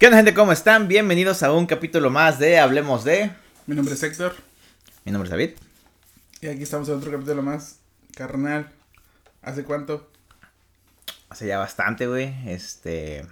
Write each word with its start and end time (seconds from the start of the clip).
¿Qué 0.00 0.06
onda 0.06 0.16
gente? 0.16 0.32
¿Cómo 0.32 0.50
están? 0.50 0.88
Bienvenidos 0.88 1.42
a 1.42 1.52
un 1.52 1.66
capítulo 1.66 2.08
más 2.08 2.38
de 2.38 2.58
Hablemos 2.58 3.04
de... 3.04 3.32
Mi 3.66 3.76
nombre 3.76 3.92
es 3.92 4.02
Héctor 4.02 4.34
Mi 5.04 5.12
nombre 5.12 5.26
es 5.26 5.30
David. 5.30 5.50
y 6.40 6.46
aquí 6.46 6.62
estamos 6.62 6.88
en 6.88 6.94
otro 6.94 7.10
capítulo 7.10 7.42
más. 7.42 7.80
Carnal, 8.16 8.72
¿hace 9.42 9.62
cuánto? 9.62 10.10
Hace 11.28 11.48
ya 11.48 11.58
bastante, 11.58 12.06
güey. 12.06 12.34
Este... 12.48 13.26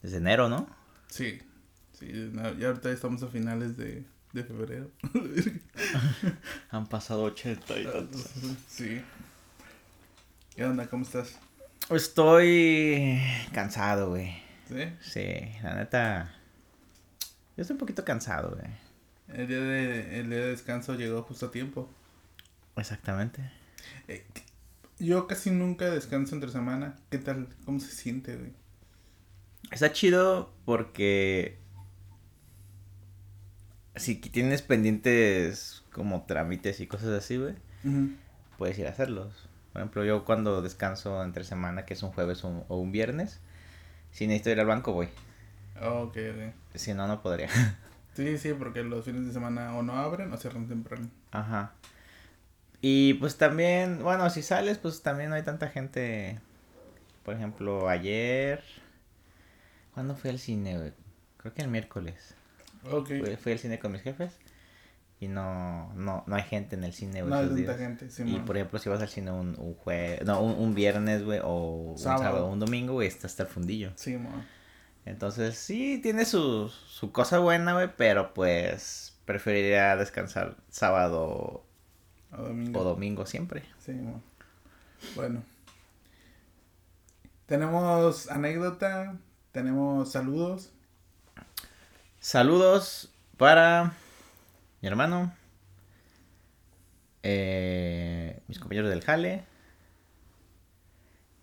Desde 0.00 0.18
enero, 0.18 0.48
¿no? 0.48 0.68
Sí, 1.08 1.42
sí, 1.98 2.30
no, 2.32 2.54
ya 2.54 2.68
ahorita 2.68 2.92
estamos 2.92 3.20
a 3.24 3.26
finales 3.26 3.76
de, 3.76 4.04
de 4.32 4.44
febrero. 4.44 4.92
Han 6.70 6.86
pasado 6.86 7.24
80 7.24 7.80
y 7.80 7.84
tantos. 7.84 8.26
sí. 8.68 9.02
¿Qué 10.54 10.64
onda? 10.64 10.86
¿Cómo 10.86 11.02
estás? 11.02 11.36
Estoy 11.90 13.20
cansado, 13.52 14.10
güey. 14.10 14.49
¿Sí? 14.70 14.92
Sí, 15.00 15.52
la 15.62 15.74
neta... 15.74 16.34
Yo 17.56 17.62
estoy 17.62 17.74
un 17.74 17.78
poquito 17.78 18.04
cansado, 18.04 18.56
güey. 18.56 18.70
El 19.28 19.48
día 19.48 19.60
de, 19.60 20.20
el 20.20 20.30
día 20.30 20.38
de 20.38 20.46
descanso 20.46 20.94
llegó 20.94 21.22
justo 21.24 21.46
a 21.46 21.50
tiempo. 21.50 21.90
Exactamente. 22.76 23.50
Eh, 24.08 24.24
yo 24.98 25.26
casi 25.26 25.50
nunca 25.50 25.90
descanso 25.90 26.34
entre 26.34 26.50
semana. 26.50 26.96
¿Qué 27.10 27.18
tal? 27.18 27.48
¿Cómo 27.64 27.80
se 27.80 27.90
siente, 27.90 28.36
güey? 28.36 28.52
Está 29.70 29.92
chido 29.92 30.54
porque... 30.64 31.58
Si 33.96 34.14
tienes 34.14 34.62
pendientes 34.62 35.82
como 35.92 36.24
trámites 36.26 36.80
y 36.80 36.86
cosas 36.86 37.10
así, 37.10 37.36
güey. 37.36 37.56
Puedes 38.56 38.78
ir 38.78 38.86
a 38.86 38.90
hacerlos. 38.90 39.48
Por 39.72 39.82
ejemplo, 39.82 40.04
yo 40.04 40.24
cuando 40.24 40.62
descanso 40.62 41.22
entre 41.22 41.44
semana, 41.44 41.84
que 41.84 41.94
es 41.94 42.02
un 42.02 42.12
jueves 42.12 42.44
o 42.44 42.48
un, 42.48 42.64
o 42.68 42.78
un 42.78 42.92
viernes, 42.92 43.40
si 44.12 44.26
necesito 44.26 44.50
ir 44.50 44.60
al 44.60 44.66
banco, 44.66 44.92
voy. 44.92 45.08
Ok, 45.80 46.16
ok. 46.16 46.54
Si 46.74 46.94
no, 46.94 47.06
no 47.06 47.22
podría. 47.22 47.48
Sí, 48.12 48.38
sí, 48.38 48.52
porque 48.52 48.82
los 48.82 49.04
fines 49.04 49.24
de 49.24 49.32
semana 49.32 49.74
o 49.76 49.82
no 49.82 49.94
abren 49.94 50.32
o 50.32 50.36
cierran 50.36 50.66
temprano. 50.66 51.08
Ajá. 51.30 51.72
Y 52.82 53.14
pues 53.14 53.38
también, 53.38 54.02
bueno, 54.02 54.28
si 54.30 54.42
sales, 54.42 54.78
pues 54.78 55.00
también 55.00 55.30
no 55.30 55.36
hay 55.36 55.42
tanta 55.42 55.68
gente. 55.68 56.38
Por 57.24 57.34
ejemplo, 57.34 57.88
ayer... 57.88 58.62
¿Cuándo 59.94 60.16
fui 60.16 60.30
al 60.30 60.40
cine, 60.40 60.76
güey? 60.76 60.92
Creo 61.36 61.54
que 61.54 61.62
el 61.62 61.68
miércoles. 61.68 62.34
Ok. 62.90 63.06
Fui, 63.06 63.36
fui 63.36 63.52
al 63.52 63.58
cine 63.60 63.78
con 63.78 63.92
mis 63.92 64.02
jefes. 64.02 64.36
Y 65.22 65.28
no, 65.28 65.92
no, 65.94 66.24
no 66.26 66.34
hay 66.34 66.42
gente 66.44 66.76
en 66.76 66.84
el 66.84 66.94
cine, 66.94 67.20
güey. 67.22 67.30
No 67.30 67.36
hay 67.38 67.48
tanta 67.64 67.74
gente, 67.78 68.10
sí, 68.10 68.22
y 68.22 68.36
man. 68.36 68.44
por 68.46 68.56
ejemplo, 68.56 68.78
si 68.78 68.88
vas 68.88 69.02
al 69.02 69.08
cine 69.08 69.30
un, 69.30 69.54
un 69.58 69.74
jueves, 69.74 70.24
no, 70.24 70.40
un, 70.40 70.52
un 70.58 70.74
viernes, 70.74 71.22
güey, 71.24 71.40
o 71.44 71.92
un 71.92 71.98
Sábado. 71.98 72.22
sábado 72.22 72.46
o 72.46 72.50
un 72.52 72.58
domingo, 72.58 72.94
güey, 72.94 73.06
está 73.08 73.26
hasta 73.26 73.42
el 73.42 73.48
fundillo. 73.50 73.92
Sí, 73.96 74.16
mo. 74.16 74.30
Entonces, 75.04 75.56
sí, 75.58 76.00
tiene 76.02 76.24
su, 76.24 76.68
su 76.68 77.12
cosa 77.12 77.38
buena, 77.38 77.74
güey, 77.74 77.90
pero 77.98 78.32
pues 78.32 79.14
preferiría 79.26 79.94
descansar 79.96 80.56
sábado 80.70 81.64
O 82.32 82.36
domingo. 82.42 82.80
o 82.80 82.84
domingo 82.84 83.26
siempre. 83.26 83.62
Sí, 83.78 83.92
mo. 83.92 84.22
Bueno. 85.16 85.42
Tenemos 87.46 88.30
anécdota, 88.30 89.16
tenemos 89.52 90.12
saludos. 90.12 90.70
Saludos 92.20 93.10
para 93.36 93.92
mi 94.80 94.88
hermano, 94.88 95.32
eh, 97.22 98.40
mis 98.48 98.58
compañeros 98.58 98.90
del 98.90 99.02
Jale 99.02 99.44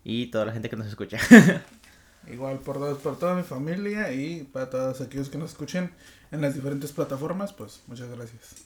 y 0.04 0.26
toda 0.26 0.46
la 0.46 0.52
gente 0.52 0.68
que 0.70 0.76
nos 0.76 0.86
escucha. 0.86 1.18
Igual 2.30 2.58
por, 2.58 2.76
todos- 2.76 2.98
por 2.98 3.18
toda 3.18 3.34
mi 3.34 3.42
familia 3.42 4.12
y 4.12 4.42
para 4.44 4.68
todos 4.68 5.00
aquellos 5.00 5.28
que 5.30 5.38
nos 5.38 5.50
escuchen 5.52 5.90
en 6.30 6.40
las 6.42 6.54
diferentes 6.54 6.92
plataformas, 6.92 7.52
pues 7.52 7.82
muchas 7.86 8.08
gracias. 8.10 8.56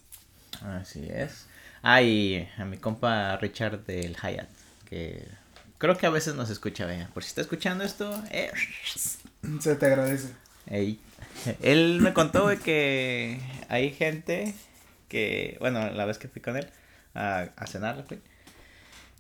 Así 0.62 1.06
es. 1.08 1.46
Ah, 1.82 2.02
y 2.02 2.48
a 2.58 2.64
mi 2.64 2.78
compa 2.78 3.36
Richard 3.36 3.84
del 3.84 4.16
Hyatt, 4.16 4.48
que 4.88 5.28
creo 5.78 5.96
que 5.96 6.06
a 6.06 6.10
veces 6.10 6.34
nos 6.34 6.50
escucha, 6.50 6.86
vea. 6.86 7.08
Por 7.12 7.22
si 7.22 7.28
está 7.28 7.40
escuchando 7.40 7.84
esto, 7.84 8.22
eh, 8.30 8.50
Se 9.60 9.74
te 9.76 9.86
agradece. 9.86 10.28
ey. 10.66 11.00
Él 11.62 12.00
me 12.00 12.12
contó, 12.12 12.42
güey, 12.44 12.58
que 12.58 13.38
hay 13.68 13.90
gente 13.90 14.54
que, 15.08 15.56
bueno, 15.60 15.90
la 15.90 16.04
vez 16.04 16.18
que 16.18 16.28
fui 16.28 16.40
con 16.40 16.56
él 16.56 16.68
a, 17.14 17.48
a 17.56 17.66
cenar, 17.66 18.04
güey, 18.08 18.20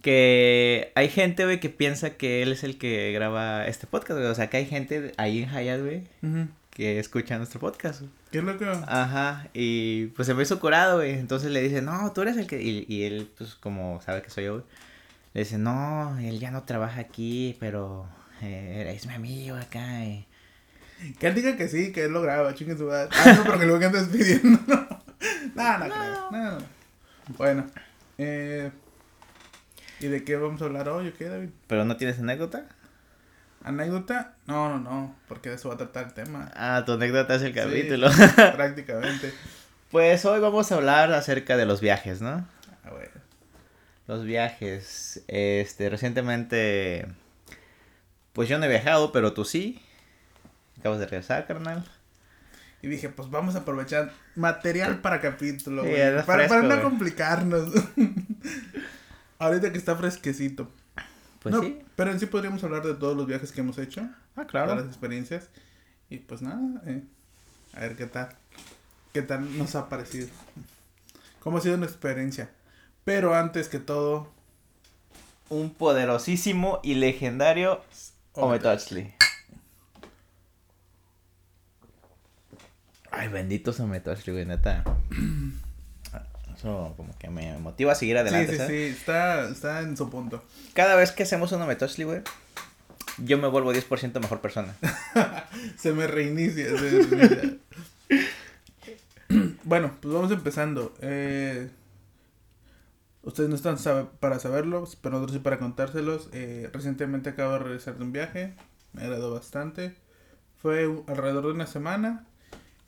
que 0.02 0.90
hay 0.96 1.08
gente, 1.08 1.44
güey, 1.44 1.60
que 1.60 1.68
piensa 1.70 2.16
que 2.16 2.42
él 2.42 2.52
es 2.52 2.64
el 2.64 2.76
que 2.76 3.12
graba 3.12 3.66
este 3.66 3.86
podcast, 3.86 4.18
güey. 4.18 4.30
O 4.30 4.34
sea, 4.34 4.50
que 4.50 4.56
hay 4.58 4.66
gente 4.66 5.12
ahí 5.16 5.42
en 5.42 5.48
Hyatt, 5.48 5.80
güey, 5.80 6.02
que 6.70 6.98
escucha 6.98 7.38
nuestro 7.38 7.60
podcast. 7.60 8.00
güey. 8.00 8.10
¿Qué 8.32 8.42
loco? 8.42 8.64
Ajá, 8.88 9.48
y 9.54 10.06
pues 10.06 10.26
se 10.26 10.34
me 10.34 10.42
hizo 10.42 10.58
curado, 10.58 10.96
güey. 10.96 11.12
Entonces 11.12 11.50
le 11.50 11.62
dice, 11.62 11.82
no, 11.82 12.12
tú 12.12 12.22
eres 12.22 12.36
el 12.36 12.46
que. 12.46 12.60
Y, 12.60 12.84
y 12.88 13.04
él, 13.04 13.30
pues 13.38 13.54
como 13.54 14.00
sabe 14.02 14.22
que 14.22 14.30
soy 14.30 14.44
yo, 14.44 14.54
güey, 14.54 14.64
le 15.34 15.44
dice, 15.44 15.58
no, 15.58 16.18
él 16.18 16.40
ya 16.40 16.50
no 16.50 16.64
trabaja 16.64 17.00
aquí, 17.00 17.56
pero 17.60 18.06
eh, 18.42 18.92
es 18.94 19.06
mi 19.06 19.14
amigo 19.14 19.56
acá. 19.56 20.04
Y... 20.04 20.26
Que 21.18 21.28
él 21.28 21.34
diga 21.34 21.56
que 21.56 21.68
sí, 21.68 21.92
que 21.92 22.04
él 22.04 22.12
lo 22.12 22.22
graba, 22.22 22.54
chingue 22.54 22.76
su 22.76 22.84
madre. 22.84 23.08
Ah, 23.12 23.34
no, 23.36 23.44
porque 23.44 23.66
luego 23.66 23.80
que 23.80 23.86
andas 23.86 24.08
pidiendo. 24.08 24.60
no, 25.54 25.78
no, 25.78 25.84
creo. 25.84 26.30
No, 26.30 26.50
no. 26.52 26.58
Bueno. 27.36 27.66
Eh, 28.18 28.70
¿Y 30.00 30.06
de 30.08 30.24
qué 30.24 30.36
vamos 30.36 30.60
a 30.62 30.64
hablar 30.66 30.88
hoy 30.88 31.08
o 31.08 31.14
qué, 31.14 31.26
David? 31.26 31.50
¿Pero 31.66 31.84
no 31.84 31.96
tienes 31.96 32.18
anécdota? 32.18 32.66
¿Anécdota? 33.64 34.34
No, 34.46 34.68
no, 34.68 34.78
no, 34.78 35.16
porque 35.28 35.50
de 35.50 35.54
eso 35.54 35.68
va 35.68 35.76
a 35.76 35.78
tratar 35.78 36.06
el 36.06 36.14
tema. 36.14 36.50
Ah, 36.56 36.82
tu 36.84 36.92
anécdota 36.92 37.36
es 37.36 37.42
el 37.42 37.54
capítulo. 37.54 38.10
Sí, 38.10 38.22
prácticamente. 38.56 39.32
pues 39.90 40.24
hoy 40.24 40.40
vamos 40.40 40.72
a 40.72 40.76
hablar 40.76 41.12
acerca 41.12 41.56
de 41.56 41.66
los 41.66 41.80
viajes, 41.80 42.20
¿no? 42.20 42.46
Ah, 42.84 42.90
bueno. 42.90 43.12
Los 44.08 44.24
viajes. 44.24 45.22
Este, 45.28 45.88
recientemente. 45.88 47.06
Pues 48.32 48.48
yo 48.48 48.58
no 48.58 48.64
he 48.64 48.68
viajado, 48.68 49.12
pero 49.12 49.32
tú 49.32 49.44
sí. 49.44 49.80
Acabas 50.82 50.98
de 50.98 51.06
regresar, 51.06 51.46
carnal. 51.46 51.84
Y 52.82 52.88
dije, 52.88 53.08
pues 53.08 53.30
vamos 53.30 53.54
a 53.54 53.58
aprovechar 53.58 54.12
material 54.34 54.98
para 55.00 55.20
capítulo, 55.20 55.82
Sí, 55.84 55.88
güey. 55.90 56.00
era 56.00 56.26
para, 56.26 56.48
fresco, 56.48 56.54
para 56.56 56.62
no 56.62 56.68
güey. 56.74 56.82
complicarnos. 56.82 57.72
Ahorita 59.38 59.70
que 59.70 59.78
está 59.78 59.94
fresquecito. 59.94 60.68
Pues 61.40 61.54
No, 61.54 61.60
sí. 61.62 61.78
Pero 61.94 62.10
en 62.10 62.18
sí 62.18 62.26
podríamos 62.26 62.64
hablar 62.64 62.82
de 62.84 62.94
todos 62.94 63.16
los 63.16 63.26
viajes 63.28 63.52
que 63.52 63.60
hemos 63.60 63.78
hecho. 63.78 64.00
Ah, 64.34 64.44
Todas 64.46 64.52
las 64.54 64.64
claro. 64.66 64.80
experiencias. 64.80 65.48
Y 66.10 66.18
pues 66.18 66.42
nada, 66.42 66.60
eh, 66.86 67.02
a 67.74 67.80
ver 67.80 67.94
qué 67.94 68.06
tal. 68.06 68.30
¿Qué 69.12 69.22
tal 69.22 69.56
nos 69.56 69.76
ha 69.76 69.88
parecido? 69.88 70.26
¿Cómo 71.38 71.58
ha 71.58 71.60
sido 71.60 71.76
nuestra 71.76 71.96
experiencia? 71.96 72.50
Pero 73.04 73.34
antes 73.36 73.68
que 73.68 73.78
todo, 73.78 74.28
Un 75.48 75.70
poderosísimo 75.72 76.80
y 76.82 76.94
legendario 76.94 77.80
Ometoxli. 78.32 79.14
Ay, 83.12 83.28
bendito 83.28 83.72
Ometoxli, 83.78 84.32
güey, 84.32 84.46
neta. 84.46 84.82
Eso 86.56 86.94
como 86.96 87.16
que 87.18 87.28
me 87.28 87.56
motiva 87.58 87.92
a 87.92 87.94
seguir 87.94 88.16
Sí, 88.16 88.20
adelante, 88.20 88.52
sí, 88.52 88.56
sí, 88.56 88.58
¿sabes? 88.58 88.96
está, 88.98 89.48
está 89.48 89.80
en 89.80 89.96
su 89.96 90.08
punto. 90.10 90.42
Cada 90.74 90.96
vez 90.96 91.12
que 91.12 91.22
hacemos 91.22 91.52
un 91.52 91.60
Ometoxli, 91.62 92.04
güey, 92.04 92.22
yo 93.18 93.38
me 93.38 93.48
vuelvo 93.48 93.72
10% 93.72 94.18
mejor 94.20 94.40
persona. 94.40 94.74
Se 95.76 95.92
me 95.92 96.06
reinicia. 96.06 96.70
se 96.70 96.76
reinicia. 96.76 97.58
bueno, 99.64 99.92
pues 100.00 100.14
vamos 100.14 100.30
empezando. 100.32 100.94
Eh, 101.02 101.68
ustedes 103.22 103.50
no 103.50 103.56
están 103.56 103.76
para 104.20 104.38
saberlo, 104.38 104.88
pero 105.02 105.16
nosotros 105.16 105.36
sí 105.36 105.42
para 105.42 105.58
contárselos. 105.58 106.30
Eh, 106.32 106.70
recientemente 106.72 107.30
acabo 107.30 107.52
de 107.52 107.58
regresar 107.58 107.98
de 107.98 108.04
un 108.04 108.12
viaje. 108.12 108.54
Me 108.94 109.02
agradó 109.02 109.32
bastante. 109.32 109.94
Fue 110.56 110.84
alrededor 111.06 111.44
de 111.46 111.52
una 111.52 111.66
semana. 111.66 112.26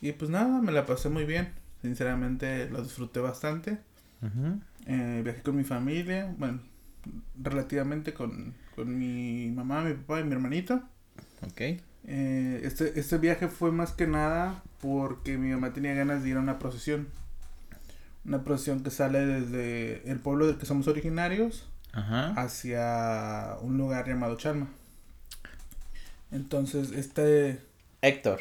Y 0.04 0.12
pues 0.12 0.30
nada, 0.30 0.60
me 0.60 0.70
la 0.70 0.84
pasé 0.84 1.08
muy 1.08 1.24
bien. 1.24 1.48
Sinceramente 1.80 2.68
lo 2.68 2.82
disfruté 2.82 3.20
bastante. 3.20 3.78
Ujú. 4.20 4.60
Eh, 4.84 5.22
viajé 5.24 5.40
con 5.40 5.56
mi 5.56 5.64
familia. 5.64 6.30
Bueno, 6.36 6.60
relativamente 7.42 8.12
con, 8.12 8.52
con 8.76 8.98
mi 8.98 9.50
mamá, 9.50 9.80
mi 9.80 9.94
papá 9.94 10.20
y 10.20 10.24
mi 10.24 10.32
hermanito. 10.32 10.82
Ok. 11.40 11.60
Eh, 12.06 12.60
este, 12.64 13.00
este 13.00 13.16
viaje 13.16 13.48
fue 13.48 13.72
más 13.72 13.92
que 13.92 14.06
nada 14.06 14.62
porque 14.82 15.38
mi 15.38 15.50
mamá 15.52 15.72
tenía 15.72 15.94
ganas 15.94 16.22
de 16.22 16.28
ir 16.28 16.36
a 16.36 16.40
una 16.40 16.58
procesión. 16.58 17.08
Una 18.26 18.44
procesión 18.44 18.82
que 18.82 18.90
sale 18.90 19.24
desde 19.24 20.06
el 20.10 20.18
pueblo 20.18 20.46
del 20.46 20.58
que 20.58 20.66
somos 20.66 20.86
originarios 20.86 21.66
hacia 21.94 23.56
un 23.62 23.78
lugar 23.78 24.06
llamado 24.06 24.36
Chalma. 24.36 24.68
Entonces, 26.30 26.92
este... 26.92 27.58
Héctor, 28.02 28.40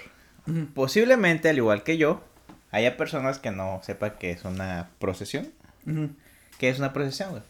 Posiblemente, 0.73 1.49
al 1.49 1.57
igual 1.57 1.83
que 1.83 1.97
yo, 1.97 2.21
haya 2.71 2.97
personas 2.97 3.39
que 3.39 3.51
no 3.51 3.79
sepan 3.83 4.13
que 4.19 4.31
es 4.31 4.43
una 4.45 4.89
procesión. 4.99 5.51
¿Qué 6.57 6.69
es 6.69 6.79
una 6.79 6.93
procesión, 6.93 7.31
güey? 7.31 7.43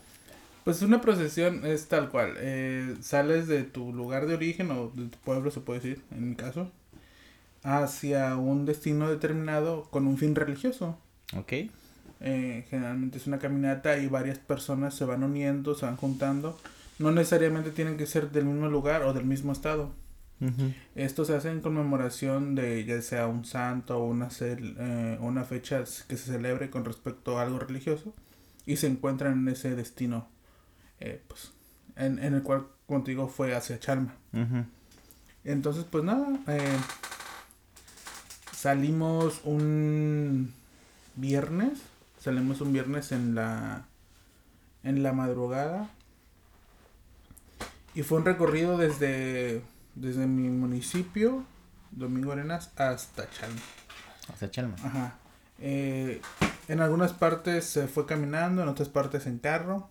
Pues 0.63 0.81
una 0.81 1.01
procesión 1.01 1.66
es 1.66 1.88
tal 1.88 2.10
cual. 2.10 2.36
eh, 2.38 2.95
sales 3.01 3.48
de 3.48 3.63
tu 3.63 3.94
lugar 3.94 4.28
de 4.28 4.36
origen 4.36 4.72
o 4.72 4.90
de 4.95 5.07
tu 5.10 5.18
pueblo, 5.19 5.51
se 5.51 5.60
puede 5.62 5.80
decir, 5.81 6.04
en 6.12 6.30
mi 6.30 6.36
caso. 6.36 6.72
hacia 7.63 8.36
un 8.38 8.66
destino 8.66 9.10
determinado 9.10 9.84
con 9.89 10.07
un 10.07 10.18
fin 10.18 10.36
religioso. 10.36 10.98
Ok. 11.36 11.54
Eh, 12.19 12.66
generalmente 12.69 13.18
es 13.18 13.28
una 13.28 13.39
caminata 13.39 13.98
y 13.98 14.07
varias 14.07 14.39
personas 14.39 14.96
se 14.96 15.06
van 15.06 15.24
uniendo, 15.24 15.75
se 15.75 15.86
van 15.86 15.98
juntando. 15.98 16.57
No 17.00 17.12
necesariamente 17.12 17.72
tienen 17.72 17.98
que 17.98 18.06
ser 18.06 18.31
del 18.31 18.46
mismo 18.46 18.68
lugar 18.69 19.04
o 19.04 19.13
del 19.13 19.25
mismo 19.25 19.51
estado. 19.51 19.94
Esto 20.96 21.24
se 21.24 21.36
hace 21.36 21.50
en 21.52 21.62
conmemoración 21.62 22.54
de 22.54 22.84
ya 22.84 23.02
sea 23.02 23.28
un 23.28 23.46
santo 23.46 23.98
o 23.98 24.06
una, 24.06 24.28
eh, 24.42 25.18
una 25.22 25.46
fecha 25.46 25.84
que 26.08 26.18
se 26.18 26.32
celebre 26.32 26.70
con 26.70 26.84
respecto 26.84 27.40
a 27.40 27.44
algo 27.44 27.60
religioso 27.60 28.14
y 28.66 28.78
se 28.78 28.88
encuentran 28.88 29.40
en 29.40 29.48
ese 29.48 29.76
destino, 29.76 30.28
eh, 31.00 31.22
pues, 31.28 31.54
en, 31.96 32.20
en, 32.20 32.34
el 32.34 32.44
cual, 32.44 32.68
digo, 33.06 33.28
fue 33.28 33.56
hacia 33.56 33.80
Chalma. 33.80 34.16
Entonces, 35.44 35.86
pues 35.90 36.04
nada, 36.04 36.28
eh, 36.48 36.78
salimos 38.54 39.42
un 39.44 40.54
viernes, 41.16 41.80
salimos 42.20 42.62
un 42.62 42.74
viernes 42.74 43.12
en 43.12 43.36
la, 43.36 43.86
en 44.84 45.04
la 45.04 45.14
madrugada 45.14 45.90
y 47.94 48.04
fue 48.04 48.20
un 48.20 48.26
recorrido 48.26 48.78
desde 48.78 49.62
desde 49.95 50.28
mi 50.28 50.50
municipio, 50.50 51.45
Domingo 51.92 52.31
Arenas, 52.31 52.72
hasta 52.75 53.30
Chalma. 53.30 53.62
Hasta 54.31 54.50
Chalma. 54.50 54.75
Ajá. 54.84 55.19
Eh, 55.60 56.22
en 56.68 56.81
algunas 56.81 57.13
partes 57.13 57.66
se 57.66 57.88
fue 57.88 58.06
caminando, 58.06 58.63
en 58.63 58.69
otras 58.69 58.90
partes 58.90 59.28
en 59.28 59.40
carro. 59.40 59.90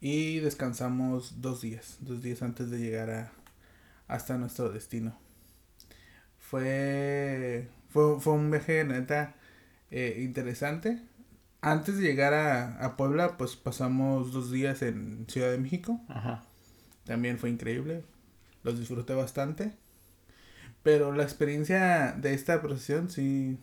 Y 0.00 0.40
descansamos 0.40 1.40
dos 1.40 1.62
días, 1.62 1.96
dos 2.00 2.22
días 2.22 2.42
antes 2.42 2.70
de 2.70 2.78
llegar 2.78 3.10
a, 3.10 3.32
hasta 4.08 4.36
nuestro 4.36 4.70
destino. 4.70 5.16
Fue, 6.38 7.68
fue, 7.88 8.20
fue 8.20 8.34
un 8.34 8.50
viaje 8.50 8.84
neta 8.84 9.34
eh, 9.90 10.20
interesante. 10.22 11.02
Antes 11.62 11.96
de 11.96 12.02
llegar 12.02 12.34
a, 12.34 12.84
a, 12.84 12.96
Puebla, 12.96 13.36
pues 13.38 13.56
pasamos 13.56 14.32
dos 14.32 14.50
días 14.50 14.82
en 14.82 15.26
Ciudad 15.28 15.50
de 15.50 15.58
México. 15.58 16.00
Ajá. 16.08 16.44
También 17.04 17.38
fue 17.38 17.50
increíble 17.50 18.04
los 18.66 18.78
disfruté 18.78 19.14
bastante. 19.14 19.72
Pero 20.82 21.12
la 21.12 21.22
experiencia 21.22 22.12
de 22.12 22.34
esta 22.34 22.60
procesión 22.60 23.10
sí 23.10 23.58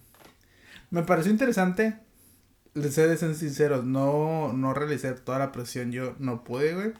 me 0.89 1.03
pareció 1.03 1.31
interesante. 1.31 1.99
Les 2.73 2.97
he 2.97 3.07
de 3.07 3.17
ser 3.17 3.35
sinceros, 3.35 3.85
no, 3.85 4.51
no 4.53 4.73
realicé 4.73 5.11
toda 5.13 5.39
la 5.39 5.51
procesión, 5.51 5.91
yo 5.91 6.15
no 6.19 6.43
pude, 6.43 6.73
güey. 6.73 6.93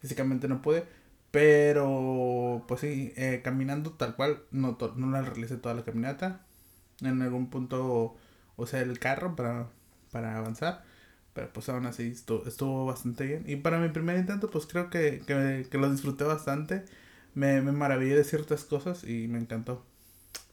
Físicamente 0.00 0.48
no 0.48 0.62
pude. 0.62 0.84
Pero, 1.30 2.64
pues 2.66 2.80
sí, 2.80 3.12
eh, 3.16 3.40
caminando 3.44 3.92
tal 3.92 4.16
cual, 4.16 4.42
no, 4.50 4.76
no 4.96 5.10
la 5.10 5.22
realicé 5.22 5.56
toda 5.56 5.74
la 5.74 5.84
caminata. 5.84 6.40
En 7.02 7.22
algún 7.22 7.50
punto, 7.50 8.16
o 8.56 8.66
sea, 8.66 8.80
el 8.80 8.98
carro 8.98 9.36
para, 9.36 9.68
para 10.10 10.36
avanzar. 10.36 10.82
Pero 11.32 11.52
pues 11.52 11.68
aún 11.68 11.86
así 11.86 12.08
estuvo, 12.08 12.46
estuvo, 12.46 12.86
bastante 12.86 13.24
bien. 13.26 13.44
Y 13.46 13.56
para 13.56 13.78
mi 13.78 13.88
primer 13.90 14.16
intento, 14.18 14.50
pues 14.50 14.66
creo 14.66 14.90
que, 14.90 15.22
que, 15.26 15.66
que 15.70 15.78
lo 15.78 15.90
disfruté 15.90 16.24
bastante. 16.24 16.84
Me, 17.34 17.60
me 17.60 17.72
maravillé 17.72 18.16
de 18.16 18.24
ciertas 18.24 18.64
cosas 18.64 19.04
y 19.04 19.28
me 19.28 19.38
encantó. 19.38 19.84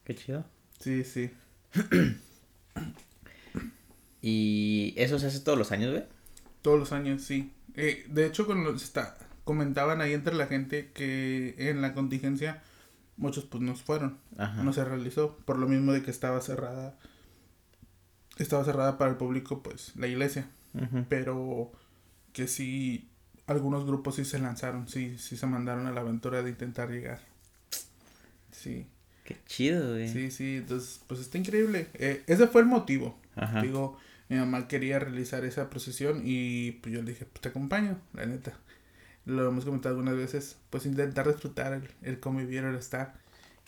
Qué 0.03 0.15
chido. 0.15 0.45
Sí, 0.79 1.03
sí. 1.03 1.31
¿Y 4.21 4.93
eso 4.97 5.19
se 5.19 5.27
hace 5.27 5.39
todos 5.39 5.57
los 5.57 5.71
años, 5.71 5.91
güey? 5.91 6.03
Todos 6.61 6.79
los 6.79 6.91
años, 6.91 7.21
sí. 7.23 7.53
Eh, 7.75 8.05
de 8.09 8.25
hecho, 8.25 8.45
cuando 8.45 8.73
está, 8.73 9.17
comentaban 9.43 10.01
ahí 10.01 10.13
entre 10.13 10.35
la 10.35 10.47
gente 10.47 10.91
que 10.93 11.55
en 11.57 11.81
la 11.81 11.93
contingencia 11.93 12.61
muchos 13.17 13.45
pues 13.45 13.61
no 13.63 13.75
fueron. 13.75 14.17
No 14.63 14.73
se 14.73 14.85
realizó. 14.85 15.37
Por 15.45 15.57
lo 15.57 15.67
mismo 15.67 15.91
de 15.91 16.03
que 16.03 16.11
estaba 16.11 16.41
cerrada. 16.41 16.97
Estaba 18.37 18.63
cerrada 18.63 18.97
para 18.97 19.11
el 19.11 19.17
público, 19.17 19.63
pues, 19.63 19.95
la 19.95 20.07
iglesia. 20.07 20.47
Pero 21.09 21.71
que 22.33 22.47
sí, 22.47 23.09
algunos 23.47 23.85
grupos 23.85 24.15
sí 24.15 24.25
se 24.25 24.39
lanzaron, 24.39 24.87
sí, 24.87 25.17
sí 25.17 25.37
se 25.37 25.47
mandaron 25.47 25.87
a 25.87 25.91
la 25.91 26.01
aventura 26.01 26.43
de 26.43 26.49
intentar 26.49 26.89
llegar. 26.89 27.19
Sí. 28.51 28.87
Qué 29.23 29.37
chido, 29.45 29.91
güey. 29.91 30.07
Sí, 30.07 30.31
sí, 30.31 30.57
entonces, 30.57 31.01
pues 31.07 31.19
está 31.19 31.37
increíble. 31.37 31.87
Eh, 31.95 32.23
ese 32.27 32.47
fue 32.47 32.61
el 32.61 32.67
motivo. 32.67 33.17
Digo, 33.61 33.97
mi 34.29 34.37
mamá 34.37 34.67
quería 34.67 34.99
realizar 34.99 35.45
esa 35.45 35.69
procesión 35.69 36.21
y 36.25 36.71
pues 36.73 36.93
yo 36.93 37.01
le 37.01 37.11
dije, 37.11 37.25
pues 37.25 37.41
te 37.41 37.49
acompaño, 37.49 37.99
la 38.13 38.25
neta. 38.25 38.57
Lo 39.25 39.47
hemos 39.47 39.65
comentado 39.65 39.95
algunas 39.95 40.15
veces, 40.15 40.57
pues 40.69 40.85
intentar 40.85 41.27
disfrutar 41.27 41.73
el, 41.73 41.89
el 42.01 42.19
convivir, 42.19 42.63
el 42.63 42.75
estar. 42.75 43.15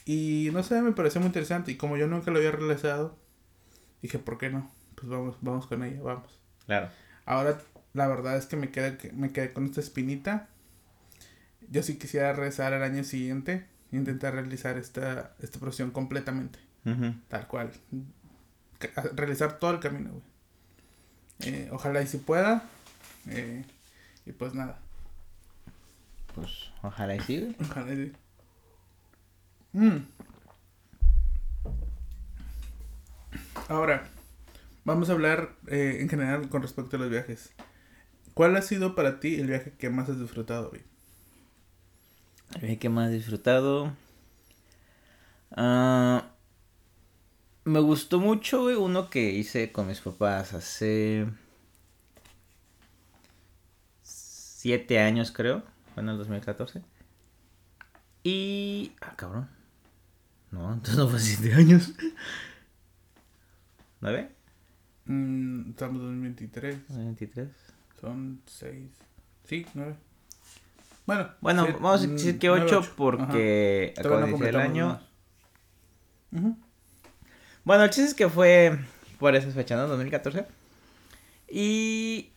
Y 0.05 0.49
no 0.53 0.63
sé, 0.63 0.81
me 0.81 0.93
pareció 0.93 1.21
muy 1.21 1.27
interesante. 1.27 1.71
Y 1.71 1.75
como 1.75 1.97
yo 1.97 2.07
nunca 2.07 2.31
lo 2.31 2.37
había 2.37 2.51
realizado, 2.51 3.17
dije, 4.01 4.17
¿por 4.17 4.37
qué 4.37 4.49
no? 4.49 4.71
Pues 4.95 5.07
vamos, 5.07 5.37
vamos 5.41 5.67
con 5.67 5.83
ella, 5.83 6.01
vamos. 6.01 6.39
Claro. 6.65 6.89
Ahora, 7.29 7.61
la 7.93 8.07
verdad 8.07 8.37
es 8.37 8.47
que 8.47 8.57
me 8.57 8.71
quedé, 8.71 9.11
me 9.13 9.31
quedé 9.31 9.53
con 9.53 9.65
esta 9.65 9.81
espinita. 9.81 10.47
Yo 11.69 11.83
sí 11.83 11.99
quisiera 11.99 12.33
rezar 12.33 12.73
al 12.73 12.81
año 12.81 13.03
siguiente, 13.03 13.67
intentar 13.91 14.33
realizar 14.33 14.79
esta, 14.79 15.35
esta 15.39 15.59
procesión 15.59 15.91
completamente. 15.91 16.57
Tal 17.27 17.47
cual. 17.47 17.71
Realizar 19.13 19.59
todo 19.59 19.69
el 19.69 19.79
camino, 19.79 20.09
güey. 20.09 20.23
Eh, 21.41 21.69
ojalá 21.71 22.01
y 22.01 22.07
si 22.07 22.17
pueda. 22.17 22.63
Eh, 23.27 23.63
y 24.25 24.31
pues 24.31 24.55
nada. 24.55 24.79
Pues 26.33 26.71
ojalá 26.81 27.15
y 27.15 27.19
sí, 27.19 27.55
Ojalá 27.61 27.93
y 27.93 28.07
sí. 28.07 28.13
Mm. 29.73 29.97
Ahora, 33.67 34.09
Vamos 34.85 35.09
a 35.09 35.13
hablar 35.13 35.55
eh, 35.67 35.97
en 36.01 36.09
general 36.09 36.49
con 36.49 36.61
respecto 36.61 36.95
a 36.95 36.99
los 36.99 37.09
viajes. 37.09 37.51
¿Cuál 38.33 38.55
ha 38.55 38.61
sido 38.61 38.95
para 38.95 39.19
ti 39.19 39.35
el 39.35 39.47
viaje 39.47 39.73
que 39.77 39.89
más 39.89 40.09
has 40.09 40.19
disfrutado, 40.19 40.71
hoy? 40.71 40.81
El 42.55 42.61
viaje 42.61 42.79
que 42.79 42.89
más 42.89 43.09
he 43.09 43.13
disfrutado. 43.13 43.93
Ah, 45.51 46.31
me 47.65 47.79
gustó 47.79 48.19
mucho, 48.19 48.63
güey, 48.63 48.75
uno 48.75 49.09
que 49.09 49.31
hice 49.31 49.71
con 49.71 49.87
mis 49.87 49.99
papás 49.99 50.53
hace. 50.53 51.27
Siete 54.01 54.99
años, 54.99 55.31
creo. 55.31 55.63
Fue 55.93 56.03
en 56.03 56.09
el 56.09 56.17
2014. 56.17 56.81
Y. 58.23 58.93
Ah, 59.01 59.13
cabrón. 59.15 59.49
No, 60.51 60.73
entonces 60.73 60.97
no 60.97 61.07
fue 61.07 61.19
siete 61.19 61.53
años. 61.53 61.93
¿Nueve? 64.01 64.38
Mm, 65.09 65.71
estamos 65.71 66.01
en 66.01 66.07
2023. 66.07 66.87
2023. 66.87 67.47
Son 67.99 68.41
6. 68.45 68.91
Sí, 69.43 69.65
9. 69.73 69.95
Bueno, 71.07 71.31
bueno 71.41 71.67
vamos 71.81 72.03
a 72.03 72.07
decir 72.07 72.37
que 72.37 72.51
8 72.51 72.93
porque 72.95 73.95
acabo 73.97 74.19
de 74.19 74.49
el 74.49 74.55
año. 74.55 75.01
Bueno, 77.63 77.83
el 77.85 77.89
chiste 77.89 78.09
es 78.09 78.13
que 78.13 78.29
fue 78.29 78.77
por 79.17 79.35
esas 79.35 79.55
fechas, 79.55 79.79
¿no? 79.79 79.87
2014. 79.87 80.45
Y 81.49 82.29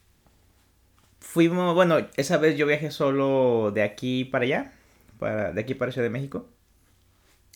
fuimos, 1.21 1.75
bueno, 1.75 1.99
esa 2.17 2.39
vez 2.39 2.57
yo 2.57 2.67
viajé 2.67 2.91
solo 2.91 3.71
de 3.71 3.83
aquí 3.83 4.25
para 4.25 4.47
allá, 4.47 4.73
para, 5.19 5.53
de 5.53 5.61
aquí 5.61 5.75
para 5.75 5.93
Ciudad 5.93 6.07
de 6.07 6.11
México. 6.11 6.49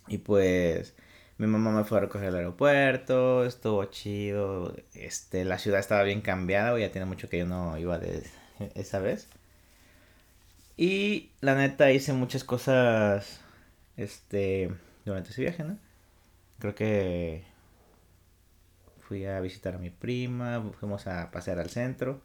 Y 0.08 0.18
pues 0.18 0.94
mi 1.38 1.46
mamá 1.46 1.70
me 1.72 1.84
fue 1.84 1.98
a 1.98 2.00
recoger 2.02 2.28
al 2.28 2.36
aeropuerto, 2.36 3.44
estuvo 3.44 3.84
chido. 3.86 4.74
Este, 4.94 5.44
la 5.44 5.58
ciudad 5.58 5.80
estaba 5.80 6.02
bien 6.02 6.22
cambiada, 6.22 6.78
ya 6.78 6.90
tiene 6.92 7.06
mucho 7.06 7.28
que 7.28 7.38
yo 7.38 7.46
no 7.46 7.76
iba 7.78 7.98
de 7.98 8.24
esa 8.74 9.00
vez. 9.00 9.28
Y 10.76 11.30
la 11.40 11.54
neta 11.54 11.90
hice 11.90 12.12
muchas 12.12 12.44
cosas 12.44 13.40
este 13.96 14.70
durante 15.04 15.30
ese 15.30 15.42
viaje, 15.42 15.64
¿no? 15.64 15.78
Creo 16.58 16.74
que 16.74 17.44
fui 19.00 19.24
a 19.26 19.40
visitar 19.40 19.74
a 19.74 19.78
mi 19.78 19.90
prima, 19.90 20.62
fuimos 20.80 21.06
a 21.06 21.30
pasear 21.30 21.58
al 21.58 21.70
centro. 21.70 22.20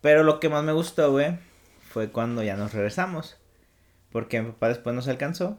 Pero 0.00 0.22
lo 0.24 0.40
que 0.40 0.48
más 0.48 0.64
me 0.64 0.72
gustó, 0.72 1.10
güey, 1.12 1.38
fue 1.82 2.10
cuando 2.10 2.42
ya 2.42 2.56
nos 2.56 2.72
regresamos. 2.72 3.36
Porque 4.12 4.40
mi 4.40 4.52
papá 4.52 4.68
después 4.68 4.94
nos 4.96 5.08
alcanzó. 5.08 5.58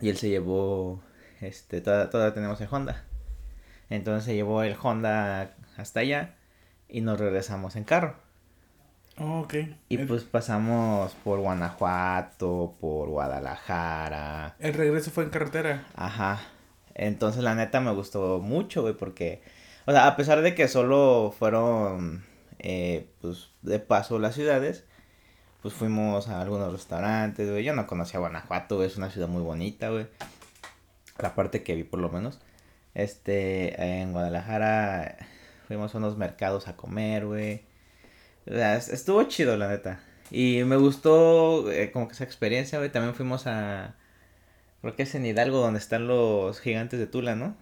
Y 0.00 0.08
él 0.10 0.16
se 0.16 0.28
llevó 0.28 1.02
este, 1.40 1.80
todavía, 1.80 2.34
tenemos 2.34 2.60
el 2.60 2.68
Honda. 2.70 3.04
Entonces 3.90 4.24
se 4.24 4.34
llevó 4.34 4.62
el 4.62 4.76
Honda 4.80 5.54
hasta 5.76 6.00
allá 6.00 6.34
y 6.88 7.00
nos 7.00 7.18
regresamos 7.18 7.76
en 7.76 7.84
carro. 7.84 8.16
Oh, 9.18 9.40
ok. 9.40 9.54
Y 9.88 9.98
pues 9.98 10.24
pasamos 10.24 11.14
por 11.24 11.40
Guanajuato, 11.40 12.74
por 12.80 13.08
Guadalajara. 13.08 14.56
El 14.58 14.74
regreso 14.74 15.10
fue 15.10 15.24
en 15.24 15.30
carretera. 15.30 15.86
Ajá. 15.94 16.40
Entonces 16.94 17.42
la 17.42 17.54
neta 17.54 17.80
me 17.80 17.92
gustó 17.92 18.40
mucho, 18.40 18.82
güey, 18.82 18.94
porque, 18.94 19.42
o 19.86 19.92
sea, 19.92 20.06
a 20.06 20.16
pesar 20.16 20.42
de 20.42 20.54
que 20.54 20.68
solo 20.68 21.34
fueron, 21.38 22.24
eh, 22.58 23.10
pues, 23.20 23.50
de 23.62 23.78
paso 23.78 24.18
las 24.18 24.34
ciudades, 24.34 24.84
pues 25.62 25.74
fuimos 25.74 26.28
a 26.28 26.40
algunos 26.40 26.72
restaurantes, 26.72 27.50
güey. 27.50 27.64
Yo 27.64 27.74
no 27.74 27.86
conocía 27.86 28.20
Guanajuato, 28.20 28.82
es 28.82 28.96
una 28.96 29.10
ciudad 29.10 29.28
muy 29.28 29.42
bonita, 29.42 29.90
güey. 29.90 30.06
La 31.18 31.34
parte 31.34 31.62
que 31.62 31.74
vi 31.74 31.84
por 31.84 32.00
lo 32.00 32.08
menos. 32.10 32.38
Este, 32.94 34.00
en 34.00 34.12
Guadalajara 34.12 35.16
fuimos 35.66 35.94
a 35.94 35.98
unos 35.98 36.16
mercados 36.16 36.68
a 36.68 36.76
comer, 36.76 37.26
güey. 37.26 37.62
O 38.46 38.52
sea, 38.52 38.76
es- 38.76 38.88
estuvo 38.88 39.22
chido, 39.24 39.56
la 39.56 39.68
neta. 39.68 40.00
Y 40.30 40.62
me 40.64 40.76
gustó 40.76 41.70
eh, 41.70 41.90
como 41.92 42.08
que 42.08 42.14
esa 42.14 42.24
experiencia, 42.24 42.78
güey. 42.78 42.90
También 42.90 43.14
fuimos 43.14 43.46
a... 43.46 43.94
Creo 44.80 44.94
que 44.96 45.02
es 45.04 45.14
en 45.14 45.26
Hidalgo 45.26 45.58
donde 45.58 45.78
están 45.78 46.06
los 46.06 46.60
gigantes 46.60 46.98
de 46.98 47.06
Tula, 47.06 47.34
¿no? 47.34 47.56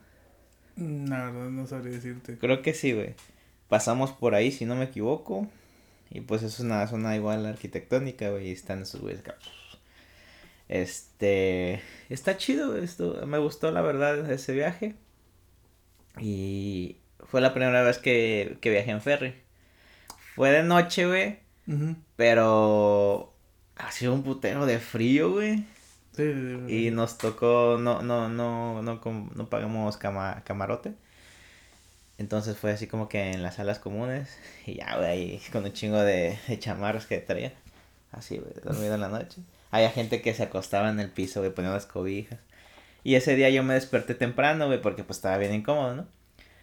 La 0.77 1.31
verdad 1.31 1.51
no 1.51 1.67
sabría 1.67 1.93
decirte. 1.95 2.37
Creo 2.39 2.61
que 2.63 2.75
sí, 2.75 2.93
güey. 2.93 3.15
Pasamos 3.69 4.13
por 4.13 4.35
ahí, 4.35 4.51
si 4.53 4.67
no 4.67 4.75
me 4.77 4.85
equivoco. 4.85 5.47
Y 6.11 6.21
pues 6.21 6.43
es 6.43 6.61
una 6.61 6.87
zona 6.87 7.17
igual 7.17 7.47
arquitectónica, 7.47 8.31
güey. 8.31 8.49
Y 8.49 8.53
están 8.53 8.83
esos 8.83 9.01
güeyes. 9.01 9.23
Este. 10.75 11.81
Está 12.09 12.37
chido 12.37 12.77
esto. 12.77 13.25
Me 13.27 13.39
gustó, 13.39 13.71
la 13.71 13.81
verdad, 13.81 14.29
ese 14.31 14.53
viaje. 14.53 14.97
Y 16.19 16.97
fue 17.27 17.41
la 17.41 17.55
primera 17.55 17.83
vez 17.83 17.99
que, 17.99 18.59
que 18.61 18.71
viajé 18.71 18.91
en 18.91 19.01
ferry. 19.01 19.35
Fue 20.35 20.51
de 20.51 20.63
noche, 20.63 21.07
güey. 21.07 21.39
Ujú. 21.69 21.97
Pero. 22.17 23.33
Ha 23.77 23.91
sido 23.93 24.15
un 24.15 24.23
putero 24.23 24.67
de 24.67 24.79
frío, 24.79 25.33
güey. 25.33 25.59
Sí, 26.17 26.33
sí, 26.33 26.59
sí. 26.69 26.87
Y 26.87 26.91
nos 26.93 27.19
tocó, 27.19 27.77
no, 27.81 28.03
no, 28.03 28.29
no, 28.29 28.83
no, 28.83 29.01
no 29.35 29.51
pagamos 29.51 29.97
cama- 29.97 30.43
camarote. 30.45 30.95
Entonces 32.19 32.57
fue 32.57 32.71
así 32.73 32.87
como 32.87 33.09
que 33.09 33.33
en 33.33 33.43
las 33.43 33.57
salas 33.57 33.81
comunes. 33.81 34.37
Y 34.67 34.75
ya, 34.75 34.97
güey, 34.99 35.41
con 35.53 35.65
un 35.65 35.73
chingo 35.73 35.99
de, 36.01 36.39
de 36.49 36.59
chamarras 36.59 37.07
que 37.07 37.19
traía. 37.19 37.53
Así, 38.13 38.39
güey, 38.39 38.53
dormido 38.63 38.95
en 38.95 39.01
la 39.01 39.09
noche. 39.09 39.41
Había 39.75 39.91
gente 39.91 40.23
que 40.23 40.33
se 40.35 40.45
acostaba 40.45 40.89
en 40.89 41.01
el 41.01 41.11
piso, 41.11 41.41
güey, 41.41 41.53
poniendo 41.53 41.75
las 41.75 41.87
cobijas. 41.87 42.39
Y 43.03 43.17
ese 43.17 43.35
día 43.35 43.51
yo 43.51 43.65
me 43.65 43.75
desperté 43.75 44.15
temprano, 44.15 44.67
güey, 44.69 44.81
porque 44.81 45.03
pues 45.03 45.19
estaba 45.19 45.37
bien 45.37 45.53
incómodo, 45.53 45.97
¿no? 45.97 46.07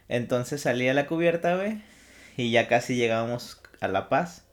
Entonces 0.07 0.61
salí 0.61 0.87
a 0.87 0.93
la 0.93 1.07
cubierta, 1.07 1.57
güey. 1.57 1.81
Y 2.37 2.51
ya 2.51 2.69
casi 2.69 2.95
llegábamos 2.95 3.61
a 3.81 3.89
La 3.89 4.07
Paz. 4.07 4.45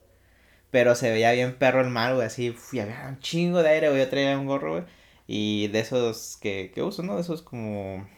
Pero 0.71 0.95
se 0.95 1.09
veía 1.09 1.31
bien 1.31 1.55
perro 1.55 1.79
el 1.79 1.89
mar, 1.89 2.15
güey, 2.15 2.27
así, 2.27 2.53
y 2.73 2.79
había 2.79 3.05
un 3.07 3.19
chingo 3.19 3.63
de 3.63 3.69
aire, 3.69 3.87
güey, 3.91 4.01
yo 4.01 4.09
traía 4.09 4.37
un 4.37 4.45
gorro, 4.45 4.73
güey. 4.73 4.83
Y 5.25 5.69
de 5.69 5.79
esos 5.79 6.35
que, 6.41 6.73
que 6.75 6.83
uso, 6.83 7.01
¿no? 7.01 7.15
De 7.15 7.21
esos 7.21 7.41
como 7.41 8.09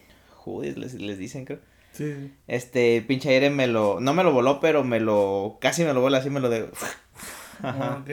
hoodies 0.43 0.75
les, 0.75 0.95
les 0.95 1.19
dicen, 1.19 1.45
creo. 1.45 1.59
Sí, 1.91 2.15
sí. 2.15 2.33
Este, 2.47 2.97
el 2.97 3.05
pinche 3.05 3.29
aire 3.29 3.51
me 3.51 3.67
lo, 3.67 3.99
no 3.99 4.15
me 4.15 4.23
lo 4.23 4.33
voló, 4.33 4.59
pero 4.59 4.83
me 4.83 4.99
lo, 4.99 5.59
casi 5.61 5.83
me 5.83 5.93
lo 5.93 6.01
voló, 6.01 6.17
así 6.17 6.31
me 6.31 6.39
lo 6.39 6.49
de... 6.49 6.67
Ajá. 7.61 7.93
Ah, 7.93 8.01
ok. 8.01 8.09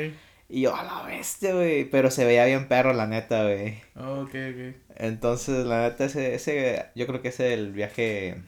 Y 0.49 0.63
yo, 0.63 0.75
a 0.75 0.83
la 0.83 1.03
bestia, 1.03 1.53
güey, 1.55 1.85
pero 1.85 2.11
se 2.11 2.25
veía 2.25 2.45
bien 2.47 2.69
perro, 2.69 2.93
la 2.95 3.07
neta, 3.07 3.43
güey. 3.45 3.81
Ok, 3.97 4.31
ok. 4.31 4.77
Entonces, 4.97 5.67
la 5.67 5.83
neta, 5.83 6.05
ese, 6.07 6.35
ese, 6.35 6.87
yo 6.95 7.07
creo 7.07 7.21
que 7.21 7.29
es 7.29 7.41
el 7.41 7.73
viaje 7.73 8.41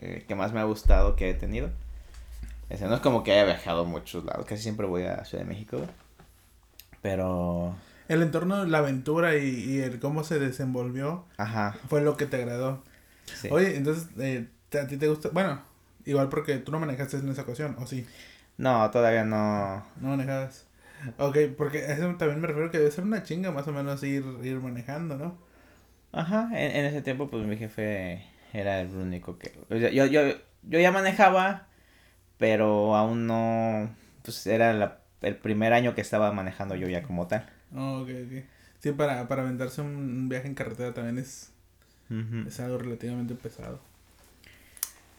eh, 0.00 0.24
que 0.28 0.34
más 0.36 0.52
me 0.52 0.60
ha 0.60 0.64
gustado 0.64 1.16
que 1.16 1.30
he 1.30 1.34
tenido. 1.34 1.70
Ese 2.70 2.86
no 2.86 2.94
es 2.94 3.00
como 3.00 3.22
que 3.24 3.32
haya 3.32 3.44
viajado 3.44 3.82
a 3.82 3.84
muchos 3.84 4.24
lados, 4.24 4.46
casi 4.46 4.62
siempre 4.62 4.86
voy 4.86 5.02
a 5.04 5.24
Ciudad 5.24 5.44
de 5.44 5.50
México, 5.50 5.78
güey. 5.78 5.90
Pero, 7.02 7.74
El 8.08 8.22
entorno, 8.22 8.64
la 8.64 8.78
aventura 8.78 9.36
y, 9.36 9.46
y 9.48 9.80
el 9.80 9.98
cómo 10.00 10.24
se 10.24 10.38
desenvolvió 10.38 11.24
ajá, 11.36 11.76
fue 11.88 12.00
lo 12.00 12.16
que 12.16 12.26
te 12.26 12.36
agradó. 12.36 12.82
sí. 13.26 13.48
Oye, 13.50 13.76
entonces, 13.76 14.08
eh, 14.18 14.48
¿te- 14.70 14.80
¿a 14.80 14.86
ti 14.86 14.96
te 14.96 15.08
gusta? 15.08 15.28
Bueno, 15.32 15.60
igual 16.06 16.28
porque 16.28 16.56
tú 16.58 16.72
no 16.72 16.80
manejaste 16.80 17.18
en 17.18 17.28
esa 17.28 17.42
ocasión, 17.42 17.76
¿o 17.78 17.86
sí? 17.86 18.06
No, 18.56 18.90
todavía 18.90 19.24
no. 19.24 19.84
No 20.00 20.08
manejabas. 20.08 20.66
Ok, 21.18 21.36
porque 21.56 21.78
a 21.78 21.92
eso 21.94 22.14
también 22.16 22.40
me 22.40 22.46
refiero 22.46 22.70
que 22.70 22.78
debe 22.78 22.90
ser 22.90 23.04
una 23.04 23.22
chinga 23.22 23.50
más 23.50 23.66
o 23.68 23.72
menos 23.72 24.02
ir, 24.02 24.24
ir 24.42 24.60
manejando, 24.60 25.16
¿no? 25.16 25.38
Ajá, 26.12 26.48
en, 26.52 26.76
en 26.76 26.84
ese 26.86 27.02
tiempo, 27.02 27.28
pues 27.28 27.44
mi 27.46 27.56
jefe 27.56 28.24
era 28.52 28.80
el 28.80 28.94
único 28.94 29.38
que. 29.38 29.52
o 29.70 29.78
sea, 29.78 29.90
yo, 29.90 30.06
yo, 30.06 30.20
yo 30.62 30.78
ya 30.78 30.92
manejaba, 30.92 31.68
pero 32.38 32.96
aún 32.96 33.26
no. 33.26 33.94
Pues 34.24 34.46
era 34.46 34.72
la- 34.74 35.00
el 35.22 35.36
primer 35.38 35.72
año 35.74 35.94
que 35.94 36.02
estaba 36.02 36.32
manejando 36.32 36.76
yo 36.76 36.88
ya 36.88 37.02
como 37.04 37.26
tal. 37.28 37.46
Oh, 37.74 38.00
ok, 38.02 38.08
ok. 38.26 38.44
Sí, 38.80 38.92
para, 38.92 39.26
para 39.28 39.42
aventarse 39.42 39.80
un, 39.80 39.88
un 39.96 40.28
viaje 40.28 40.46
en 40.48 40.54
carretera 40.54 40.92
también 40.94 41.18
es, 41.18 41.52
es 42.44 42.60
algo 42.60 42.78
relativamente 42.78 43.34
pesado. 43.34 43.80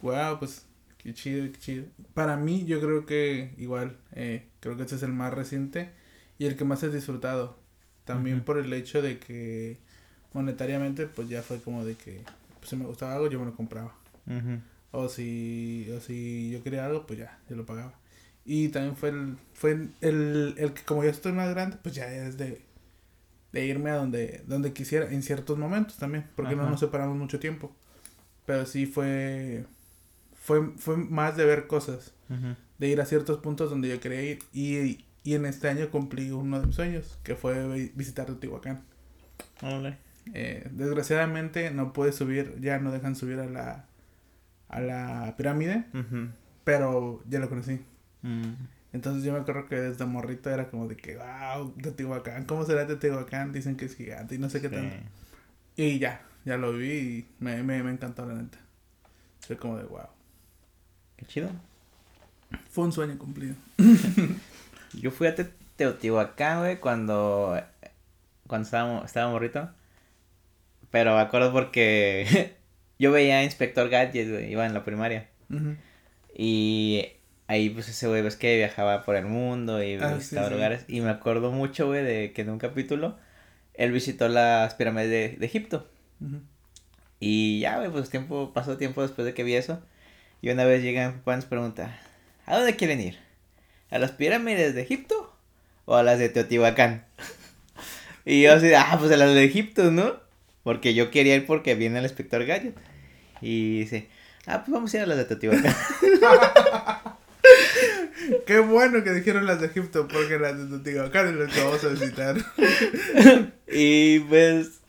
Wow, 0.01 0.37
pues 0.39 0.65
qué 1.05 1.13
chido, 1.13 1.45
qué 1.51 1.59
chido. 1.59 1.85
Para 2.15 2.35
mí, 2.35 2.65
yo 2.65 2.81
creo 2.81 3.05
que 3.05 3.53
igual, 3.57 3.97
eh, 4.13 4.47
creo 4.59 4.75
que 4.75 4.83
este 4.83 4.95
es 4.95 5.03
el 5.03 5.13
más 5.13 5.33
reciente 5.33 5.91
y 6.39 6.45
el 6.47 6.57
que 6.57 6.65
más 6.65 6.81
he 6.83 6.89
disfrutado. 6.89 7.59
También 8.05 8.43
por 8.43 8.57
el 8.57 8.73
hecho 8.73 9.01
de 9.01 9.19
que 9.19 9.77
monetariamente, 10.33 11.05
pues 11.05 11.29
ya 11.29 11.43
fue 11.43 11.61
como 11.61 11.85
de 11.85 11.95
que 11.95 12.21
pues, 12.59 12.69
si 12.69 12.75
me 12.75 12.85
gustaba 12.85 13.13
algo, 13.13 13.29
yo 13.29 13.39
me 13.39 13.45
lo 13.45 13.55
compraba. 13.55 13.93
O 14.91 15.07
si, 15.07 15.87
o 15.95 15.99
si 16.01 16.49
yo 16.51 16.63
quería 16.63 16.85
algo, 16.85 17.05
pues 17.05 17.19
ya, 17.19 17.39
yo 17.49 17.55
lo 17.55 17.65
pagaba. 17.65 17.93
Y 18.43 18.69
también 18.69 18.95
fue 18.95 19.09
el, 19.09 19.37
fue 19.53 19.71
el, 20.01 20.55
el 20.57 20.73
que 20.73 20.83
como 20.83 21.03
yo 21.03 21.11
estoy 21.11 21.33
más 21.33 21.49
grande, 21.51 21.77
pues 21.83 21.93
ya 21.93 22.11
es 22.11 22.37
de, 22.37 22.61
de 23.51 23.65
irme 23.65 23.91
a 23.91 23.95
donde, 23.97 24.43
donde 24.47 24.73
quisiera, 24.73 25.11
en 25.11 25.21
ciertos 25.21 25.57
momentos 25.57 25.97
también, 25.97 26.27
porque 26.35 26.55
no 26.55 26.67
nos 26.69 26.79
separamos 26.79 27.15
mucho 27.17 27.39
tiempo. 27.39 27.75
Pero 28.45 28.65
sí 28.65 28.85
fue, 28.85 29.65
fue, 30.45 30.71
fue 30.77 30.95
más 30.95 31.35
de 31.35 31.43
ver 31.45 31.65
cosas, 31.65 32.13
de 32.77 32.87
ir 32.87 33.01
a 33.01 33.05
ciertos 33.05 33.39
puntos 33.39 33.71
donde 33.71 33.89
yo 33.89 33.99
quería 33.99 34.21
ir. 34.21 34.39
Y, 34.53 35.05
y 35.23 35.33
en 35.33 35.47
este 35.47 35.67
año 35.69 35.89
cumplí 35.89 36.29
uno 36.29 36.59
de 36.59 36.67
mis 36.67 36.75
sueños, 36.75 37.17
que 37.23 37.35
fue 37.35 37.67
vi- 37.67 37.91
visitar 37.95 38.27
Teotihuacán. 38.27 38.83
Órale. 39.63 39.97
Eh, 40.35 40.67
desgraciadamente 40.71 41.71
no 41.71 41.93
pude 41.93 42.11
subir, 42.11 42.59
ya 42.61 42.77
no 42.77 42.91
dejan 42.91 43.15
subir 43.15 43.39
a 43.39 43.47
la, 43.47 43.85
a 44.69 44.81
la 44.81 45.33
pirámide, 45.35 45.85
pero 46.63 47.23
ya 47.27 47.39
lo 47.39 47.49
conocí. 47.49 47.81
Mm. 48.21 48.53
Entonces 48.93 49.23
yo 49.23 49.33
me 49.33 49.39
acuerdo 49.39 49.65
que 49.67 49.75
desde 49.75 50.05
morrito 50.05 50.49
era 50.51 50.69
como 50.69 50.87
de 50.87 50.95
que, 50.95 51.17
wow, 51.17 51.71
Teotihuacán, 51.81 52.45
¿cómo 52.45 52.65
será 52.65 52.85
Teotihuacán? 52.85 53.51
Dicen 53.51 53.75
que 53.77 53.85
es 53.85 53.95
gigante 53.95 54.35
y 54.35 54.37
no 54.37 54.49
sé 54.49 54.61
qué 54.61 54.69
Sí. 54.69 54.75
tanto. 54.75 54.95
Y 55.75 55.97
ya, 55.99 56.21
ya 56.45 56.55
lo 56.57 56.71
vi 56.73 56.91
y 56.91 57.27
me, 57.39 57.61
me, 57.63 57.81
me 57.83 57.91
encantó 57.91 58.25
la 58.27 58.35
neta. 58.35 58.59
Fue 59.41 59.57
como 59.57 59.77
de 59.77 59.83
wow. 59.85 60.07
Qué 61.17 61.25
chido. 61.25 61.49
Fue 62.69 62.85
un 62.85 62.91
sueño 62.91 63.17
cumplido. 63.17 63.55
Yo 64.93 65.11
fui 65.11 65.27
a 65.27 65.35
Te- 65.35 65.49
Teotihuacán, 65.75 66.59
güey, 66.59 66.79
cuando. 66.79 67.59
Cuando 68.47 68.65
estaba, 68.65 69.05
estaba 69.05 69.31
morrito. 69.31 69.69
Pero 70.91 71.15
me 71.15 71.21
acuerdo 71.21 71.51
porque. 71.51 72.55
yo 72.99 73.11
veía 73.11 73.39
a 73.39 73.43
Inspector 73.43 73.89
Gadget, 73.89 74.29
güey, 74.31 74.51
iba 74.51 74.65
en 74.65 74.73
la 74.73 74.83
primaria. 74.85 75.27
Y 76.33 77.07
ahí, 77.47 77.69
pues 77.69 77.89
ese 77.89 78.07
güey, 78.07 78.21
ves 78.21 78.35
que 78.37 78.55
viajaba 78.57 79.03
por 79.03 79.15
el 79.15 79.25
mundo 79.25 79.83
y 79.83 79.95
Ah, 79.95 80.13
visitaba 80.15 80.47
sí. 80.47 80.53
lugares. 80.53 80.85
Y 80.87 81.01
me 81.01 81.09
acuerdo 81.09 81.51
mucho, 81.51 81.87
güey, 81.87 82.03
de 82.03 82.31
que 82.33 82.41
en 82.43 82.49
un 82.51 82.59
capítulo 82.59 83.17
él 83.73 83.91
visitó 83.91 84.29
las 84.29 84.73
pirámides 84.75 85.09
de, 85.09 85.37
de 85.37 85.45
Egipto. 85.45 85.89
Y 87.19 87.59
ya, 87.59 87.77
güey, 87.79 87.89
pues 87.89 88.09
tiempo, 88.09 88.53
pasó 88.53 88.77
tiempo 88.77 89.01
después 89.01 89.25
de 89.25 89.33
que 89.33 89.43
vi 89.43 89.55
eso. 89.55 89.81
Y 90.45 90.51
una 90.51 90.63
vez 90.63 90.83
llega 90.83 91.07
mi 91.07 91.17
papá 91.17 91.33
y 91.33 91.35
nos 91.37 91.45
pregunta, 91.45 91.99
¿a 92.45 92.57
dónde 92.57 92.75
quieren 92.75 93.01
ir? 93.01 93.17
¿A 93.89 93.97
las 93.97 94.11
pirámides 94.11 94.75
de 94.75 94.83
Egipto? 94.83 95.35
¿O 95.85 95.95
a 95.95 96.03
las 96.03 96.19
de 96.19 96.29
Teotihuacán? 96.29 97.03
y 98.25 98.43
yo 98.43 98.53
así, 98.53 98.71
ah, 98.75 98.95
pues 98.99 99.11
a 99.11 99.17
las 99.17 99.33
de 99.33 99.43
Egipto, 99.43 99.89
¿no? 99.89 100.17
Porque 100.61 100.93
yo 100.93 101.09
quería 101.09 101.35
ir 101.35 101.47
porque 101.47 101.73
viene 101.73 101.97
el 101.97 102.05
inspector 102.05 102.45
Gadget. 102.45 102.75
Y 103.41 103.79
dice, 103.79 104.07
ah, 104.45 104.59
pues 104.59 104.71
vamos 104.71 104.93
a 104.93 104.97
ir 104.97 105.03
a 105.03 105.07
las 105.07 105.17
de 105.17 105.25
Teotihuacán. 105.25 105.75
Qué 108.45 108.59
bueno 108.59 109.03
que 109.03 109.13
dijeron 109.13 109.47
las 109.47 109.59
de 109.59 109.65
Egipto, 109.65 110.07
porque 110.07 110.37
las 110.37 110.59
de 110.59 110.67
Teotihuacán 110.67 111.29
es 111.29 111.35
las 111.37 111.51
que 111.55 111.63
vamos 111.63 111.83
a 111.83 111.87
visitar. 111.87 112.35
y 113.67 114.19
pues, 114.19 114.81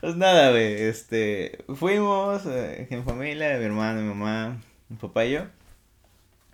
pues 0.00 0.16
nada, 0.16 0.50
güey, 0.50 0.82
este, 0.82 1.64
fuimos 1.76 2.46
eh, 2.46 2.88
en 2.90 3.04
familia, 3.04 3.56
mi 3.58 3.64
hermano, 3.64 4.00
mi 4.00 4.08
mamá, 4.08 4.58
mi 4.88 4.96
papá 4.96 5.24
y 5.24 5.32
yo. 5.32 5.40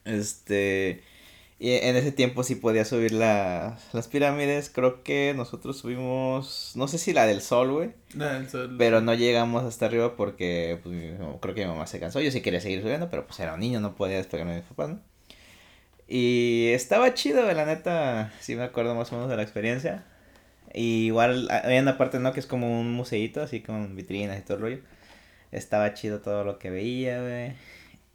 Este, 0.05 1.03
y 1.59 1.73
en 1.73 1.97
ese 1.97 2.11
tiempo 2.13 2.43
sí 2.43 2.55
podía 2.55 2.85
subir 2.85 3.13
las, 3.13 3.93
las 3.95 4.09
pirámides, 4.09 4.71
creo 4.71 5.03
que 5.03 5.35
nosotros 5.37 5.79
subimos, 5.79 6.73
no 6.75 6.89
sé 6.89 6.97
si 6.99 7.13
la 7.13 7.27
del 7.27 7.43
sol, 7.43 7.71
güey, 7.71 7.91
Nada, 8.15 8.39
el 8.39 8.49
sol. 8.49 8.77
pero 8.79 9.03
no 9.03 9.13
llegamos 9.15 9.65
hasta 9.65 9.87
arriba 9.87 10.17
porque, 10.17 10.81
pues, 10.83 10.95
creo 11.41 11.55
que 11.55 11.63
mi 11.63 11.71
mamá 11.71 11.87
se 11.87 12.01
cansó, 12.01 12.21
yo 12.21 12.31
sí 12.31 12.41
quería 12.41 12.61
seguir 12.63 12.81
subiendo, 12.81 13.11
pero 13.11 13.27
pues 13.27 13.39
era 13.41 13.55
un 13.55 13.61
niño, 13.61 13.79
no 13.81 13.95
podía 13.95 14.17
despegarme 14.17 14.53
de 14.55 14.61
mis 14.61 14.69
papás, 14.69 14.89
¿no? 14.91 15.01
Y 16.09 16.71
estaba 16.75 17.15
chido, 17.15 17.51
la 17.53 17.67
neta, 17.67 18.33
sí 18.41 18.57
me 18.57 18.65
acuerdo 18.65 18.95
más 18.97 19.13
o 19.13 19.17
menos 19.17 19.31
de 19.31 19.37
la 19.37 19.43
experiencia. 19.43 20.05
Y 20.75 21.07
igual 21.07 21.49
hay 21.51 21.79
una 21.79 21.99
parte, 21.99 22.19
¿no? 22.19 22.33
Que 22.33 22.41
es 22.41 22.47
como 22.47 22.81
un 22.81 22.93
museíto, 22.93 23.43
así 23.43 23.61
con 23.61 23.95
vitrinas 23.95 24.39
y 24.39 24.43
todo 24.43 24.57
el 24.57 24.63
rollo. 24.63 24.79
Estaba 25.53 25.95
chido 25.95 26.21
todo 26.21 26.43
lo 26.45 26.59
que 26.59 26.71
veía, 26.71 27.21
güey. 27.21 27.53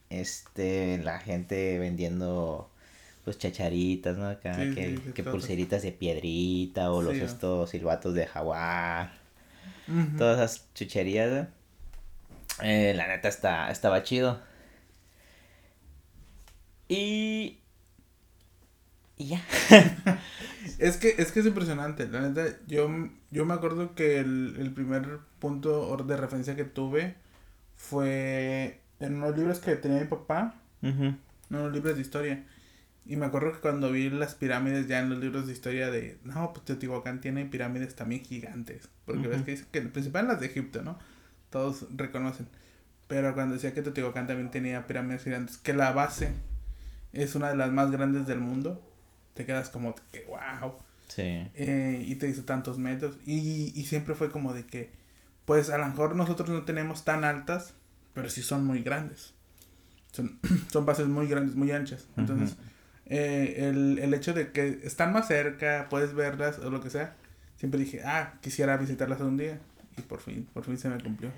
Este, 0.09 0.99
la 0.99 1.19
gente 1.19 1.79
vendiendo, 1.79 2.69
pues, 3.23 3.37
chacharitas, 3.37 4.17
¿no? 4.17 4.27
Acá, 4.27 4.55
Sí, 4.55 4.75
que, 4.75 4.97
sí, 4.97 5.11
que 5.13 5.23
pulseritas 5.23 5.81
de 5.83 5.91
piedrita 5.91 6.91
o 6.91 7.01
los 7.01 7.15
estos 7.15 7.69
silbatos 7.71 8.13
de 8.13 8.27
jaguar. 8.27 9.13
Todas 10.17 10.37
esas 10.37 10.73
chucherías. 10.73 11.47
Eh, 12.61 12.93
la 12.95 13.07
neta 13.07 13.27
está, 13.27 13.69
estaba 13.71 14.03
chido. 14.03 14.39
Y... 16.87 17.59
Y 19.17 19.27
ya. 19.27 19.41
Es 20.79 20.97
que, 20.97 21.15
es 21.17 21.31
que 21.31 21.41
es 21.41 21.45
impresionante, 21.45 22.07
la 22.07 22.21
neta, 22.21 22.57
yo, 22.67 22.89
yo 23.29 23.45
me 23.45 23.53
acuerdo 23.53 23.93
que 23.93 24.19
el, 24.19 24.55
el 24.59 24.73
primer 24.73 25.19
punto 25.39 25.95
de 25.97 26.17
referencia 26.17 26.55
que 26.55 26.63
tuve 26.63 27.15
fue 27.75 28.79
en 28.99 29.15
unos 29.15 29.37
libros 29.37 29.59
que 29.59 29.75
tenía 29.75 29.99
mi 29.99 30.07
papá, 30.07 30.55
en 30.81 31.19
unos 31.49 31.71
libros 31.73 31.95
de 31.95 32.01
historia. 32.01 32.43
Y 33.07 33.17
me 33.17 33.27
acuerdo 33.27 33.53
que 33.53 33.59
cuando 33.59 33.91
vi 33.91 34.09
las 34.09 34.33
pirámides 34.33 34.87
ya 34.87 34.99
en 34.99 35.09
los 35.09 35.19
libros 35.19 35.45
de 35.45 35.53
historia 35.53 35.91
de, 35.91 36.17
no, 36.23 36.51
pues 36.53 36.65
Teotihuacán 36.65 37.21
tiene 37.21 37.45
pirámides 37.45 37.95
también 37.95 38.23
gigantes. 38.23 38.89
Porque 39.05 39.27
ves 39.27 39.43
que 39.43 39.51
dicen 39.51 39.67
que 39.71 39.81
principal 39.81 40.27
las 40.27 40.39
de 40.39 40.47
Egipto, 40.47 40.81
¿no? 40.81 40.97
Todos 41.51 41.85
reconocen. 41.95 42.47
Pero 43.07 43.35
cuando 43.35 43.53
decía 43.53 43.75
que 43.75 43.83
Teotihuacán 43.83 44.25
también 44.25 44.49
tenía 44.49 44.87
pirámides 44.87 45.23
gigantes, 45.23 45.57
que 45.57 45.73
la 45.73 45.91
base 45.91 46.31
es 47.13 47.35
una 47.35 47.49
de 47.49 47.57
las 47.57 47.71
más 47.71 47.91
grandes 47.91 48.25
del 48.25 48.39
mundo, 48.39 48.81
te 49.35 49.45
quedas 49.45 49.69
como 49.69 49.93
que, 50.11 50.25
wow. 50.25 50.73
Sí. 51.07 51.47
Eh, 51.53 52.03
y 52.07 52.15
te 52.15 52.25
dice 52.25 52.41
tantos 52.41 52.79
metros. 52.79 53.19
Y, 53.27 53.71
y 53.79 53.85
siempre 53.85 54.15
fue 54.15 54.31
como 54.31 54.53
de 54.53 54.65
que, 54.65 54.89
pues 55.45 55.69
a 55.69 55.77
lo 55.77 55.85
mejor 55.85 56.15
nosotros 56.15 56.49
no 56.49 56.63
tenemos 56.63 57.05
tan 57.05 57.23
altas, 57.23 57.75
pero 58.15 58.29
sí 58.29 58.41
son 58.41 58.65
muy 58.65 58.81
grandes. 58.81 59.33
Son, 60.11 60.39
son 60.71 60.85
bases 60.87 61.07
muy 61.07 61.27
grandes, 61.27 61.55
muy 61.55 61.71
anchas. 61.71 62.07
Entonces, 62.17 62.55
eh, 63.05 63.67
el, 63.69 63.99
el 63.99 64.13
hecho 64.15 64.33
de 64.33 64.51
que 64.51 64.79
están 64.83 65.13
más 65.13 65.27
cerca, 65.27 65.87
puedes 65.89 66.15
verlas 66.15 66.57
o 66.59 66.71
lo 66.71 66.81
que 66.81 66.89
sea, 66.89 67.15
siempre 67.57 67.79
dije, 67.79 68.01
ah, 68.03 68.33
quisiera 68.41 68.77
visitarlas 68.77 69.19
un 69.19 69.37
día. 69.37 69.59
Y 69.97 70.01
por 70.01 70.21
fin, 70.21 70.47
por 70.53 70.63
fin 70.63 70.77
se 70.77 70.89
me 70.89 71.01
cumplió. 71.01 71.29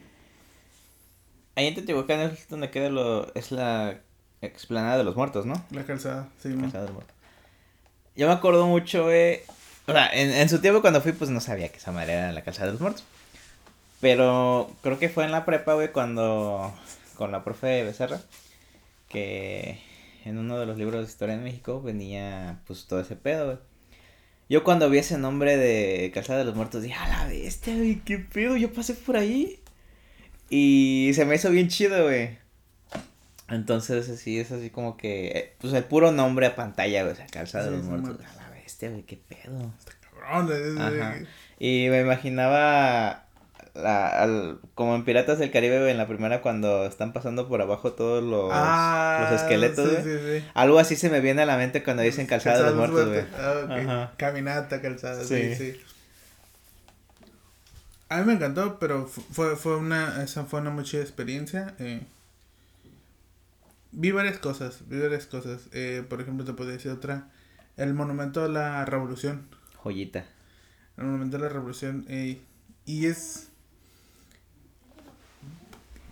Ahí 1.55 1.67
en 1.67 1.75
Teotihuacán 1.75 2.19
es 2.21 2.47
donde 2.47 2.69
queda 2.69 2.89
lo, 2.89 3.33
es 3.33 3.51
la 3.51 3.99
explanada 4.41 4.97
de 4.97 5.03
los 5.03 5.15
muertos, 5.15 5.45
¿no? 5.47 5.65
La 5.71 5.83
calzada, 5.83 6.29
sí. 6.37 6.49
La 6.49 6.61
calzada 6.61 6.83
de 6.83 6.89
los 6.89 6.95
muertos. 6.95 7.15
Yo 8.15 8.27
me 8.27 8.33
acuerdo 8.33 8.67
mucho, 8.67 9.11
eh, 9.11 9.43
o 9.87 9.91
sea, 9.91 10.07
en, 10.09 10.31
en, 10.31 10.49
su 10.49 10.59
tiempo 10.59 10.81
cuando 10.81 11.01
fui, 11.01 11.11
pues 11.11 11.29
no 11.29 11.39
sabía 11.39 11.69
que 11.69 11.77
esa 11.77 11.91
madre 11.91 12.13
era 12.13 12.31
la 12.31 12.43
calzada 12.43 12.67
de 12.67 12.73
los 12.73 12.81
muertos. 12.81 13.03
Pero 13.99 14.71
creo 14.83 14.99
que 14.99 15.09
fue 15.09 15.25
en 15.25 15.31
la 15.31 15.45
prepa, 15.45 15.73
güey, 15.73 15.91
cuando, 15.91 16.73
con 17.15 17.31
la 17.31 17.43
profe 17.43 17.83
Becerra, 17.83 18.21
que 19.09 19.79
en 20.25 20.37
uno 20.37 20.59
de 20.59 20.65
los 20.65 20.77
libros 20.77 21.05
de 21.05 21.11
historia 21.11 21.35
en 21.35 21.43
México 21.43 21.81
venía 21.81 22.59
pues 22.67 22.85
todo 22.85 22.99
ese 22.99 23.15
pedo, 23.15 23.45
güey. 23.45 23.57
Yo 24.49 24.63
cuando 24.63 24.89
vi 24.89 24.99
ese 24.99 25.17
nombre 25.17 25.57
de 25.57 26.11
Calzada 26.13 26.39
de 26.39 26.45
los 26.45 26.55
Muertos 26.55 26.81
dije, 26.81 26.95
a 26.95 27.07
la 27.07 27.27
bestia, 27.27 27.75
güey, 27.75 27.99
qué 28.05 28.19
pedo, 28.19 28.55
yo 28.55 28.71
pasé 28.71 28.93
por 28.93 29.17
ahí. 29.17 29.59
Y 30.49 31.11
se 31.15 31.25
me 31.25 31.35
hizo 31.35 31.49
bien 31.49 31.67
chido, 31.67 32.03
güey. 32.03 32.37
Entonces, 33.49 34.09
así, 34.09 34.39
es 34.39 34.51
así 34.51 34.69
como 34.69 34.95
que, 34.95 35.27
eh, 35.27 35.53
pues 35.57 35.73
el 35.73 35.83
puro 35.83 36.11
nombre 36.11 36.45
a 36.45 36.55
pantalla, 36.55 37.01
güey, 37.01 37.13
o 37.13 37.15
sea, 37.15 37.27
Calzada 37.27 37.65
de 37.65 37.71
los 37.71 37.83
Muertos. 37.83 38.19
A 38.25 38.35
la 38.35 38.49
bestia, 38.51 38.89
güey, 38.89 39.03
qué 39.03 39.17
pedo. 39.17 39.73
Está 39.79 39.93
cabrón, 39.99 40.81
Ajá. 40.81 41.15
Y 41.59 41.87
me 41.89 42.01
imaginaba 42.01 43.26
la, 43.81 44.07
al, 44.07 44.59
como 44.73 44.95
en 44.95 45.05
Piratas 45.05 45.39
del 45.39 45.51
Caribe, 45.51 45.89
en 45.89 45.97
la 45.97 46.07
primera, 46.07 46.41
cuando 46.41 46.85
están 46.85 47.13
pasando 47.13 47.47
por 47.47 47.61
abajo 47.61 47.93
todos 47.93 48.23
los, 48.23 48.49
ah, 48.53 49.29
los 49.29 49.41
esqueletos, 49.41 49.89
Algo 50.53 50.79
así 50.79 50.95
se 50.95 51.09
me 51.09 51.21
viene 51.21 51.43
a 51.43 51.45
la 51.45 51.57
mente 51.57 51.83
cuando 51.83 52.03
dicen 52.03 52.27
calzada 52.27 52.57
de 52.57 52.63
los 52.65 52.75
muertos, 52.75 53.07
güey. 53.07 53.25
Ah, 53.37 54.11
Caminata, 54.17 54.81
calzada, 54.81 55.23
sí. 55.23 55.55
sí, 55.55 55.79
A 58.09 58.19
mí 58.19 58.25
me 58.25 58.33
encantó, 58.33 58.79
pero 58.79 59.07
fue, 59.07 59.55
fue 59.55 59.77
una, 59.77 60.23
esa 60.23 60.45
fue 60.45 60.61
una 60.61 60.71
muy 60.71 60.83
chida 60.83 61.01
experiencia. 61.01 61.75
Eh. 61.79 62.01
Vi 63.91 64.11
varias 64.11 64.39
cosas, 64.39 64.81
vi 64.87 64.99
varias 64.99 65.25
cosas. 65.27 65.61
Eh, 65.71 66.03
por 66.07 66.21
ejemplo, 66.21 66.45
te 66.45 66.53
podría 66.53 66.73
decir 66.73 66.91
otra. 66.91 67.29
El 67.77 67.93
Monumento 67.93 68.43
a 68.43 68.47
la 68.47 68.85
Revolución. 68.85 69.47
Joyita. 69.75 70.25
El 70.97 71.05
Monumento 71.05 71.37
a 71.37 71.41
la 71.41 71.49
Revolución. 71.49 72.05
Eh, 72.09 72.41
y 72.85 73.05
es 73.05 73.49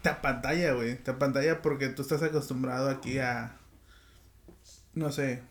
te 0.06 0.14
pantalla, 0.22 0.74
güey. 0.74 0.98
Te 0.98 1.14
pantalla 1.14 1.64
porque 1.64 1.90
tú 1.90 2.04
estás 2.04 2.22
acostumbrado 2.22 2.90
aquí 2.92 3.18
a. 3.18 3.58
No 4.94 5.12
sé. 5.12 5.42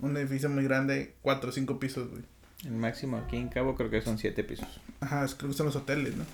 Un 0.00 0.16
edificio 0.16 0.48
muy 0.48 0.62
grande, 0.62 1.16
cuatro 1.20 1.50
o 1.50 1.52
cinco 1.52 1.80
pisos, 1.80 2.08
güey. 2.08 2.22
El 2.64 2.74
máximo 2.74 3.16
aquí 3.16 3.36
en 3.36 3.48
Cabo 3.48 3.74
creo 3.74 3.90
que 3.90 4.00
son 4.02 4.18
siete 4.18 4.44
pisos. 4.44 4.68
Ajá, 5.00 5.26
creo 5.36 5.50
que 5.50 5.56
son 5.56 5.66
los 5.66 5.76
hoteles, 5.76 6.14
¿no? 6.16 6.24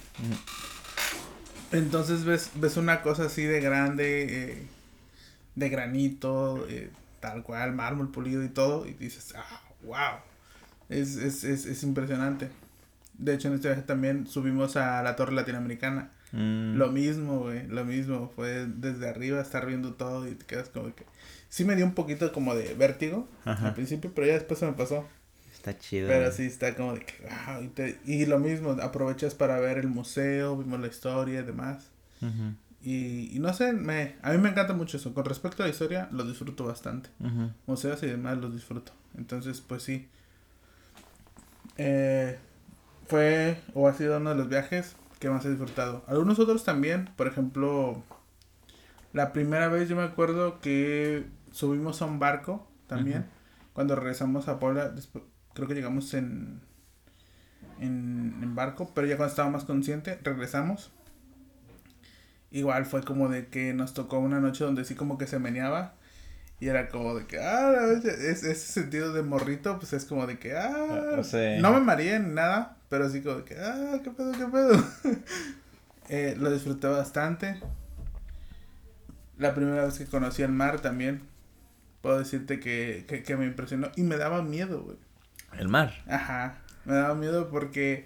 Entonces 1.73 2.25
ves, 2.25 2.51
ves 2.55 2.77
una 2.77 3.01
cosa 3.01 3.25
así 3.25 3.45
de 3.45 3.61
grande, 3.61 4.53
eh, 4.53 4.67
de 5.55 5.69
granito, 5.71 6.67
eh, 6.69 6.91
tal 7.21 7.43
cual, 7.43 7.73
mármol 7.73 8.11
pulido 8.11 8.45
y 8.45 8.51
todo, 8.51 8.87
y 8.87 8.93
dices, 8.93 9.35
ah, 9.37 9.63
wow. 9.83 10.19
Es, 10.91 11.17
es, 11.17 11.45
es, 11.45 11.65
es 11.65 11.83
impresionante. 11.83 12.51
De 13.15 13.35
hecho, 13.35 13.49
en 13.49 13.55
este 13.55 13.69
viaje 13.69 13.83
también 13.83 14.27
subimos 14.27 14.77
a 14.77 15.03
la 15.03 15.17
Torre 15.17 15.33
Latinoamericana 15.33 16.11
Mm. 16.33 16.77
Lo 16.77 16.91
mismo, 16.91 17.41
güey, 17.41 17.67
lo 17.69 17.85
mismo. 17.85 18.33
Fue 18.35 18.67
desde 18.67 19.09
arriba 19.09 19.41
estar 19.41 19.67
viendo 19.67 19.95
todo 19.95 20.27
y 20.27 20.35
te 20.35 20.45
quedas 20.47 20.69
como 20.69 20.95
que... 20.95 21.05
Sí 21.49 21.65
me 21.65 21.77
dio 21.77 21.85
un 21.85 21.95
poquito 21.95 22.33
como 22.33 22.55
de 22.55 22.75
vértigo 22.75 23.29
al 23.45 23.75
principio, 23.75 24.11
pero 24.15 24.27
ya 24.27 24.33
después 24.35 24.59
se 24.59 24.67
me 24.67 24.73
pasó. 24.73 25.07
Está 25.53 25.79
chido. 25.79 26.09
Pero 26.09 26.33
sí, 26.33 26.45
está 26.45 26.75
como 26.75 26.95
de 26.95 27.05
que... 27.05 27.99
y, 28.07 28.25
lo 28.25 28.39
mismo, 28.39 28.71
aprovechas 28.81 29.35
para 29.35 29.61
ver 29.61 29.79
el 29.79 29.89
museo, 29.89 30.57
vimos 30.57 30.81
la 30.81 30.87
historia 30.87 31.41
y 31.41 31.45
demás. 31.45 31.91
y, 32.83 33.37
y, 33.37 33.39
no 33.39 33.53
sé, 33.53 33.75
me, 33.75 34.17
a 34.23 34.33
mí 34.33 34.39
me 34.39 34.49
encanta 34.49 34.73
mucho 34.73 34.97
eso. 34.97 35.13
Con 35.13 35.27
respecto 35.27 35.63
a 35.63 35.67
la 35.67 35.73
historia, 35.73 36.09
lo 36.11 36.25
disfruto 36.25 36.65
bastante. 36.65 37.11
Museos 37.67 38.03
y 38.03 38.07
demás 38.07 38.39
los 38.39 38.55
disfruto. 38.55 38.93
Entonces, 39.19 39.61
pues 39.61 39.83
sí. 39.83 40.09
Eh, 41.77 42.39
fue 43.07 43.59
o 43.75 43.89
ha 43.89 43.95
sido 43.95 44.17
uno 44.17 44.31
de 44.31 44.37
los 44.37 44.49
viajes 44.49 44.97
que 45.23 45.31
más 45.31 45.45
he 45.45 45.51
disfrutado. 45.51 46.03
Algunos 46.09 46.41
otros 46.41 46.65
también, 46.65 47.09
por 47.17 47.29
ejemplo, 47.29 48.03
la 49.13 49.33
primera 49.33 49.69
vez 49.69 49.89
yo 49.89 49.95
me 49.95 50.03
acuerdo 50.03 50.59
que 50.59 51.27
subimos 51.53 52.03
a 52.03 52.07
un 52.07 52.19
barco 52.19 52.67
también, 52.89 53.27
cuando 53.73 53.95
regresamos 53.95 54.49
a 54.49 54.59
Puebla, 54.59 54.89
después, 54.89 55.23
creo 55.55 55.69
que 55.69 55.75
llegamos 55.75 56.13
en, 56.15 56.61
en, 57.79 58.55
barco, 58.57 58.91
pero 58.97 59.07
ya 59.07 59.17
cuando 59.17 59.31
estaba 59.31 59.49
más 59.49 59.65
consciente, 59.65 60.19
regresamos. 60.25 60.91
Igual 62.51 62.85
fue 62.85 63.05
como 63.05 63.29
de 63.29 63.47
que 63.47 63.73
nos 63.75 63.95
tocó 63.95 64.19
una 64.19 64.41
noche 64.41 64.65
donde 64.65 64.85
sí 64.85 64.97
como 64.97 65.19
que 65.19 65.29
se 65.29 65.39
meneaba. 65.39 65.95
Y 66.63 66.69
era 66.69 66.89
como 66.89 67.17
de 67.17 67.27
que, 67.27 67.41
ah, 67.41 67.73
ese 68.05 68.55
sentido 68.55 69.13
de 69.13 69.25
morrito, 69.25 69.81
pues 69.81 69.95
es 69.95 70.05
como 70.05 70.29
de 70.29 70.39
que, 70.39 70.57
ah, 70.57 71.21
no 71.59 71.73
me 71.73 71.81
mareé 71.81 72.21
ni 72.21 72.33
nada, 72.33 72.77
pero 72.89 73.07
así 73.07 73.21
como 73.21 73.39
de 73.39 73.45
que, 73.45 73.57
ah, 73.59 73.99
qué 74.05 74.13
pedo, 74.13 74.31
qué 74.31 74.47
pedo. 74.47 74.85
eh, 76.09 76.37
lo 76.39 76.53
disfruté 76.53 76.87
bastante. 76.87 77.61
La 79.39 79.57
primera 79.57 79.87
vez 79.87 79.99
que 79.99 80.07
conocí 80.07 80.43
el 80.43 80.53
mar 80.53 80.79
también, 80.79 81.23
puedo 82.01 82.21
decirte 82.21 82.61
que, 82.61 83.07
que, 83.09 83.25
que 83.25 83.37
me 83.37 83.47
impresionó 83.47 83.91
y 83.97 84.05
me 84.05 84.17
daba 84.17 84.41
miedo, 84.43 84.83
güey. 84.85 84.99
¿El 85.59 85.67
mar? 85.67 85.93
Ajá, 86.07 86.59
me 86.85 86.95
daba 86.95 87.17
miedo 87.17 87.51
porque 87.51 88.05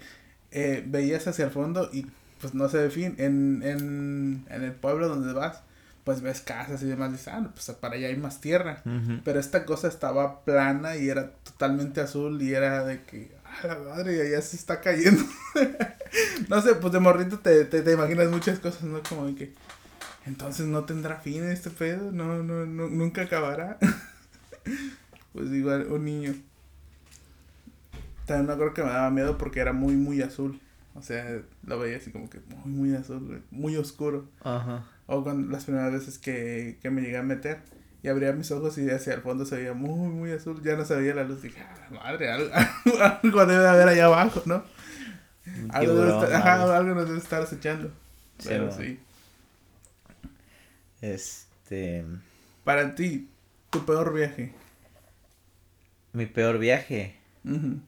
eh, 0.49 0.83
veías 0.83 1.27
hacia 1.27 1.45
el 1.45 1.51
fondo 1.51 1.91
y 1.93 2.07
pues 2.41 2.55
no 2.55 2.67
se 2.69 2.79
ve 2.79 2.89
fin. 2.89 3.13
En, 3.19 3.61
en, 3.61 4.47
en 4.49 4.63
el 4.63 4.71
pueblo 4.71 5.09
donde 5.09 5.31
vas, 5.33 5.61
pues 6.07 6.21
ves 6.21 6.39
casas 6.39 6.81
y 6.83 6.85
demás, 6.85 7.11
dices, 7.11 7.27
ah, 7.27 7.49
pues 7.53 7.69
para 7.81 7.95
allá 7.95 8.07
hay 8.07 8.15
más 8.15 8.39
tierra. 8.39 8.81
Pero 9.25 9.41
esta 9.41 9.65
cosa 9.65 9.89
estaba 9.89 10.45
plana 10.45 10.95
y 10.95 11.09
era 11.09 11.31
totalmente 11.31 11.99
azul 11.99 12.41
y 12.41 12.53
era 12.53 12.85
de 12.85 13.03
que, 13.03 13.35
ah, 13.43 13.67
la 13.67 13.77
madre, 13.77 14.21
allá 14.21 14.41
se 14.41 14.55
está 14.55 14.79
cayendo. 14.79 15.21
no 16.47 16.61
sé, 16.61 16.75
pues 16.75 16.93
de 16.93 17.01
morrito 17.01 17.39
te, 17.39 17.65
te, 17.65 17.91
imaginas 17.91 18.29
muchas 18.29 18.57
cosas, 18.59 18.83
¿no? 18.83 19.01
Como 19.03 19.25
de 19.25 19.35
que, 19.35 19.53
entonces 20.25 20.65
no 20.65 20.85
tendrá 20.85 21.17
fin 21.17 21.43
este 21.43 21.71
pedo, 21.71 22.09
no, 22.13 22.41
no, 22.41 22.65
no 22.65 22.87
nunca 22.87 23.23
acabará. 23.23 23.77
pues 25.33 25.51
igual, 25.51 25.87
un 25.91 26.05
niño. 26.05 26.35
También 28.25 28.47
me 28.47 28.53
acuerdo 28.53 28.73
que 28.73 28.83
me 28.83 28.91
daba 28.91 29.09
miedo 29.09 29.37
porque 29.37 29.59
era 29.59 29.73
muy, 29.73 29.95
muy 29.95 30.21
azul. 30.21 30.57
O 30.95 31.01
sea, 31.01 31.41
lo 31.65 31.79
veía 31.79 31.97
así 31.97 32.11
como 32.11 32.29
que 32.29 32.39
muy, 32.63 32.71
muy 32.71 32.95
azul, 32.95 33.43
muy 33.51 33.75
oscuro. 33.75 34.29
Ajá. 34.41 34.85
O 35.07 35.23
con 35.23 35.51
las 35.51 35.65
primeras 35.65 35.91
veces 35.91 36.19
que, 36.19 36.77
que 36.81 36.89
me 36.89 37.01
llegué 37.01 37.17
a 37.17 37.23
meter 37.23 37.59
y 38.03 38.09
abría 38.09 38.31
mis 38.33 38.51
ojos 38.51 38.77
y 38.77 38.89
hacia 38.89 39.13
el 39.13 39.21
fondo 39.21 39.45
se 39.45 39.55
veía 39.55 39.73
muy, 39.73 40.09
muy 40.09 40.31
azul. 40.31 40.61
Ya 40.63 40.75
no 40.75 40.85
se 40.85 40.95
veía 40.95 41.15
la 41.15 41.23
luz. 41.23 41.41
Dije, 41.41 41.61
ah, 41.61 41.87
madre, 41.91 42.31
algo, 42.31 42.51
algo 43.23 43.45
debe 43.45 43.67
haber 43.67 43.87
allá 43.89 44.05
abajo, 44.05 44.43
¿no? 44.45 44.63
Algo, 45.69 45.95
debe 45.95 46.09
estar, 46.11 46.33
ajá, 46.33 46.77
algo 46.77 46.93
nos 46.93 47.07
debe 47.07 47.19
estar 47.19 47.41
acechando. 47.41 47.91
Pero 48.43 48.71
sí. 48.71 48.99
Este. 51.01 52.05
Para 52.63 52.95
ti, 52.95 53.29
tu 53.69 53.85
peor 53.85 54.13
viaje. 54.13 54.53
Mi 56.13 56.25
peor 56.25 56.59
viaje. 56.59 57.15
No 57.43 57.81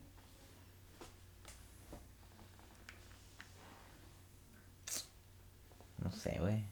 no 6.02 6.12
sé, 6.12 6.38
güey. 6.40 6.69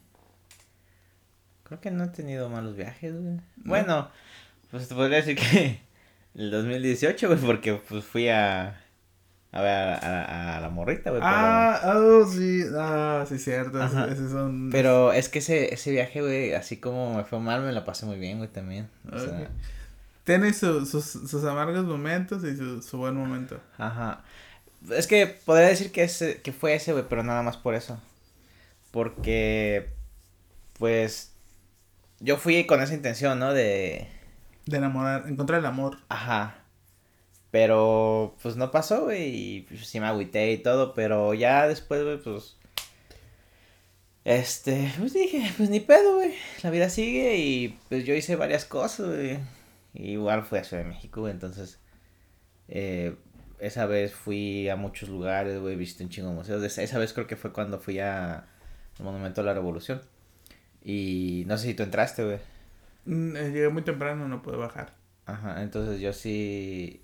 Creo 1.68 1.80
que 1.80 1.90
no 1.90 2.04
he 2.04 2.08
tenido 2.08 2.48
malos 2.48 2.76
viajes, 2.76 3.14
güey. 3.14 3.40
Bueno, 3.56 4.10
pues 4.70 4.88
te 4.88 4.94
podría 4.94 5.18
decir 5.18 5.36
que 5.36 5.80
el 6.34 6.50
2018, 6.50 7.28
güey, 7.28 7.38
porque 7.38 7.74
pues 7.74 8.04
fui 8.04 8.28
a 8.28 8.80
a 9.50 9.62
ver 9.62 10.04
a, 10.04 10.58
la 10.60 10.68
morrita, 10.68 11.10
güey. 11.10 11.22
Ah, 11.24 11.80
oh, 11.96 12.26
sí, 12.26 12.62
ah, 12.76 13.24
sí, 13.26 13.38
cierto. 13.38 13.82
Ese, 13.82 14.28
son... 14.28 14.68
Pero 14.70 15.12
es 15.12 15.30
que 15.30 15.38
ese, 15.38 15.72
ese 15.72 15.90
viaje, 15.90 16.20
güey, 16.20 16.52
así 16.52 16.76
como 16.76 17.14
me 17.14 17.24
fue 17.24 17.40
mal, 17.40 17.62
me 17.62 17.72
la 17.72 17.84
pasé 17.84 18.04
muy 18.04 18.18
bien, 18.18 18.38
güey, 18.38 18.50
también. 18.50 18.90
O 19.10 19.18
sea... 19.18 19.48
Tiene 20.24 20.52
sus, 20.52 20.90
sus 20.90 21.44
amargos 21.44 21.84
momentos 21.84 22.44
y 22.44 22.54
su, 22.54 22.82
su 22.82 22.98
buen 22.98 23.14
momento. 23.14 23.58
Ajá. 23.78 24.22
Es 24.90 25.06
que 25.06 25.26
podría 25.26 25.68
decir 25.68 25.90
que, 25.90 26.02
ese, 26.02 26.42
que 26.42 26.52
fue 26.52 26.74
ese, 26.74 26.92
güey, 26.92 27.06
pero 27.08 27.22
nada 27.24 27.42
más 27.42 27.56
por 27.56 27.74
eso. 27.74 27.98
Porque, 28.90 29.88
pues, 30.78 31.32
yo 32.20 32.36
fui 32.36 32.66
con 32.66 32.82
esa 32.82 32.94
intención, 32.94 33.38
¿no? 33.38 33.52
De... 33.54 34.08
De 34.66 34.76
enamorar, 34.76 35.26
encontrar 35.28 35.60
el 35.60 35.66
amor. 35.66 35.98
Ajá. 36.08 36.64
Pero, 37.50 38.36
pues 38.42 38.56
no 38.56 38.70
pasó, 38.70 39.04
güey, 39.04 39.34
y 39.34 39.60
pues, 39.62 39.86
sí 39.86 40.00
me 40.00 40.06
agüité 40.06 40.52
y 40.52 40.58
todo, 40.58 40.92
pero 40.94 41.32
ya 41.34 41.66
después, 41.66 42.04
güey, 42.04 42.18
pues... 42.18 42.56
Este, 44.24 44.92
pues 44.98 45.14
dije, 45.14 45.50
pues 45.56 45.70
ni 45.70 45.80
pedo, 45.80 46.16
güey, 46.16 46.34
la 46.62 46.70
vida 46.70 46.90
sigue 46.90 47.36
y 47.38 47.78
pues 47.88 48.04
yo 48.04 48.14
hice 48.14 48.36
varias 48.36 48.66
cosas, 48.66 49.06
güey. 49.06 49.38
Igual 49.94 50.44
fui 50.44 50.58
a 50.58 50.64
Ciudad 50.64 50.82
de 50.82 50.90
México, 50.90 51.22
güey, 51.22 51.32
entonces... 51.32 51.80
Eh, 52.68 53.16
esa 53.58 53.86
vez 53.86 54.12
fui 54.12 54.68
a 54.68 54.76
muchos 54.76 55.08
lugares, 55.08 55.58
güey, 55.58 55.74
visité 55.76 56.04
un 56.04 56.10
chingo 56.10 56.28
de 56.28 56.34
museos. 56.34 56.62
Esa 56.78 56.98
vez 56.98 57.12
creo 57.12 57.26
que 57.26 57.36
fue 57.36 57.52
cuando 57.52 57.80
fui 57.80 57.98
a... 57.98 58.46
El 58.98 59.04
Monumento 59.04 59.40
a 59.40 59.44
la 59.44 59.54
Revolución. 59.54 60.02
Y 60.82 61.44
no 61.46 61.58
sé 61.58 61.68
si 61.68 61.74
tú 61.74 61.82
entraste, 61.82 62.24
güey. 62.24 62.38
Mm, 63.04 63.36
eh, 63.36 63.50
llegué 63.50 63.68
muy 63.68 63.82
temprano, 63.82 64.28
no 64.28 64.42
pude 64.42 64.56
bajar. 64.56 64.94
Ajá, 65.26 65.62
entonces 65.62 66.00
yo 66.00 66.12
sí 66.12 67.02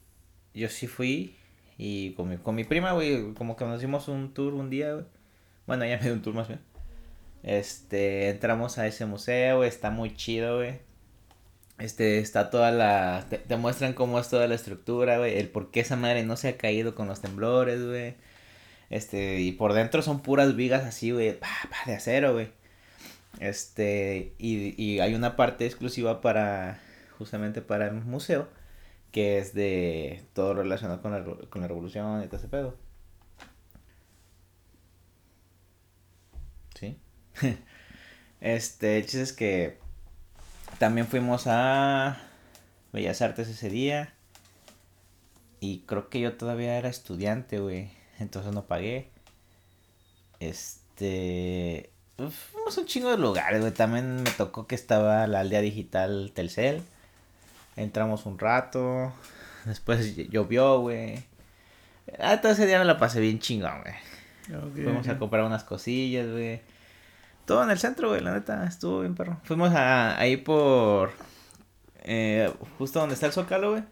yo 0.54 0.68
sí 0.68 0.86
fui 0.86 1.36
y 1.76 2.12
con 2.14 2.28
mi, 2.28 2.36
con 2.38 2.54
mi 2.54 2.64
prima, 2.64 2.92
güey, 2.92 3.34
como 3.34 3.56
que 3.56 3.64
nos 3.64 3.80
dimos 3.80 4.08
un 4.08 4.32
tour 4.32 4.54
un 4.54 4.70
día, 4.70 4.94
güey. 4.94 5.04
Bueno, 5.66 5.84
ya 5.84 5.96
me 5.98 6.04
dio 6.04 6.12
un 6.14 6.22
tour 6.22 6.34
más 6.34 6.48
bien. 6.48 6.60
Este, 7.42 8.30
entramos 8.30 8.78
a 8.78 8.86
ese 8.86 9.06
museo, 9.06 9.64
está 9.64 9.90
muy 9.90 10.14
chido, 10.16 10.58
güey. 10.58 10.80
Este, 11.78 12.18
está 12.20 12.50
toda 12.50 12.70
la... 12.70 13.26
Te, 13.28 13.56
muestran 13.56 13.94
cómo 13.94 14.18
es 14.20 14.28
toda 14.30 14.46
la 14.46 14.54
estructura, 14.54 15.18
güey. 15.18 15.38
El 15.38 15.48
por 15.48 15.70
qué 15.70 15.80
esa 15.80 15.96
madre 15.96 16.24
no 16.24 16.36
se 16.36 16.48
ha 16.48 16.56
caído 16.56 16.94
con 16.94 17.08
los 17.08 17.20
temblores, 17.20 17.84
güey. 17.84 18.14
Este, 18.90 19.40
y 19.40 19.52
por 19.52 19.72
dentro 19.72 20.02
son 20.02 20.20
puras 20.22 20.56
vigas 20.56 20.84
así, 20.84 21.10
güey. 21.10 21.38
Pa, 21.38 21.48
pa, 21.70 21.76
de 21.86 21.96
acero, 21.96 22.34
güey. 22.34 22.50
Este, 23.40 24.34
y, 24.38 24.80
y 24.82 25.00
hay 25.00 25.14
una 25.14 25.36
parte 25.36 25.66
exclusiva 25.66 26.20
para... 26.20 26.80
Justamente 27.18 27.62
para 27.62 27.86
el 27.86 27.94
museo 27.94 28.48
que 29.14 29.38
es 29.38 29.54
de 29.54 30.24
todo 30.32 30.54
relacionado 30.54 31.00
con 31.00 31.12
la, 31.12 31.24
con 31.48 31.62
la 31.62 31.68
revolución 31.68 32.24
y 32.24 32.26
todo 32.26 32.38
ese 32.38 32.48
pedo. 32.48 32.76
Sí. 36.74 36.98
este, 38.40 38.98
el 38.98 39.02
chiste 39.04 39.22
es 39.22 39.32
que 39.32 39.78
también 40.80 41.06
fuimos 41.06 41.44
a 41.46 42.20
Bellas 42.92 43.22
Artes 43.22 43.46
ese 43.46 43.70
día. 43.70 44.14
Y 45.60 45.84
creo 45.86 46.08
que 46.08 46.18
yo 46.18 46.36
todavía 46.36 46.76
era 46.76 46.88
estudiante, 46.88 47.60
güey. 47.60 47.92
Entonces 48.18 48.52
no 48.52 48.66
pagué. 48.66 49.12
Este. 50.40 51.93
Fuimos 52.16 52.78
un 52.78 52.86
chingo 52.86 53.10
de 53.10 53.18
lugares, 53.18 53.60
güey. 53.60 53.72
También 53.72 54.22
me 54.22 54.30
tocó 54.30 54.66
que 54.66 54.74
estaba 54.74 55.26
la 55.26 55.40
aldea 55.40 55.60
digital 55.60 56.32
Telcel. 56.34 56.82
Entramos 57.76 58.26
un 58.26 58.38
rato. 58.38 59.12
Después 59.64 60.16
llovió, 60.30 60.80
güey. 60.80 61.24
Ah, 62.18 62.40
todo 62.40 62.52
ese 62.52 62.66
día 62.66 62.78
me 62.78 62.84
la 62.84 62.98
pasé 62.98 63.20
bien 63.20 63.38
chingón, 63.38 63.82
güey. 63.82 63.94
Fuimos 64.74 65.08
a 65.08 65.18
comprar 65.18 65.44
unas 65.44 65.64
cosillas, 65.64 66.30
güey. 66.30 66.60
Todo 67.46 67.62
en 67.64 67.70
el 67.70 67.78
centro, 67.78 68.08
güey, 68.08 68.20
la 68.20 68.32
neta, 68.32 68.64
estuvo 68.66 69.00
bien 69.00 69.14
perro. 69.14 69.38
Fuimos 69.44 69.74
a, 69.74 70.18
ahí 70.18 70.36
por... 70.36 71.12
Eh, 72.02 72.52
justo 72.78 73.00
donde 73.00 73.14
está 73.14 73.26
el 73.26 73.32
Zócalo, 73.32 73.72
güey. 73.72 73.84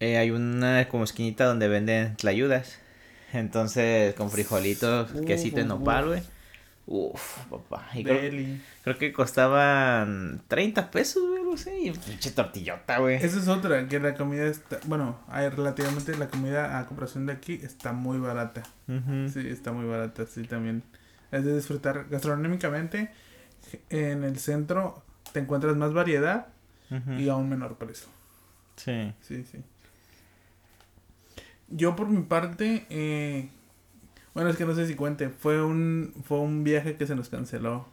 Eh, 0.00 0.18
hay 0.18 0.30
una 0.30 0.88
como 0.88 1.04
esquinita 1.04 1.44
donde 1.44 1.68
venden 1.68 2.16
tlayudas. 2.16 2.78
Entonces, 3.32 4.14
con 4.14 4.30
frijolitos, 4.30 5.10
quesito 5.26 5.60
en 5.60 5.68
nopal, 5.68 6.06
güey. 6.08 6.22
Uf, 6.94 7.46
papá. 7.48 7.88
Y 7.94 8.04
creo, 8.04 8.98
que 8.98 9.14
costaban 9.14 10.42
30 10.46 10.90
pesos, 10.90 11.22
güey, 11.26 11.42
no 11.42 11.56
sé. 11.56 11.78
Y 11.80 11.90
pinche 11.90 12.32
tortillota, 12.32 12.98
güey. 12.98 13.16
Esa 13.16 13.38
es 13.38 13.48
otra, 13.48 13.88
que 13.88 13.98
la 13.98 14.14
comida 14.14 14.44
está. 14.44 14.78
Bueno, 14.84 15.18
hay 15.28 15.48
relativamente 15.48 16.14
la 16.18 16.28
comida 16.28 16.78
a 16.78 16.86
comparación 16.86 17.24
de 17.24 17.32
aquí 17.32 17.58
está 17.62 17.94
muy 17.94 18.18
barata. 18.18 18.62
Sí, 18.86 19.40
está 19.48 19.72
muy 19.72 19.86
barata, 19.86 20.26
sí, 20.26 20.42
también. 20.42 20.82
Es 21.30 21.46
de 21.46 21.54
disfrutar 21.54 22.08
gastronómicamente. 22.10 23.10
En 23.88 24.22
el 24.22 24.38
centro 24.38 25.02
te 25.32 25.40
encuentras 25.40 25.74
más 25.76 25.94
variedad 25.94 26.48
y 27.16 27.30
a 27.30 27.36
un 27.36 27.48
menor 27.48 27.78
precio. 27.78 28.08
Sí. 28.76 29.14
Sí, 29.22 29.46
sí. 29.50 29.62
Yo, 31.68 31.96
por 31.96 32.08
mi 32.08 32.20
parte, 32.20 32.84
eh 32.90 33.48
bueno, 34.34 34.50
es 34.50 34.56
que 34.56 34.64
no 34.64 34.74
sé 34.74 34.86
si 34.86 34.94
cuente. 34.94 35.28
Fue 35.28 35.62
un, 35.62 36.14
fue 36.24 36.38
un 36.38 36.64
viaje 36.64 36.96
que 36.96 37.06
se 37.06 37.14
nos 37.14 37.28
canceló. 37.28 37.86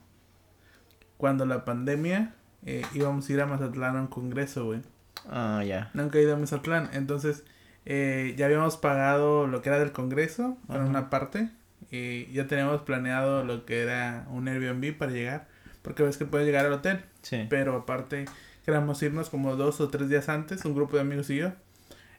Cuando 1.17 1.45
la 1.45 1.65
pandemia 1.65 2.33
eh, 2.65 2.83
íbamos 2.93 3.29
a 3.29 3.33
ir 3.33 3.41
a 3.41 3.45
Mazatlán 3.45 3.97
a 3.97 4.01
un 4.01 4.07
congreso, 4.07 4.65
güey. 4.65 4.81
Ah, 5.29 5.63
ya. 5.65 5.91
Nunca 5.93 6.17
he 6.17 6.21
ido 6.23 6.35
a 6.35 6.37
Mazatlán. 6.37 6.89
Entonces, 6.93 7.43
eh, 7.85 8.35
ya 8.37 8.45
habíamos 8.45 8.77
pagado 8.77 9.47
lo 9.47 9.61
que 9.61 9.69
era 9.69 9.79
del 9.79 9.91
congreso, 9.91 10.57
para 10.67 10.85
una 10.85 11.09
parte. 11.09 11.49
Y 11.91 12.31
ya 12.31 12.47
teníamos 12.47 12.81
planeado 12.83 13.43
lo 13.43 13.65
que 13.65 13.81
era 13.81 14.25
un 14.29 14.47
Airbnb 14.47 14.97
para 14.97 15.11
llegar. 15.11 15.47
Porque 15.81 16.03
ves 16.03 16.17
que 16.17 16.25
puedes 16.25 16.47
llegar 16.47 16.65
al 16.65 16.73
hotel. 16.73 17.03
Sí. 17.21 17.47
Pero 17.49 17.75
aparte, 17.75 18.25
queríamos 18.63 19.01
irnos 19.03 19.29
como 19.29 19.55
dos 19.55 19.81
o 19.81 19.89
tres 19.89 20.07
días 20.07 20.29
antes, 20.29 20.63
un 20.63 20.75
grupo 20.75 20.95
de 20.95 21.01
amigos 21.01 21.29
y 21.29 21.37
yo. 21.37 21.51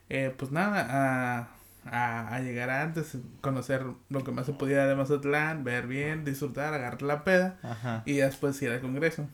Eh, 0.08 0.34
pues 0.36 0.50
nada, 0.50 0.88
a 0.90 1.59
a, 1.86 2.34
a, 2.34 2.40
llegar 2.40 2.70
antes, 2.70 3.16
conocer 3.40 3.84
lo 4.08 4.24
que 4.24 4.32
más 4.32 4.46
se 4.46 4.52
pudiera 4.52 4.86
de 4.86 4.94
Mazatlán, 4.94 5.64
ver 5.64 5.86
bien, 5.86 6.24
disfrutar, 6.24 6.74
agarrar 6.74 7.02
la 7.02 7.24
peda 7.24 8.02
y 8.04 8.16
después 8.16 8.60
ir 8.62 8.70
al 8.70 8.80
Congreso. 8.80 9.28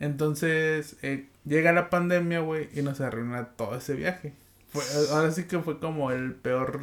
Entonces, 0.00 0.96
eh, 1.02 1.28
llega 1.44 1.72
la 1.72 1.88
pandemia, 1.88 2.40
güey, 2.40 2.68
y 2.74 2.82
nos 2.82 3.00
arruina 3.00 3.50
todo 3.50 3.76
ese 3.76 3.94
viaje. 3.94 4.34
Fue, 4.68 4.82
ahora 5.12 5.30
sí 5.30 5.44
que 5.44 5.60
fue 5.60 5.78
como 5.78 6.10
el 6.10 6.34
peor. 6.34 6.80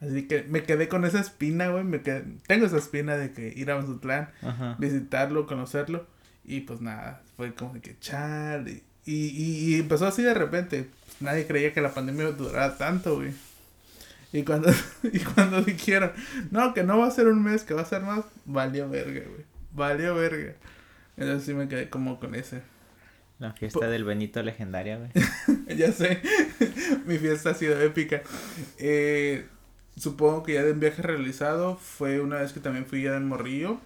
Así 0.00 0.26
que 0.26 0.42
me 0.44 0.62
quedé 0.62 0.88
con 0.88 1.04
esa 1.04 1.20
espina, 1.20 1.68
güey. 1.68 1.84
Me 1.84 2.00
quedé, 2.00 2.24
tengo 2.46 2.64
esa 2.64 2.78
espina 2.78 3.16
de 3.16 3.32
que 3.32 3.52
ir 3.54 3.70
a 3.70 3.76
Mazatlán, 3.76 4.30
visitarlo, 4.78 5.46
conocerlo. 5.46 6.06
Y 6.44 6.60
pues 6.60 6.80
nada, 6.80 7.22
fue 7.36 7.54
como 7.54 7.74
de 7.74 7.80
que 7.82 7.98
chal. 7.98 8.68
Y, 8.68 8.82
y, 9.04 9.74
y 9.74 9.80
empezó 9.80 10.06
así 10.06 10.22
de 10.22 10.32
repente. 10.32 10.88
nadie 11.20 11.46
creía 11.46 11.74
que 11.74 11.82
la 11.82 11.92
pandemia 11.92 12.30
durara 12.30 12.78
tanto, 12.78 13.16
güey. 13.16 13.34
Y 14.36 14.44
cuando, 14.44 14.70
y 15.02 15.18
cuando 15.20 15.62
dijeron, 15.62 16.12
no, 16.50 16.74
que 16.74 16.82
no 16.82 16.98
va 16.98 17.06
a 17.06 17.10
ser 17.10 17.28
un 17.28 17.42
mes, 17.42 17.64
que 17.64 17.72
va 17.72 17.80
a 17.80 17.86
ser 17.86 18.02
más, 18.02 18.22
valió 18.44 18.88
verga, 18.88 19.22
güey. 19.26 19.44
Valió 19.72 20.14
verga. 20.14 20.54
Entonces 21.16 21.44
sí 21.44 21.54
me 21.54 21.68
quedé 21.68 21.88
como 21.88 22.20
con 22.20 22.34
ese. 22.34 22.60
La 23.38 23.52
fiesta 23.54 23.88
del 23.88 24.04
Benito 24.04 24.42
legendaria, 24.42 24.98
güey. 24.98 25.10
ya 25.76 25.90
sé. 25.90 26.20
Mi 27.06 27.16
fiesta 27.16 27.50
ha 27.50 27.54
sido 27.54 27.80
épica. 27.80 28.20
Eh, 28.76 29.46
supongo 29.96 30.42
que 30.42 30.54
ya 30.54 30.64
de 30.64 30.72
un 30.72 30.80
viaje 30.80 31.00
realizado 31.00 31.76
fue 31.76 32.20
una 32.20 32.36
vez 32.36 32.52
que 32.52 32.60
también 32.60 32.84
fui 32.84 33.02
ya 33.02 33.12
de 33.12 33.20
Morrillo, 33.20 33.80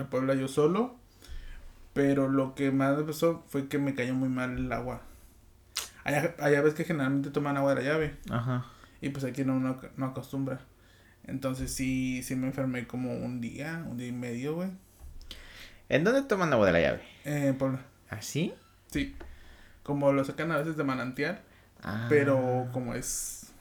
a 0.00 0.04
Puebla 0.04 0.34
yo 0.34 0.46
solo. 0.46 0.94
Pero 1.92 2.28
lo 2.28 2.54
que 2.54 2.70
más 2.70 2.96
me 2.96 3.02
pasó 3.02 3.44
fue 3.48 3.66
que 3.66 3.78
me 3.78 3.96
cayó 3.96 4.14
muy 4.14 4.28
mal 4.28 4.56
el 4.56 4.72
agua. 4.72 5.02
Allá, 6.04 6.36
allá 6.38 6.62
ves 6.62 6.74
que 6.74 6.84
generalmente 6.84 7.30
toman 7.30 7.56
agua 7.56 7.74
de 7.74 7.82
la 7.82 7.90
llave. 7.90 8.14
Ajá. 8.30 8.64
Y 9.00 9.10
pues 9.10 9.24
aquí 9.24 9.44
no, 9.44 9.60
no, 9.60 9.80
no 9.96 10.06
acostumbra. 10.06 10.60
Entonces 11.24 11.72
sí, 11.72 12.22
sí 12.22 12.36
me 12.36 12.46
enfermé 12.46 12.86
como 12.86 13.14
un 13.14 13.40
día, 13.40 13.84
un 13.88 13.96
día 13.96 14.08
y 14.08 14.12
medio, 14.12 14.54
güey. 14.56 14.70
¿En 15.88 16.04
dónde 16.04 16.22
toman 16.22 16.52
agua 16.52 16.66
de 16.66 16.72
la 16.72 16.80
llave? 16.80 17.02
En 17.24 17.56
Puebla. 17.56 17.80
¿Ah, 18.10 18.22
sí? 18.22 18.54
Sí. 18.90 19.14
Como 19.82 20.12
lo 20.12 20.24
sacan 20.24 20.50
a 20.52 20.58
veces 20.58 20.76
de 20.76 20.84
manantial. 20.84 21.40
Ah. 21.82 22.06
Pero 22.08 22.68
como 22.72 22.94
es, 22.94 23.52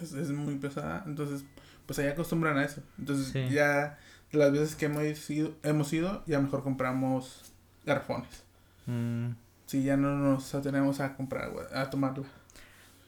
es, 0.00 0.12
es 0.12 0.30
muy 0.30 0.54
pesada, 0.56 1.02
entonces 1.06 1.44
pues 1.86 1.98
allá 1.98 2.12
acostumbran 2.12 2.58
a 2.58 2.64
eso. 2.64 2.82
Entonces 2.98 3.50
ya 3.50 3.98
las 4.32 4.52
veces 4.52 4.76
que 4.76 4.86
hemos 4.86 5.30
ido, 5.30 5.54
hemos 5.62 5.92
ido 5.92 6.22
ya 6.26 6.40
mejor 6.40 6.62
compramos 6.62 7.52
garrafones. 7.84 8.44
Mm. 8.86 9.30
Sí, 9.66 9.82
ya 9.82 9.96
no 9.96 10.16
nos 10.16 10.54
atenemos 10.54 11.00
a 11.00 11.16
comprar 11.16 11.44
agua, 11.44 11.66
a 11.72 11.90
tomarla. 11.90 12.24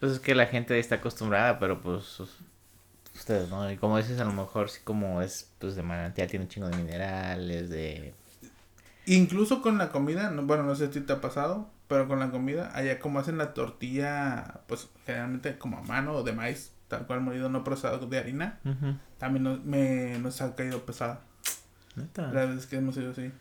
Pues 0.01 0.13
es 0.13 0.21
que 0.21 0.35
la 0.35 0.47
gente 0.47 0.79
está 0.79 0.97
acostumbrada, 0.97 1.59
pero 1.59 1.81
pues 1.81 2.21
ustedes, 3.15 3.49
¿no? 3.49 3.71
Y 3.71 3.77
como 3.77 3.97
dices, 3.97 4.21
a 4.21 4.25
lo 4.25 4.33
mejor 4.33 4.69
sí 4.69 4.81
como 4.85 5.23
es, 5.23 5.51
pues 5.59 5.75
de 5.75 5.83
manantial, 5.83 6.29
tiene 6.29 6.45
un 6.45 6.49
chingo 6.51 6.69
de 6.69 6.77
minerales, 6.77 7.71
de... 7.71 8.15
Incluso 9.07 9.63
con 9.63 9.79
la 9.79 9.91
comida, 9.91 10.31
no, 10.31 10.43
bueno, 10.43 10.65
no 10.65 10.75
sé 10.75 10.93
si 10.93 11.01
te 11.01 11.13
ha 11.13 11.21
pasado, 11.21 11.71
pero 11.89 12.09
con 12.09 12.19
la 12.19 12.31
comida, 12.31 12.71
allá 12.75 12.99
como 12.99 13.19
hacen 13.19 13.39
la 13.39 13.55
tortilla, 13.55 14.61
pues 14.67 14.89
generalmente 15.07 15.57
como 15.59 15.79
a 15.79 15.83
mano 15.83 16.13
o 16.15 16.23
de 16.23 16.33
maíz, 16.33 16.73
tal 16.89 17.07
cual 17.07 17.21
molido, 17.21 17.49
no 17.49 17.65
procesado 17.65 18.07
de 18.07 18.19
harina, 18.19 18.61
también 19.19 19.45
nos, 19.45 19.65
me, 19.65 20.19
nos 20.19 20.41
ha 20.43 20.55
caído 20.55 20.85
pesada. 20.85 21.21
Neta. 21.95 22.33
La 22.33 22.45
vez 22.45 22.67
que 22.67 22.77
hemos 22.77 22.97
ido 22.97 23.13
así. 23.13 23.33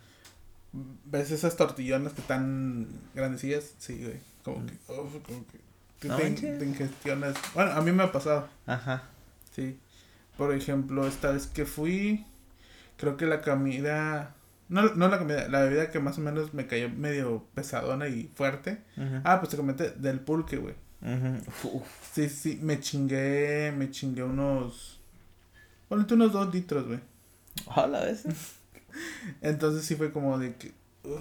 ¿Ves 1.06 1.32
esas 1.32 1.58
tortillonas 1.58 2.14
que 2.14 2.22
están 2.22 2.88
grandecillas? 3.14 3.74
Sí, 3.78 4.02
güey. 4.02 4.20
Como 4.44 4.66
que, 4.66 4.78
como 4.86 5.48
que 5.48 5.65
te, 6.00 6.08
No 6.08 6.18
te- 6.18 6.66
ingestionas. 6.66 7.36
Bueno, 7.54 7.72
a 7.72 7.82
mí 7.82 7.92
me 7.92 8.04
ha 8.04 8.12
pasado. 8.12 8.48
Ajá. 8.66 9.04
Sí. 9.56 9.80
Por 10.38 10.54
ejemplo, 10.54 11.08
esta 11.08 11.32
vez 11.32 11.48
que 11.48 11.66
fui, 11.66 12.26
creo 12.98 13.18
que 13.18 13.26
la 13.26 13.42
comida. 13.42 14.36
No, 14.68 14.82
no 14.96 15.08
la 15.10 15.20
comida, 15.20 15.48
la 15.48 15.62
bebida 15.62 15.92
que 15.92 16.00
más 16.00 16.18
o 16.18 16.22
menos 16.22 16.54
me 16.54 16.66
cayó 16.68 16.90
medio 16.90 17.46
pesadona 17.54 18.08
y 18.08 18.32
fuerte. 18.36 18.82
Ujú. 18.98 19.22
Ah, 19.24 19.40
pues 19.40 19.50
te 19.52 19.58
comenté 19.58 19.92
del 19.92 20.20
pulque, 20.20 20.58
güey. 20.58 20.76
Uf. 21.64 21.84
Sí, 22.14 22.30
sí, 22.30 22.60
me 22.62 22.80
chingué, 22.80 23.72
me 23.78 23.92
chingué 23.92 24.24
unos. 24.24 25.00
Ponete 25.88 26.16
unos 26.16 26.34
dos 26.34 26.52
litros, 26.54 26.88
güey. 26.88 27.00
Hola, 27.76 28.02
¿ves? 28.02 28.24
Entonces 29.42 29.86
sí 29.86 29.96
fue 29.96 30.12
como 30.12 30.38
de 30.40 30.56
que. 30.56 30.74
uh, 31.04 31.20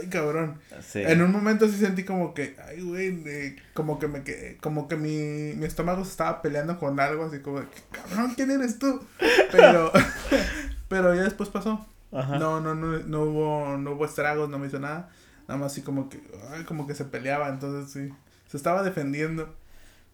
ay, 0.00 0.08
cabrón. 0.08 0.60
Sí. 0.82 1.02
En 1.02 1.22
un 1.22 1.32
momento 1.32 1.66
sí 1.68 1.76
sentí 1.78 2.04
como 2.04 2.34
que, 2.34 2.56
ay, 2.66 2.80
güey, 2.82 3.10
de- 3.22 3.56
como 3.74 3.98
que 3.98 4.08
me 4.08 4.22
que 4.22 4.58
como 4.60 4.88
que 4.88 4.96
mi, 4.96 5.54
mi 5.56 5.66
estómago 5.66 6.04
se 6.04 6.10
estaba 6.10 6.42
peleando 6.42 6.78
con 6.78 6.98
algo, 7.00 7.24
así 7.24 7.40
como 7.40 7.60
de 7.60 7.66
cabrón, 7.90 8.34
¿quién 8.34 8.50
eres 8.50 8.78
tú? 8.78 9.04
Pero, 9.52 9.92
pero 10.88 11.14
ya 11.14 11.22
después 11.22 11.48
pasó. 11.48 11.86
Ajá. 12.12 12.38
No, 12.38 12.60
no, 12.60 12.74
no, 12.74 12.98
no 12.98 13.22
hubo, 13.22 13.76
no 13.78 13.92
hubo 13.92 14.04
estragos, 14.04 14.48
no 14.48 14.58
me 14.58 14.66
hizo 14.66 14.80
nada. 14.80 15.10
Nada 15.46 15.60
más 15.60 15.72
así 15.72 15.82
como 15.82 16.08
que, 16.08 16.20
ay, 16.50 16.64
como 16.64 16.86
que 16.86 16.94
se 16.94 17.04
peleaba, 17.04 17.48
entonces 17.48 17.92
sí. 17.92 18.12
Se 18.48 18.56
estaba 18.56 18.82
defendiendo, 18.82 19.54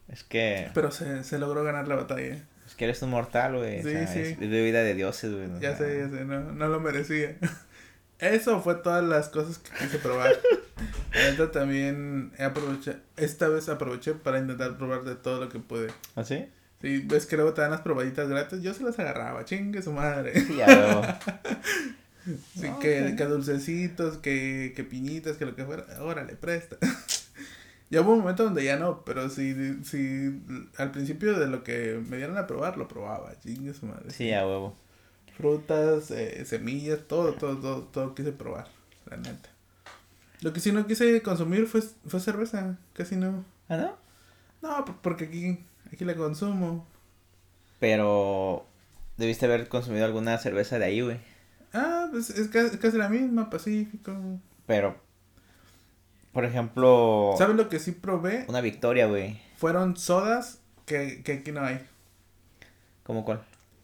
Es 0.08 0.22
que, 0.22 0.70
pero 0.74 0.90
se, 0.90 1.24
se 1.24 1.38
logró 1.38 1.64
ganar 1.64 1.88
la 1.88 1.94
batalla. 1.96 2.36
es 2.66 2.74
que 2.76 2.84
eres 2.84 3.00
un 3.02 3.10
mortal, 3.10 3.56
güey. 3.56 3.82
Sí, 3.82 3.88
o 3.88 3.90
sea, 3.92 4.06
sí. 4.08 4.18
Es, 4.20 4.28
es 4.32 4.38
bebida 4.38 4.82
de 4.82 4.94
dioses, 4.94 5.32
güey. 5.32 5.48
Ya 5.60 5.74
sea, 5.76 5.86
sé, 5.86 5.98
ya 6.00 6.08
sé, 6.10 6.24
no, 6.26 6.40
no 6.52 6.68
lo 6.68 6.80
merecía. 6.80 7.36
Eso 8.18 8.60
fue 8.62 8.76
todas 8.76 9.04
las 9.04 9.28
cosas 9.28 9.58
que 9.58 9.70
quise 9.78 9.98
probar. 9.98 10.34
Neta 11.14 11.50
también 11.50 12.32
he 12.38 12.44
aprovechado, 12.44 12.98
esta 13.16 13.48
vez 13.48 13.68
aproveché 13.68 14.12
para 14.14 14.38
intentar 14.38 14.76
probar 14.78 15.04
de 15.04 15.14
todo 15.16 15.40
lo 15.40 15.48
que 15.48 15.58
pude. 15.58 15.88
¿Ah, 16.14 16.24
sí? 16.24 16.46
Si 16.80 16.98
ves 16.98 17.26
que 17.26 17.36
luego 17.36 17.54
te 17.54 17.62
dan 17.62 17.70
las 17.70 17.80
probaditas 17.80 18.28
gratis, 18.28 18.62
yo 18.62 18.74
se 18.74 18.82
las 18.84 18.98
agarraba, 18.98 19.44
chingue 19.44 19.82
su 19.82 19.92
madre. 19.92 20.38
Sí, 20.40 20.56
ya. 20.56 21.20
Sí, 22.56 22.66
No, 22.68 22.80
que, 22.80 23.10
ok. 23.12 23.16
que 23.16 23.24
dulcecitos, 23.26 24.16
que, 24.16 24.72
que 24.74 24.82
piñitas, 24.82 25.36
que 25.36 25.46
lo 25.46 25.54
que 25.54 25.64
fuera, 25.64 25.84
órale, 26.00 26.34
presta. 26.34 26.76
ya 27.90 28.00
hubo 28.00 28.14
un 28.14 28.18
momento 28.18 28.42
donde 28.42 28.64
ya 28.64 28.76
no, 28.76 29.04
pero 29.04 29.30
si, 29.30 29.54
si 29.84 30.42
al 30.76 30.90
principio 30.90 31.38
de 31.38 31.46
lo 31.46 31.62
que 31.62 32.02
me 32.08 32.16
dieron 32.16 32.36
a 32.36 32.48
probar, 32.48 32.78
lo 32.78 32.88
probaba, 32.88 33.38
chingue 33.38 33.72
su 33.74 33.86
madre. 33.86 34.10
Sí, 34.10 34.32
a 34.32 34.44
huevo. 34.44 34.76
Frutas, 35.36 36.10
eh, 36.10 36.44
semillas, 36.44 37.00
todo, 37.06 37.34
todo, 37.34 37.58
todo, 37.58 37.82
todo 37.84 38.14
quise 38.14 38.32
probar, 38.32 38.68
la 39.06 39.16
neta. 39.16 39.48
Lo 40.40 40.52
que 40.52 40.60
sí 40.60 40.72
no 40.72 40.86
quise 40.86 41.22
consumir 41.22 41.66
fue, 41.66 41.82
fue 42.06 42.20
cerveza, 42.20 42.76
casi 42.92 43.16
no. 43.16 43.44
¿Ah, 43.68 43.76
no? 43.76 43.96
No, 44.62 44.84
porque 45.02 45.24
aquí, 45.26 45.58
aquí 45.92 46.04
la 46.04 46.14
consumo. 46.14 46.86
Pero 47.78 48.66
debiste 49.16 49.46
haber 49.46 49.68
consumido 49.68 50.04
alguna 50.04 50.38
cerveza 50.38 50.78
de 50.78 50.84
ahí, 50.86 51.00
güey. 51.00 51.18
Ah, 51.72 52.08
pues 52.10 52.30
es 52.30 52.48
ca- 52.48 52.62
es 52.62 52.76
casi 52.78 52.96
la 52.96 53.08
misma, 53.08 53.50
Pacífico. 53.50 54.14
Pero, 54.66 54.96
por 56.32 56.44
ejemplo, 56.44 57.34
¿Sabes 57.38 57.56
lo 57.56 57.68
que 57.68 57.78
sí 57.78 57.92
probé? 57.92 58.44
una 58.48 58.60
victoria, 58.60 59.06
güey. 59.06 59.40
Fueron 59.56 59.96
sodas 59.96 60.60
que, 60.86 61.22
que 61.22 61.34
aquí 61.34 61.52
no 61.52 61.62
hay. 61.62 61.80
¿Cómo 63.04 63.24
cuál? 63.24 63.42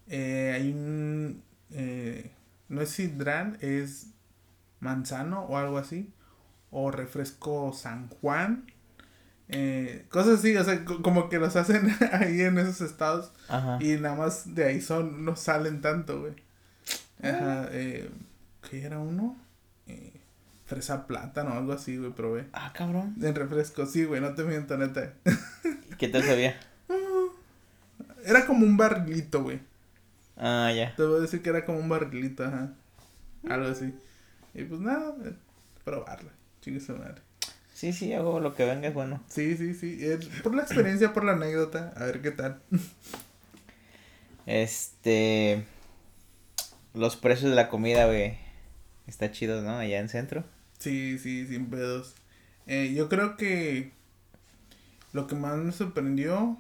Eh, 0.09 0.53
hay 0.55 0.71
un... 0.73 1.43
eh, 1.71 2.31
no 2.69 2.81
es 2.81 2.91
sidral, 2.91 3.57
es 3.61 4.09
manzano 4.81 5.43
o 5.45 5.57
algo 5.57 5.79
así. 5.79 6.11
O 6.71 6.91
refresco 6.91 7.73
San 7.75 8.09
Juan. 8.09 8.65
Eh, 9.49 10.07
cosas 10.09 10.39
así, 10.39 10.57
o 10.57 10.65
sea, 10.65 10.85
co- 10.85 11.03
como 11.03 11.29
que 11.29 11.39
los 11.39 11.55
hacen 11.57 11.95
ahí 12.13 12.41
en 12.41 12.59
esos 12.59 12.81
estados. 12.81 13.33
Ajá. 13.49 13.79
Y 13.83 13.97
nada 14.01 14.15
más 14.17 14.55
de 14.55 14.65
ahí 14.65 14.81
son, 14.81 15.25
no 15.25 15.37
salen 15.37 15.81
tanto, 15.83 16.21
güey. 16.21 16.33
Ah. 17.23 17.29
Ajá, 17.29 17.69
eh, 17.73 18.11
¿qué 18.71 18.83
era 18.85 18.99
uno? 18.99 19.37
Eh, 19.87 20.13
fresa 20.65 21.07
plátano 21.07 21.51
o 21.51 21.59
algo 21.59 21.73
así, 21.75 21.99
güey, 21.99 22.13
probé. 22.13 22.47
Ah, 22.55 22.73
cabrón. 22.75 23.15
En 23.21 23.35
refresco, 23.35 23.85
sí, 23.85 24.05
güey, 24.05 24.23
no 24.23 24.35
te 24.35 24.43
miento, 24.45 24.79
neta. 24.79 25.13
¿Qué 25.99 26.09
tal 26.09 26.23
sabía? 26.23 26.59
Era 28.25 28.47
como 28.47 28.65
un 28.65 28.77
barrilito, 28.77 29.43
güey. 29.43 29.61
Ah, 30.37 30.73
ya. 30.75 30.95
Te 30.97 31.03
voy 31.05 31.19
a 31.19 31.23
decir 31.23 31.43
que 31.43 31.51
era 31.51 31.65
como 31.65 31.79
un 31.79 31.89
barrilito, 31.89 32.45
ajá. 32.45 32.73
Algo 33.49 33.69
así. 33.69 33.95
Y 34.55 34.65
pues 34.65 34.81
nada, 34.81 35.15
eh, 35.25 35.35
probarla. 35.85 36.31
Chingue 36.61 36.81
su 36.81 36.95
madre. 36.97 37.23
Sí, 37.75 37.93
sí, 37.93 38.13
hago 38.13 38.39
lo 38.39 38.55
que 38.55 38.65
venga 38.65 38.89
es 38.89 38.95
bueno. 38.95 39.23
Sí, 39.29 39.57
sí, 39.57 39.75
sí. 39.75 39.99
eh, 40.01 40.19
por 40.43 40.55
la 40.55 40.63
experiencia, 40.63 41.13
por 41.13 41.25
la 41.25 41.33
anécdota. 41.33 41.93
A 41.97 42.05
ver 42.05 42.21
qué 42.23 42.31
tal. 42.31 42.61
Este. 44.47 45.65
Los 46.95 47.17
precios 47.17 47.51
de 47.51 47.57
la 47.57 47.69
comida, 47.69 48.07
güey. 48.07 48.37
Está 49.07 49.31
chido, 49.33 49.63
¿no? 49.63 49.79
Allá 49.79 49.99
en 49.99 50.09
centro. 50.09 50.45
Sí, 50.79 51.19
sí, 51.19 51.47
sin 51.47 51.71
pedos. 51.71 52.15
Eh, 52.67 52.93
yo 52.95 53.09
creo 53.09 53.37
que 53.37 53.93
lo 55.13 55.27
que 55.27 55.35
más 55.35 55.57
me 55.57 55.73
sorprendió 55.73 56.59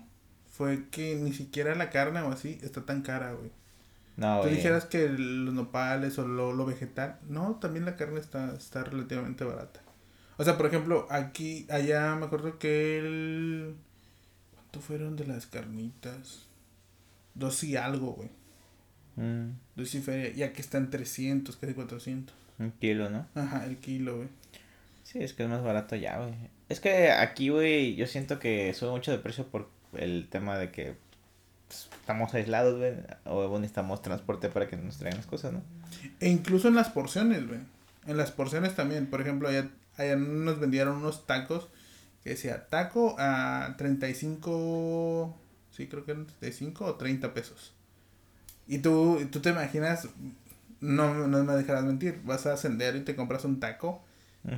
fue 0.50 0.88
que 0.90 1.14
ni 1.16 1.32
siquiera 1.32 1.74
la 1.74 1.90
carne 1.90 2.20
o 2.20 2.30
así 2.32 2.58
está 2.62 2.84
tan 2.84 3.02
cara, 3.02 3.32
güey. 3.32 3.50
No, 4.16 4.40
Tú 4.42 4.48
dijeras 4.48 4.84
que 4.84 5.08
los 5.08 5.54
nopales 5.54 6.18
o 6.18 6.26
lo, 6.26 6.52
lo 6.52 6.66
vegetal. 6.66 7.18
No, 7.28 7.56
también 7.56 7.84
la 7.84 7.96
carne 7.96 8.20
está, 8.20 8.54
está 8.54 8.84
relativamente 8.84 9.44
barata. 9.44 9.80
O 10.36 10.44
sea, 10.44 10.56
por 10.56 10.66
ejemplo, 10.66 11.06
aquí, 11.10 11.66
allá 11.70 12.14
me 12.16 12.26
acuerdo 12.26 12.58
que 12.58 12.98
el... 12.98 13.74
¿Cuánto 14.54 14.80
fueron 14.80 15.16
de 15.16 15.26
las 15.26 15.46
carnitas? 15.46 16.46
Dos 17.34 17.62
y 17.64 17.76
algo, 17.76 18.12
güey. 18.12 18.30
Mm, 19.16 19.52
Dos 19.76 19.94
y 19.94 20.00
feria. 20.00 20.30
Y 20.34 20.42
aquí 20.42 20.60
están 20.60 20.90
300, 20.90 21.56
casi 21.56 21.74
400. 21.74 22.34
un 22.58 22.70
kilo, 22.72 23.08
¿no? 23.10 23.26
Ajá, 23.34 23.64
el 23.66 23.78
kilo, 23.78 24.16
güey. 24.16 24.28
Sí, 25.04 25.18
es 25.22 25.32
que 25.34 25.42
es 25.44 25.48
más 25.48 25.62
barato 25.62 25.96
ya, 25.96 26.18
güey. 26.18 26.34
Es 26.68 26.80
que 26.80 27.10
aquí, 27.10 27.48
güey, 27.50 27.94
yo 27.96 28.06
siento 28.06 28.38
que 28.38 28.72
sube 28.74 28.90
mucho 28.90 29.10
de 29.10 29.18
precio 29.18 29.46
por 29.46 29.68
el 29.94 30.28
tema 30.30 30.56
de 30.58 30.70
que 30.70 30.96
pues, 31.72 31.88
estamos 32.00 32.34
aislados, 32.34 32.78
güey. 32.78 32.92
O 33.24 33.58
necesitamos 33.58 34.02
transporte 34.02 34.48
para 34.48 34.68
que 34.68 34.76
nos 34.76 34.98
traigan 34.98 35.18
las 35.18 35.26
cosas, 35.26 35.52
¿no? 35.52 35.62
E 36.20 36.28
incluso 36.28 36.68
en 36.68 36.74
las 36.74 36.90
porciones, 36.90 37.46
güey. 37.46 37.60
En 38.06 38.16
las 38.16 38.30
porciones 38.30 38.74
también. 38.74 39.06
Por 39.06 39.20
ejemplo, 39.20 39.48
allá, 39.48 39.70
allá 39.96 40.16
nos 40.16 40.60
vendieron 40.60 40.96
unos 40.96 41.26
tacos 41.26 41.68
que 42.22 42.30
decía 42.30 42.68
taco 42.68 43.16
a 43.18 43.74
35. 43.78 45.38
Sí, 45.70 45.86
creo 45.86 46.04
que 46.04 46.12
eran 46.12 46.26
35 46.26 46.84
o 46.84 46.94
30 46.96 47.32
pesos. 47.32 47.72
Y 48.66 48.78
tú, 48.78 49.26
tú 49.30 49.40
te 49.40 49.50
imaginas, 49.50 50.08
no, 50.80 51.26
no 51.26 51.44
me 51.44 51.52
dejarás 51.54 51.84
mentir, 51.84 52.20
vas 52.24 52.46
a 52.46 52.52
ascender 52.52 52.94
y 52.96 53.00
te 53.00 53.16
compras 53.16 53.44
un 53.44 53.58
taco 53.58 54.04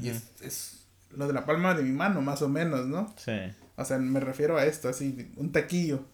y 0.01 0.09
es, 0.09 0.25
es 0.43 0.87
lo 1.17 1.27
de 1.27 1.33
la 1.33 1.45
palma 1.45 1.75
de 1.75 1.83
mi 1.83 1.93
mano, 1.93 2.21
más 2.21 2.43
o 2.43 2.49
menos, 2.49 2.87
¿no? 2.87 3.15
Sí. 3.17 3.33
O 3.77 3.85
sea, 3.85 3.99
me 3.99 4.21
refiero 4.21 4.57
a 4.57 4.65
esto, 4.65 4.89
así, 4.89 5.33
un 5.37 5.53
taquillo. 5.53 6.05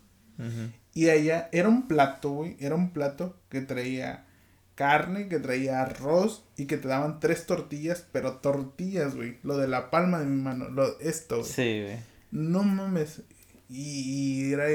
Y 0.95 1.09
allá 1.09 1.49
era 1.53 1.69
un 1.69 1.87
plato, 1.89 2.31
güey. 2.31 2.57
Era 2.59 2.75
un 2.75 2.93
plato 2.93 3.37
que 3.49 3.61
traía 3.61 4.27
carne, 4.75 5.29
que 5.29 5.39
traía 5.39 5.83
arroz 5.83 6.45
y 6.57 6.67
que 6.67 6.79
te 6.79 6.89
daban 6.89 7.21
tres 7.21 7.47
tortillas, 7.47 8.07
pero 8.13 8.39
tortillas, 8.39 9.15
güey. 9.15 9.39
Lo 9.43 9.57
de 9.59 9.69
la 9.69 9.91
palma 9.91 10.19
de 10.19 10.27
mi 10.27 10.41
mano, 10.41 10.69
lo, 10.69 10.99
esto, 11.01 11.39
güey. 11.41 11.51
Sí, 11.51 11.83
güey. 11.83 11.99
No 12.31 12.63
mames. 12.63 13.23
Y, 13.69 14.47
y 14.49 14.53
era, 14.53 14.67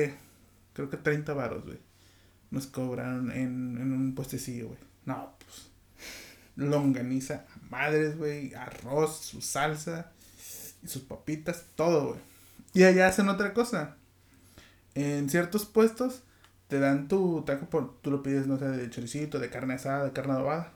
creo 0.73 0.89
que 0.89 0.97
30 0.97 1.33
varos, 1.33 1.65
güey. 1.65 1.79
Nos 2.51 2.67
cobraron 2.67 3.31
en, 3.31 3.77
en 3.77 3.91
un 3.93 4.15
puestecillo, 4.15 4.67
güey. 4.67 4.79
No, 5.05 5.35
pues. 5.39 5.69
Longaniza, 6.55 7.45
madres, 7.69 8.17
güey. 8.17 8.53
Arroz, 8.53 9.19
su 9.19 9.41
salsa 9.41 10.11
y 10.81 10.87
sus 10.87 11.01
papitas, 11.01 11.65
todo, 11.75 12.09
güey. 12.09 12.19
Y 12.73 12.83
allá 12.83 13.07
hacen 13.07 13.27
otra 13.27 13.53
cosa. 13.53 13.97
En 14.95 15.29
ciertos 15.29 15.65
puestos 15.65 16.23
te 16.67 16.79
dan 16.79 17.07
tu 17.07 17.43
taco 17.45 17.69
por, 17.69 17.99
tú 18.01 18.11
lo 18.11 18.23
pides, 18.23 18.47
no 18.47 18.57
sé, 18.57 18.67
de 18.67 18.89
choricito, 18.89 19.39
de 19.39 19.49
carne 19.49 19.75
asada, 19.75 20.05
de 20.05 20.11
carne 20.11 20.33
adobada. 20.33 20.71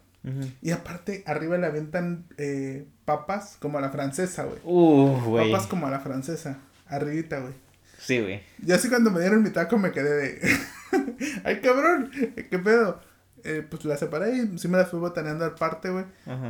Y 0.61 0.71
aparte, 0.71 1.23
arriba 1.25 1.57
le 1.57 1.65
aventan 1.65 2.25
eh, 2.37 2.85
papas 3.05 3.55
como 3.59 3.77
a 3.77 3.81
la 3.81 3.89
francesa, 3.89 4.43
güey. 4.43 4.59
Uh, 4.63 5.19
güey. 5.25 5.51
Papas 5.51 5.65
como 5.65 5.87
a 5.87 5.89
la 5.89 6.01
francesa. 6.01 6.59
Arribita, 6.87 7.39
güey. 7.39 7.53
Sí, 7.97 8.19
güey. 8.19 8.41
Yo 8.59 8.75
así 8.75 8.89
cuando 8.89 9.11
me 9.11 9.21
dieron 9.21 9.41
mi 9.41 9.49
taco 9.49 9.77
me 9.77 9.91
quedé 9.91 10.13
de... 10.13 10.57
¡Ay, 11.45 11.61
cabrón! 11.61 12.11
¿Qué 12.11 12.59
pedo? 12.59 13.01
Eh, 13.43 13.65
pues 13.69 13.85
la 13.85 13.97
separé 13.97 14.35
y 14.35 14.57
sí 14.57 14.67
me 14.67 14.77
la 14.77 14.85
fui 14.85 14.99
botaneando 14.99 15.45
al 15.45 15.55
parte, 15.55 15.89
güey. 15.89 16.05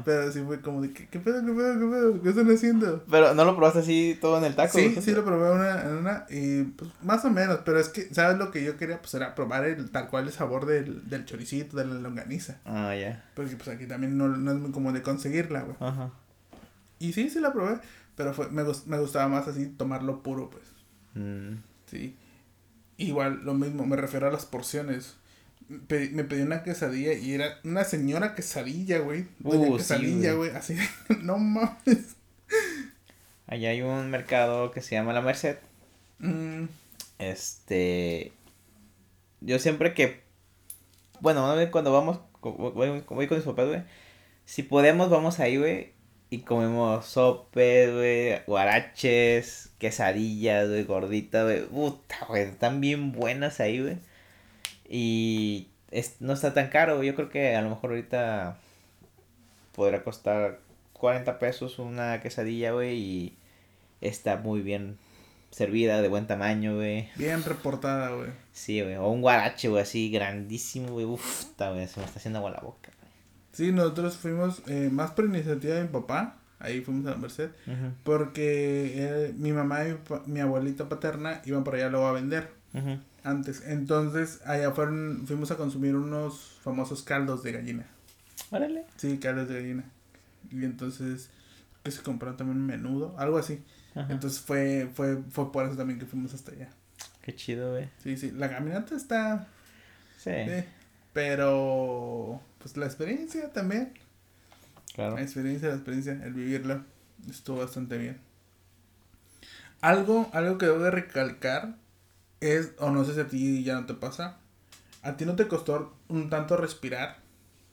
Pero 0.05 0.31
sí 0.31 0.41
fue 0.45 0.61
como 0.61 0.81
de, 0.81 0.93
¿qué, 0.93 1.07
qué 1.07 1.19
pedo, 1.19 1.45
qué 1.45 1.51
pedo, 1.51 1.73
qué 1.79 1.85
pedo? 1.85 2.21
¿Qué 2.21 2.29
están 2.29 2.51
haciendo? 2.51 3.03
Pero 3.09 3.33
no 3.33 3.45
lo 3.45 3.55
probaste 3.55 3.79
así 3.79 4.17
todo 4.19 4.37
en 4.37 4.45
el 4.45 4.55
taco. 4.55 4.77
Sí, 4.77 4.97
sí 5.01 5.11
lo 5.11 5.23
probé 5.23 5.51
una, 5.51 5.81
en 5.81 5.97
una 5.97 6.25
y 6.29 6.63
pues 6.63 6.91
más 7.01 7.23
o 7.25 7.29
menos, 7.29 7.59
pero 7.65 7.79
es 7.79 7.89
que, 7.89 8.13
¿sabes 8.13 8.37
lo 8.37 8.51
que 8.51 8.63
yo 8.63 8.77
quería? 8.77 9.01
Pues 9.01 9.13
era 9.13 9.35
probar 9.35 9.65
el 9.65 9.89
tal 9.91 10.09
cual 10.09 10.27
el 10.27 10.33
sabor 10.33 10.65
del, 10.65 11.07
del 11.09 11.25
choricito, 11.25 11.77
de 11.77 11.85
la 11.85 11.95
longaniza. 11.95 12.59
Ah, 12.65 12.95
ya. 12.95 13.25
Porque 13.35 13.55
pues 13.55 13.69
aquí 13.69 13.85
también 13.85 14.17
no, 14.17 14.27
no 14.27 14.51
es 14.51 14.57
muy 14.57 14.71
como 14.71 14.91
de 14.91 15.01
conseguirla, 15.01 15.61
güey. 15.61 15.77
Ajá. 15.79 16.11
Y 16.99 17.13
sí, 17.13 17.29
sí 17.29 17.39
la 17.39 17.53
probé, 17.53 17.79
pero 18.15 18.33
fue, 18.33 18.49
me, 18.49 18.63
me 18.63 18.99
gustaba 18.99 19.27
más 19.27 19.47
así 19.47 19.67
tomarlo 19.67 20.21
puro, 20.21 20.49
pues. 20.49 20.63
Mm. 21.13 21.57
Sí. 21.85 22.15
Igual, 22.97 23.41
lo 23.45 23.53
mismo, 23.53 23.85
me 23.85 23.95
refiero 23.95 24.27
a 24.27 24.31
las 24.31 24.45
porciones. 24.45 25.15
Pedí- 25.87 26.09
me 26.11 26.23
pedí 26.23 26.41
una 26.41 26.63
quesadilla 26.63 27.13
y 27.13 27.33
era 27.33 27.59
una 27.63 27.83
señora 27.83 28.33
quesadilla, 28.35 28.99
güey. 28.99 29.25
Doña 29.39 29.69
Uh, 29.69 29.77
quesadilla, 29.77 30.33
güey. 30.33 30.49
güey. 30.49 30.57
Así, 30.59 30.75
no 31.21 31.37
mames. 31.37 32.15
Allá 33.47 33.69
hay 33.69 33.81
un 33.81 34.09
mercado 34.09 34.71
que 34.71 34.81
se 34.81 34.95
llama 34.95 35.13
La 35.13 35.21
Merced. 35.21 35.57
Mm, 36.19 36.65
Este. 37.19 38.31
Yo 39.41 39.59
siempre 39.59 39.93
que. 39.93 40.21
Bueno, 41.19 41.55
cuando 41.71 41.91
vamos. 41.91 42.19
Voy, 42.41 43.03
voy 43.07 43.27
con 43.27 43.37
mis 43.37 43.45
papás, 43.45 43.67
güey. 43.67 43.83
Si 44.45 44.63
podemos, 44.63 45.09
vamos 45.09 45.39
ahí, 45.39 45.57
güey. 45.57 45.93
Y 46.31 46.39
comemos 46.39 47.05
sopes, 47.05 47.93
güey. 47.93 48.41
Guaraches. 48.45 49.69
Quesadillas, 49.79 50.67
güey. 50.69 50.83
Gorditas, 50.83 51.43
güey. 51.43 51.65
Puta, 51.65 52.25
güey. 52.27 52.43
Están 52.43 52.81
bien 52.81 53.11
buenas 53.11 53.59
ahí, 53.59 53.81
güey. 53.81 53.97
Y. 54.89 55.67
es- 55.91 56.17
no 56.19 56.33
está 56.33 56.53
tan 56.53 56.67
caro. 56.69 57.01
Yo 57.03 57.15
creo 57.15 57.29
que 57.29 57.55
a 57.55 57.61
lo 57.61 57.69
mejor 57.69 57.91
ahorita. 57.91 58.57
Podrá 59.75 60.03
costar 60.03 60.59
40 60.93 61.39
pesos 61.39 61.79
una 61.79 62.19
quesadilla, 62.21 62.71
güey. 62.71 62.97
Y. 62.97 63.37
Está 64.01 64.37
muy 64.37 64.61
bien 64.61 64.97
servida, 65.51 66.01
de 66.01 66.07
buen 66.07 66.27
tamaño, 66.27 66.75
güey. 66.75 67.09
bien 67.15 67.43
reportada, 67.43 68.09
güey. 68.15 68.29
Sí, 68.53 68.81
güey. 68.81 68.95
O 68.95 69.07
un 69.09 69.21
guarache, 69.21 69.67
güey, 69.67 69.81
así 69.81 70.09
grandísimo, 70.11 70.89
güey. 70.93 71.05
Uf, 71.05 71.41
está, 71.41 71.71
güey. 71.71 71.87
Se 71.87 71.99
me 71.99 72.05
está 72.05 72.17
haciendo 72.19 72.39
agua 72.39 72.51
la 72.51 72.59
boca. 72.61 72.91
Sí, 73.51 73.71
nosotros 73.71 74.15
fuimos 74.17 74.61
eh, 74.67 74.89
más 74.91 75.11
por 75.11 75.25
iniciativa 75.25 75.75
de 75.75 75.81
mi 75.83 75.87
papá. 75.89 76.37
Ahí 76.59 76.81
fuimos 76.81 77.05
a 77.07 77.11
la 77.11 77.17
Merced. 77.17 77.49
Porque 78.03 78.93
eh, 78.95 79.33
mi 79.37 79.51
mamá 79.51 79.85
y 79.85 79.93
mi, 79.93 79.97
mi 80.33 80.39
abuelita 80.39 80.87
paterna 80.87 81.41
iban 81.45 81.63
por 81.63 81.75
allá 81.75 81.89
luego 81.89 82.05
a 82.07 82.11
vender 82.11 82.51
ujú. 82.73 82.99
Antes. 83.23 83.63
Entonces, 83.65 84.41
allá 84.45 84.71
fueron, 84.71 85.23
fuimos 85.27 85.51
a 85.51 85.57
consumir 85.57 85.95
unos 85.95 86.59
famosos 86.63 87.03
caldos 87.03 87.43
de 87.43 87.51
gallina. 87.53 87.85
Órale. 88.51 88.85
Sí, 88.97 89.17
caldos 89.17 89.47
de 89.49 89.55
gallina. 89.55 89.83
Y 90.51 90.63
entonces, 90.65 91.29
que 91.83 91.91
se 91.91 92.01
compraron 92.01 92.37
también 92.37 92.57
un 92.57 92.65
menudo, 92.65 93.15
algo 93.17 93.37
así. 93.37 93.61
Ajá. 93.95 94.11
Entonces 94.11 94.39
fue, 94.39 94.89
fue, 94.93 95.17
fue 95.31 95.51
por 95.51 95.65
eso 95.65 95.75
también 95.75 95.99
que 95.99 96.05
fuimos 96.05 96.33
hasta 96.33 96.51
allá. 96.51 96.69
Qué 97.21 97.35
chido, 97.35 97.71
güey. 97.71 97.89
Sí, 98.03 98.17
sí, 98.17 98.31
la 98.31 98.49
caminata 98.49 98.95
está, 98.95 99.47
Sí, 100.17 100.31
pero 101.13 102.41
pues 102.59 102.75
la 102.77 102.85
experiencia 102.85 103.51
también. 103.53 103.93
claro. 104.93 105.15
La 105.15 105.21
experiencia, 105.21 105.69
la 105.69 105.75
experiencia, 105.75 106.13
el 106.23 106.33
vivirla, 106.33 106.83
estuvo 107.29 107.57
bastante 107.59 107.97
bien. 107.97 108.19
Algo, 109.81 110.29
algo 110.33 110.57
que 110.57 110.65
debo 110.65 110.79
de 110.79 110.91
recalcar 110.91 111.75
es, 112.41 112.73
o 112.79 112.91
no 112.91 113.03
sé 113.05 113.13
si 113.13 113.19
a 113.19 113.27
ti 113.27 113.63
ya 113.63 113.75
no 113.75 113.85
te 113.85 113.93
pasa, 113.93 114.37
¿a 115.01 115.17
ti 115.17 115.25
no 115.25 115.35
te 115.35 115.47
costó 115.47 115.95
un 116.07 116.29
tanto 116.29 116.57
respirar 116.57 117.17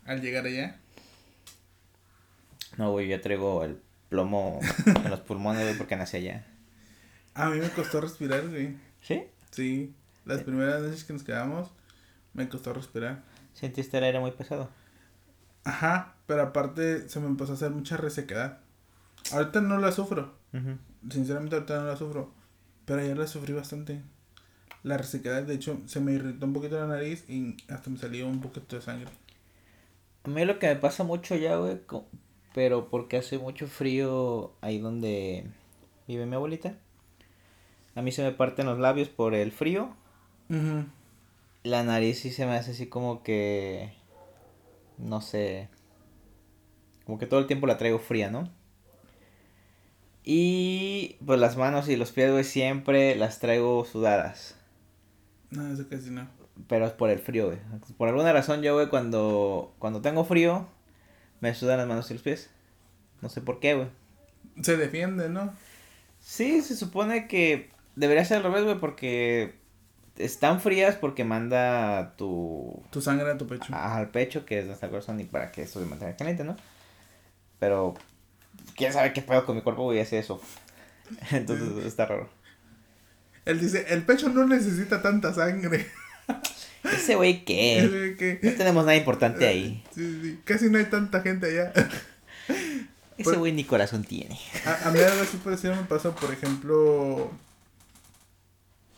al 0.04 0.20
llegar 0.20 0.46
allá? 0.46 0.80
No, 2.76 2.90
güey, 2.92 3.08
yo 3.08 3.20
traigo 3.20 3.64
el 3.64 3.80
plomo 4.08 4.60
en 4.86 5.10
los 5.10 5.20
pulmones, 5.20 5.62
güey, 5.62 5.76
porque 5.76 5.96
nací 5.96 6.18
allá. 6.18 6.46
A 7.34 7.50
mí 7.50 7.58
me 7.58 7.70
costó 7.70 8.00
respirar, 8.00 8.48
güey. 8.48 8.76
¿Sí? 9.00 9.24
Sí, 9.50 9.94
las 10.24 10.42
primeras 10.42 10.82
noches 10.82 11.04
que 11.04 11.12
nos 11.12 11.22
quedamos 11.22 11.70
me 12.34 12.48
costó 12.48 12.72
respirar. 12.72 13.22
¿Sentiste 13.54 13.98
el 13.98 14.04
aire 14.04 14.20
muy 14.20 14.32
pesado? 14.32 14.68
Ajá, 15.64 16.14
pero 16.26 16.42
aparte 16.42 17.08
se 17.08 17.20
me 17.20 17.26
empezó 17.26 17.52
a 17.52 17.54
hacer 17.54 17.70
mucha 17.70 17.96
resequedad. 17.96 18.60
Ahorita 19.32 19.60
no 19.60 19.78
la 19.78 19.90
sufro, 19.90 20.34
sinceramente 21.10 21.56
ahorita 21.56 21.80
no 21.80 21.86
la 21.86 21.96
sufro, 21.96 22.32
pero 22.84 23.00
ayer 23.00 23.18
la 23.18 23.26
sufrí 23.26 23.52
bastante. 23.52 24.02
La 24.86 24.96
resequedad, 24.96 25.42
de 25.42 25.52
hecho, 25.52 25.80
se 25.86 25.98
me 25.98 26.12
irritó 26.12 26.46
un 26.46 26.52
poquito 26.52 26.78
la 26.78 26.86
nariz 26.86 27.28
y 27.28 27.56
hasta 27.68 27.90
me 27.90 27.98
salió 27.98 28.28
un 28.28 28.40
poquito 28.40 28.76
de 28.76 28.82
sangre. 28.82 29.10
A 30.22 30.28
mí 30.28 30.44
lo 30.44 30.60
que 30.60 30.68
me 30.68 30.76
pasa 30.76 31.02
mucho 31.02 31.34
ya, 31.34 31.56
güey, 31.56 31.80
pero 32.54 32.88
porque 32.88 33.16
hace 33.16 33.36
mucho 33.38 33.66
frío 33.66 34.52
ahí 34.60 34.78
donde 34.78 35.44
vive 36.06 36.24
mi 36.26 36.36
abuelita. 36.36 36.78
A 37.96 38.02
mí 38.02 38.12
se 38.12 38.22
me 38.22 38.30
parten 38.30 38.66
los 38.66 38.78
labios 38.78 39.08
por 39.08 39.34
el 39.34 39.50
frío. 39.50 39.92
La 41.64 41.82
nariz 41.82 42.20
sí 42.20 42.30
se 42.30 42.46
me 42.46 42.54
hace 42.54 42.70
así 42.70 42.86
como 42.86 43.24
que... 43.24 43.92
No 44.98 45.20
sé. 45.20 45.68
Como 47.06 47.18
que 47.18 47.26
todo 47.26 47.40
el 47.40 47.48
tiempo 47.48 47.66
la 47.66 47.76
traigo 47.76 47.98
fría, 47.98 48.30
¿no? 48.30 48.48
Y 50.22 51.16
pues 51.26 51.40
las 51.40 51.56
manos 51.56 51.88
y 51.88 51.96
los 51.96 52.12
pies, 52.12 52.30
güey, 52.30 52.44
siempre 52.44 53.16
las 53.16 53.40
traigo 53.40 53.84
sudadas. 53.84 54.55
No, 55.50 55.72
eso 55.72 55.88
casi 55.88 56.10
no. 56.10 56.28
Pero 56.68 56.86
es 56.86 56.92
por 56.92 57.10
el 57.10 57.18
frío, 57.18 57.46
güey. 57.46 57.58
Por 57.96 58.08
alguna 58.08 58.32
razón 58.32 58.62
yo, 58.62 58.74
güey, 58.74 58.88
cuando, 58.88 59.74
cuando 59.78 60.00
tengo 60.00 60.24
frío, 60.24 60.66
me 61.40 61.54
sudan 61.54 61.78
las 61.78 61.86
manos 61.86 62.10
y 62.10 62.14
los 62.14 62.22
pies. 62.22 62.50
No 63.20 63.28
sé 63.28 63.40
por 63.40 63.60
qué, 63.60 63.74
güey. 63.74 63.88
Se 64.62 64.76
defiende, 64.76 65.28
¿no? 65.28 65.54
Sí, 66.20 66.62
se 66.62 66.76
supone 66.76 67.28
que 67.28 67.70
debería 67.94 68.24
ser 68.24 68.38
al 68.38 68.44
revés, 68.44 68.64
güey, 68.64 68.78
porque 68.78 69.54
están 70.16 70.60
frías 70.60 70.96
porque 70.96 71.24
manda 71.24 72.16
tu... 72.16 72.82
Tu 72.90 73.00
sangre 73.00 73.30
a 73.30 73.38
tu 73.38 73.46
pecho. 73.46 73.74
al 73.74 74.10
pecho, 74.10 74.44
que 74.46 74.60
es 74.60 74.66
nuestra 74.66 74.88
corazón, 74.88 75.20
y 75.20 75.24
para 75.24 75.52
que 75.52 75.62
eso 75.62 75.80
se 75.80 75.86
mantenga 75.86 76.16
caliente, 76.16 76.44
¿no? 76.44 76.56
Pero, 77.58 77.94
quién 78.74 78.92
sabe 78.92 79.12
qué 79.12 79.22
pedo 79.22 79.44
con 79.44 79.56
mi 79.56 79.62
cuerpo, 79.62 79.84
güey, 79.84 80.00
hace 80.00 80.18
eso. 80.18 80.40
Entonces, 81.30 81.84
está 81.84 82.06
raro. 82.06 82.28
Él 83.46 83.60
dice, 83.60 83.86
el 83.88 84.02
pecho 84.02 84.28
no 84.28 84.46
necesita 84.46 85.00
tanta 85.00 85.32
sangre. 85.32 85.86
Ese 86.84 87.14
güey, 87.14 87.44
que- 87.44 88.38
No 88.42 88.52
tenemos 88.52 88.84
nada 88.84 88.96
importante 88.96 89.46
ahí. 89.46 89.82
Sí, 89.94 90.20
sí, 90.22 90.40
casi 90.44 90.68
no 90.68 90.78
hay 90.78 90.84
tanta 90.86 91.20
gente 91.22 91.46
allá. 91.46 91.72
Ese 93.16 93.36
güey 93.36 93.52
ni 93.52 93.64
corazón 93.64 94.04
tiene. 94.04 94.38
A, 94.66 94.88
a 94.88 94.92
mí 94.92 95.00
algo 95.00 95.22
así 95.22 95.38
parecido 95.38 95.74
me 95.74 95.82
pasó, 95.84 96.14
por 96.14 96.32
ejemplo, 96.32 97.30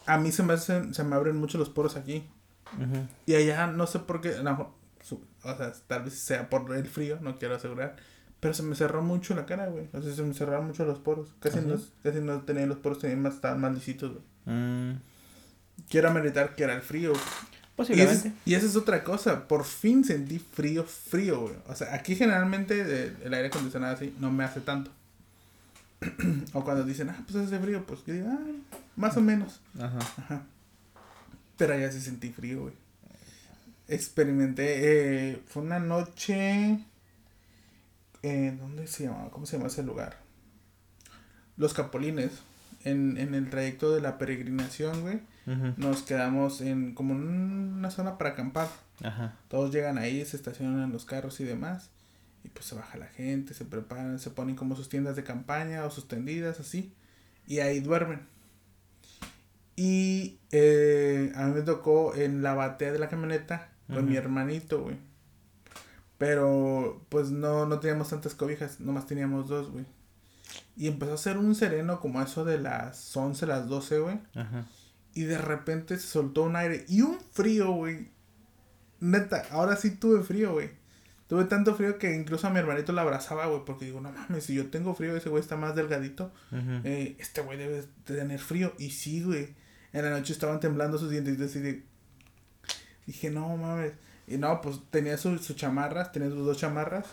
a 0.06 0.18
mí 0.18 0.32
se 0.32 0.42
me 0.42 0.54
hacen, 0.54 0.92
se 0.92 1.04
me 1.04 1.14
abren 1.14 1.36
mucho 1.36 1.56
los 1.58 1.68
poros 1.70 1.96
aquí. 1.96 2.24
Y 3.26 3.34
allá 3.34 3.66
no 3.68 3.86
sé 3.86 4.00
por 4.00 4.20
qué, 4.20 4.34
su- 5.02 5.24
o 5.42 5.56
sea, 5.56 5.72
tal 5.86 6.02
vez 6.04 6.14
sea 6.14 6.50
por 6.50 6.74
el 6.74 6.86
frío, 6.86 7.18
no 7.22 7.38
quiero 7.38 7.54
asegurar. 7.54 7.96
Pero 8.40 8.54
se 8.54 8.62
me 8.62 8.76
cerró 8.76 9.02
mucho 9.02 9.34
la 9.34 9.46
cara, 9.46 9.66
güey. 9.66 9.88
O 9.92 10.00
sea, 10.00 10.14
se 10.14 10.22
me 10.22 10.32
cerraron 10.32 10.66
mucho 10.68 10.84
los 10.84 10.98
poros. 10.98 11.28
Casi, 11.40 11.60
no, 11.60 11.76
casi 12.02 12.20
no 12.20 12.42
tenía 12.42 12.66
los 12.66 12.78
poros, 12.78 13.00
tenía 13.00 13.16
más, 13.16 13.34
estaban 13.34 13.60
más 13.60 13.74
lisitos, 13.74 14.12
güey. 14.12 14.56
Mm, 14.56 15.00
Quiero 15.88 16.12
meditar 16.12 16.54
que 16.54 16.64
era 16.64 16.74
el 16.74 16.82
frío. 16.82 17.12
Posiblemente. 17.76 18.32
y 18.44 18.54
esa 18.54 18.66
es 18.66 18.76
otra 18.76 19.04
cosa. 19.04 19.46
Por 19.46 19.64
fin 19.64 20.04
sentí 20.04 20.38
frío, 20.38 20.84
frío, 20.84 21.40
güey. 21.42 21.54
O 21.68 21.74
sea, 21.74 21.94
aquí 21.94 22.16
generalmente 22.16 22.82
eh, 22.86 23.12
el 23.24 23.34
aire 23.34 23.48
acondicionado 23.48 23.94
así 23.94 24.14
no 24.18 24.30
me 24.30 24.44
hace 24.44 24.60
tanto. 24.60 24.90
o 26.52 26.64
cuando 26.64 26.84
dicen, 26.84 27.10
ah, 27.10 27.24
pues 27.26 27.36
hace 27.44 27.58
frío, 27.58 27.84
pues 27.86 28.04
yo 28.06 28.14
digo, 28.14 28.28
ah, 28.30 28.38
más 28.96 29.16
o 29.16 29.20
menos. 29.20 29.60
Ajá. 29.78 29.98
Ajá. 30.18 30.42
Pero 31.56 31.74
allá 31.74 31.90
sí 31.90 32.00
sentí 32.00 32.30
frío, 32.30 32.62
güey. 32.62 32.74
Experimenté, 33.88 35.32
eh, 35.32 35.42
fue 35.46 35.62
una 35.62 35.78
noche, 35.78 36.78
eh, 38.22 38.56
¿dónde 38.58 38.86
se 38.86 39.04
llamaba? 39.04 39.30
¿Cómo 39.30 39.46
se 39.46 39.56
llama 39.56 39.68
ese 39.68 39.82
lugar? 39.82 40.18
Los 41.56 41.74
Capolines, 41.74 42.32
en, 42.84 43.16
en 43.18 43.34
el 43.34 43.50
trayecto 43.50 43.94
de 43.94 44.00
la 44.00 44.18
peregrinación, 44.18 45.02
güey. 45.02 45.20
Nos 45.78 46.02
quedamos 46.02 46.60
en 46.60 46.94
como 46.94 47.14
en 47.14 47.22
una 47.22 47.90
zona 47.90 48.18
para 48.18 48.30
acampar. 48.30 48.68
Ajá. 49.02 49.34
Todos 49.48 49.72
llegan 49.72 49.96
ahí, 49.96 50.22
se 50.26 50.36
estacionan 50.36 50.82
en 50.82 50.92
los 50.92 51.06
carros 51.06 51.40
y 51.40 51.44
demás. 51.44 51.90
Y 52.44 52.48
pues 52.50 52.66
se 52.66 52.74
baja 52.74 52.98
la 52.98 53.06
gente, 53.06 53.54
se 53.54 53.64
preparan, 53.64 54.18
se 54.18 54.30
ponen 54.30 54.56
como 54.56 54.76
sus 54.76 54.90
tiendas 54.90 55.16
de 55.16 55.24
campaña 55.24 55.84
o 55.86 55.90
sus 55.90 56.06
tendidas, 56.06 56.60
así. 56.60 56.92
Y 57.46 57.60
ahí 57.60 57.80
duermen. 57.80 58.26
Y 59.74 60.38
eh, 60.52 61.32
a 61.34 61.46
mí 61.46 61.54
me 61.54 61.62
tocó 61.62 62.14
en 62.14 62.42
la 62.42 62.52
batea 62.52 62.92
de 62.92 62.98
la 62.98 63.08
camioneta 63.08 63.70
con 63.86 64.06
mi 64.06 64.16
hermanito, 64.16 64.82
güey. 64.82 64.96
Pero 66.18 67.06
pues 67.08 67.30
no, 67.30 67.66
no 67.66 67.78
teníamos 67.78 68.10
tantas 68.10 68.34
cobijas, 68.34 68.80
nomás 68.80 69.06
teníamos 69.06 69.48
dos, 69.48 69.70
güey. 69.70 69.86
Y 70.76 70.88
empezó 70.88 71.12
a 71.12 71.14
hacer 71.14 71.38
un 71.38 71.54
sereno 71.54 72.00
como 72.00 72.20
eso 72.20 72.44
de 72.44 72.58
las 72.58 73.16
11, 73.16 73.46
las 73.46 73.68
12, 73.68 73.98
güey. 74.00 74.20
Ajá. 74.34 74.66
Y 75.14 75.22
de 75.24 75.38
repente 75.38 75.96
se 75.96 76.06
soltó 76.06 76.42
un 76.42 76.56
aire 76.56 76.84
y 76.88 77.02
un 77.02 77.18
frío, 77.32 77.70
güey. 77.72 78.10
Neta, 79.00 79.44
ahora 79.50 79.76
sí 79.76 79.92
tuve 79.92 80.22
frío, 80.22 80.52
güey. 80.52 80.70
Tuve 81.28 81.44
tanto 81.44 81.74
frío 81.74 81.98
que 81.98 82.14
incluso 82.14 82.46
a 82.46 82.50
mi 82.50 82.58
hermanito 82.58 82.92
la 82.92 83.02
abrazaba, 83.02 83.46
güey, 83.46 83.64
porque 83.64 83.84
digo, 83.84 84.00
no 84.00 84.10
mames, 84.10 84.44
si 84.44 84.54
yo 84.54 84.70
tengo 84.70 84.94
frío, 84.94 85.14
ese 85.16 85.28
güey 85.28 85.42
está 85.42 85.56
más 85.56 85.76
delgadito. 85.76 86.32
eh, 86.84 87.16
este 87.18 87.42
güey 87.42 87.58
debe 87.58 87.84
tener 88.04 88.40
frío. 88.40 88.72
Y 88.78 88.90
sí, 88.90 89.22
güey. 89.22 89.54
En 89.92 90.04
la 90.04 90.10
noche 90.10 90.32
estaban 90.32 90.58
temblando 90.60 90.98
sus 90.98 91.10
dientes 91.10 91.54
y 91.56 91.60
de... 91.60 91.82
Dije, 93.06 93.30
no 93.30 93.56
mames. 93.56 93.92
Y 94.30 94.36
no, 94.36 94.60
pues 94.60 94.80
tenía 94.90 95.16
sus 95.16 95.44
su 95.44 95.54
chamarras, 95.54 96.12
tenía 96.12 96.28
sus 96.28 96.44
dos 96.44 96.58
chamarras. 96.58 97.06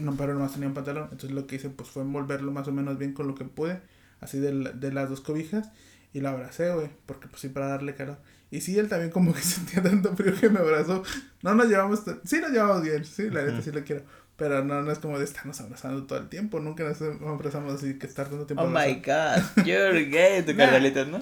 No, 0.00 0.14
pero 0.16 0.34
nomás 0.34 0.52
tenía 0.52 0.68
un 0.68 0.74
pantalón. 0.74 1.04
Entonces 1.04 1.32
lo 1.32 1.46
que 1.46 1.56
hice 1.56 1.70
pues 1.70 1.88
fue 1.88 2.02
envolverlo 2.02 2.52
más 2.52 2.68
o 2.68 2.72
menos 2.72 2.98
bien 2.98 3.12
con 3.12 3.26
lo 3.26 3.34
que 3.34 3.44
pude. 3.44 3.80
Así 4.20 4.38
de, 4.38 4.52
de 4.72 4.92
las 4.92 5.10
dos 5.10 5.20
cobijas. 5.20 5.70
Y 6.12 6.20
lo 6.20 6.28
abracé, 6.28 6.72
güey. 6.72 6.88
Porque 7.06 7.26
pues 7.28 7.40
sí, 7.40 7.48
para 7.48 7.66
darle 7.66 7.94
calor. 7.94 8.18
Y 8.50 8.60
sí, 8.60 8.78
él 8.78 8.88
también 8.88 9.10
como 9.10 9.34
que 9.34 9.40
sentía 9.42 9.82
tanto 9.82 10.14
frío 10.14 10.34
que 10.34 10.48
me 10.48 10.60
abrazó. 10.60 11.02
No 11.42 11.54
nos 11.54 11.68
llevamos... 11.68 12.02
Sí 12.24 12.40
nos 12.40 12.50
llevamos 12.50 12.82
bien. 12.82 13.04
Sí, 13.04 13.28
la 13.28 13.42
neta 13.42 13.60
sí 13.60 13.72
lo 13.72 13.82
quiero. 13.82 14.02
Pero 14.36 14.62
no, 14.62 14.82
no 14.82 14.92
es 14.92 14.98
como 14.98 15.18
de 15.18 15.24
estarnos 15.24 15.60
abrazando 15.60 16.04
todo 16.04 16.18
el 16.18 16.28
tiempo. 16.28 16.60
Nunca 16.60 16.84
nos 16.84 17.00
abrazamos 17.02 17.74
así 17.74 17.98
que 17.98 18.06
estar 18.06 18.28
tanto 18.28 18.46
tiempo 18.46 18.64
Oh 18.64 18.68
my 18.68 18.94
god. 18.96 19.64
You're 19.64 20.04
gay, 20.04 20.42
tu 20.42 20.54
carnalito, 20.56 21.04
¿no? 21.06 21.20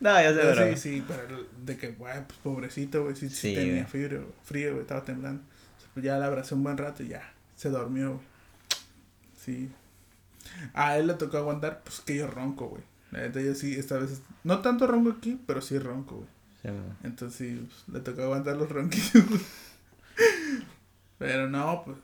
No, 0.00 0.10
ya 0.10 0.34
sé, 0.34 0.40
pero. 0.40 0.76
Sí, 0.76 0.76
sí, 0.76 1.04
pero 1.06 1.46
de 1.64 1.76
que, 1.76 1.92
güey, 1.92 2.26
pues 2.26 2.38
pobrecito, 2.40 3.04
güey, 3.04 3.16
sí, 3.16 3.28
sí, 3.30 3.54
tenía 3.54 3.84
güey. 3.84 3.84
frío, 3.84 4.26
frío, 4.44 4.70
güey, 4.72 4.82
estaba 4.82 5.04
temblando. 5.04 5.42
Pues 5.94 6.04
ya 6.04 6.18
la 6.18 6.26
abracé 6.26 6.54
un 6.54 6.62
buen 6.62 6.76
rato 6.76 7.02
y 7.02 7.08
ya, 7.08 7.32
se 7.56 7.70
durmió, 7.70 8.14
güey. 8.14 8.26
Sí. 9.44 9.70
A 10.74 10.98
él 10.98 11.06
le 11.06 11.14
tocó 11.14 11.38
aguantar, 11.38 11.82
pues 11.82 12.00
que 12.00 12.16
yo 12.16 12.26
ronco, 12.26 12.68
güey. 12.68 12.82
La 13.10 13.20
neta, 13.20 13.40
yo 13.40 13.54
sí, 13.54 13.74
esta 13.74 13.98
vez, 13.98 14.20
no 14.44 14.60
tanto 14.60 14.86
ronco 14.86 15.10
aquí, 15.10 15.40
pero 15.46 15.60
sí 15.60 15.78
ronco, 15.78 16.16
güey. 16.16 16.28
Sí. 16.62 16.68
Entonces 17.04 17.38
sí, 17.38 17.66
pues, 17.66 17.96
le 17.96 18.00
tocó 18.00 18.22
aguantar 18.22 18.56
los 18.56 18.68
ronquidos, 18.68 19.26
güey. 19.28 19.40
Pero 21.18 21.48
no, 21.48 21.82
pues, 21.84 21.96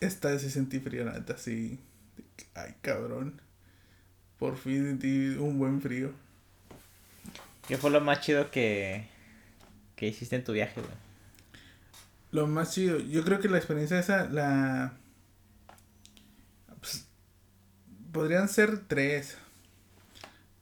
esta 0.00 0.30
vez 0.30 0.42
sí 0.42 0.50
sentí 0.50 0.78
frío, 0.78 1.04
la 1.04 1.14
neta, 1.14 1.36
sí. 1.36 1.80
Ay, 2.54 2.74
cabrón. 2.80 3.40
Por 4.38 4.56
fin 4.56 4.84
sentí 4.84 5.28
un 5.38 5.58
buen 5.58 5.80
frío. 5.80 6.12
¿Qué 7.68 7.76
fue 7.76 7.90
lo 7.90 8.00
más 8.00 8.20
chido 8.20 8.50
que, 8.50 9.06
que 9.96 10.06
hiciste 10.06 10.36
en 10.36 10.44
tu 10.44 10.52
viaje, 10.52 10.80
güey? 10.80 10.92
Lo 12.30 12.46
más 12.46 12.72
chido, 12.72 12.98
yo 12.98 13.24
creo 13.24 13.40
que 13.40 13.48
la 13.48 13.56
experiencia 13.56 13.98
esa, 13.98 14.28
la... 14.28 14.92
pues, 16.80 17.06
podrían 18.12 18.48
ser 18.48 18.80
tres. 18.86 19.36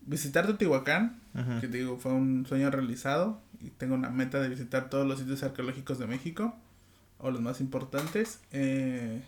Visitar 0.02 0.46
Teotihuacán, 0.46 1.20
que 1.61 1.68
te 1.68 1.78
digo, 1.78 1.98
fue 1.98 2.12
un 2.12 2.46
sueño 2.46 2.70
realizado. 2.70 3.40
Y 3.61 3.70
tengo 3.70 3.94
una 3.94 4.11
meta 4.11 4.40
de 4.40 4.48
visitar 4.48 4.90
todos 4.90 5.07
los 5.07 5.18
sitios 5.18 5.42
arqueológicos 5.42 5.98
de 5.98 6.07
México. 6.07 6.55
O 7.18 7.30
los 7.30 7.40
más 7.40 7.61
importantes. 7.61 8.40
Eh, 8.52 9.22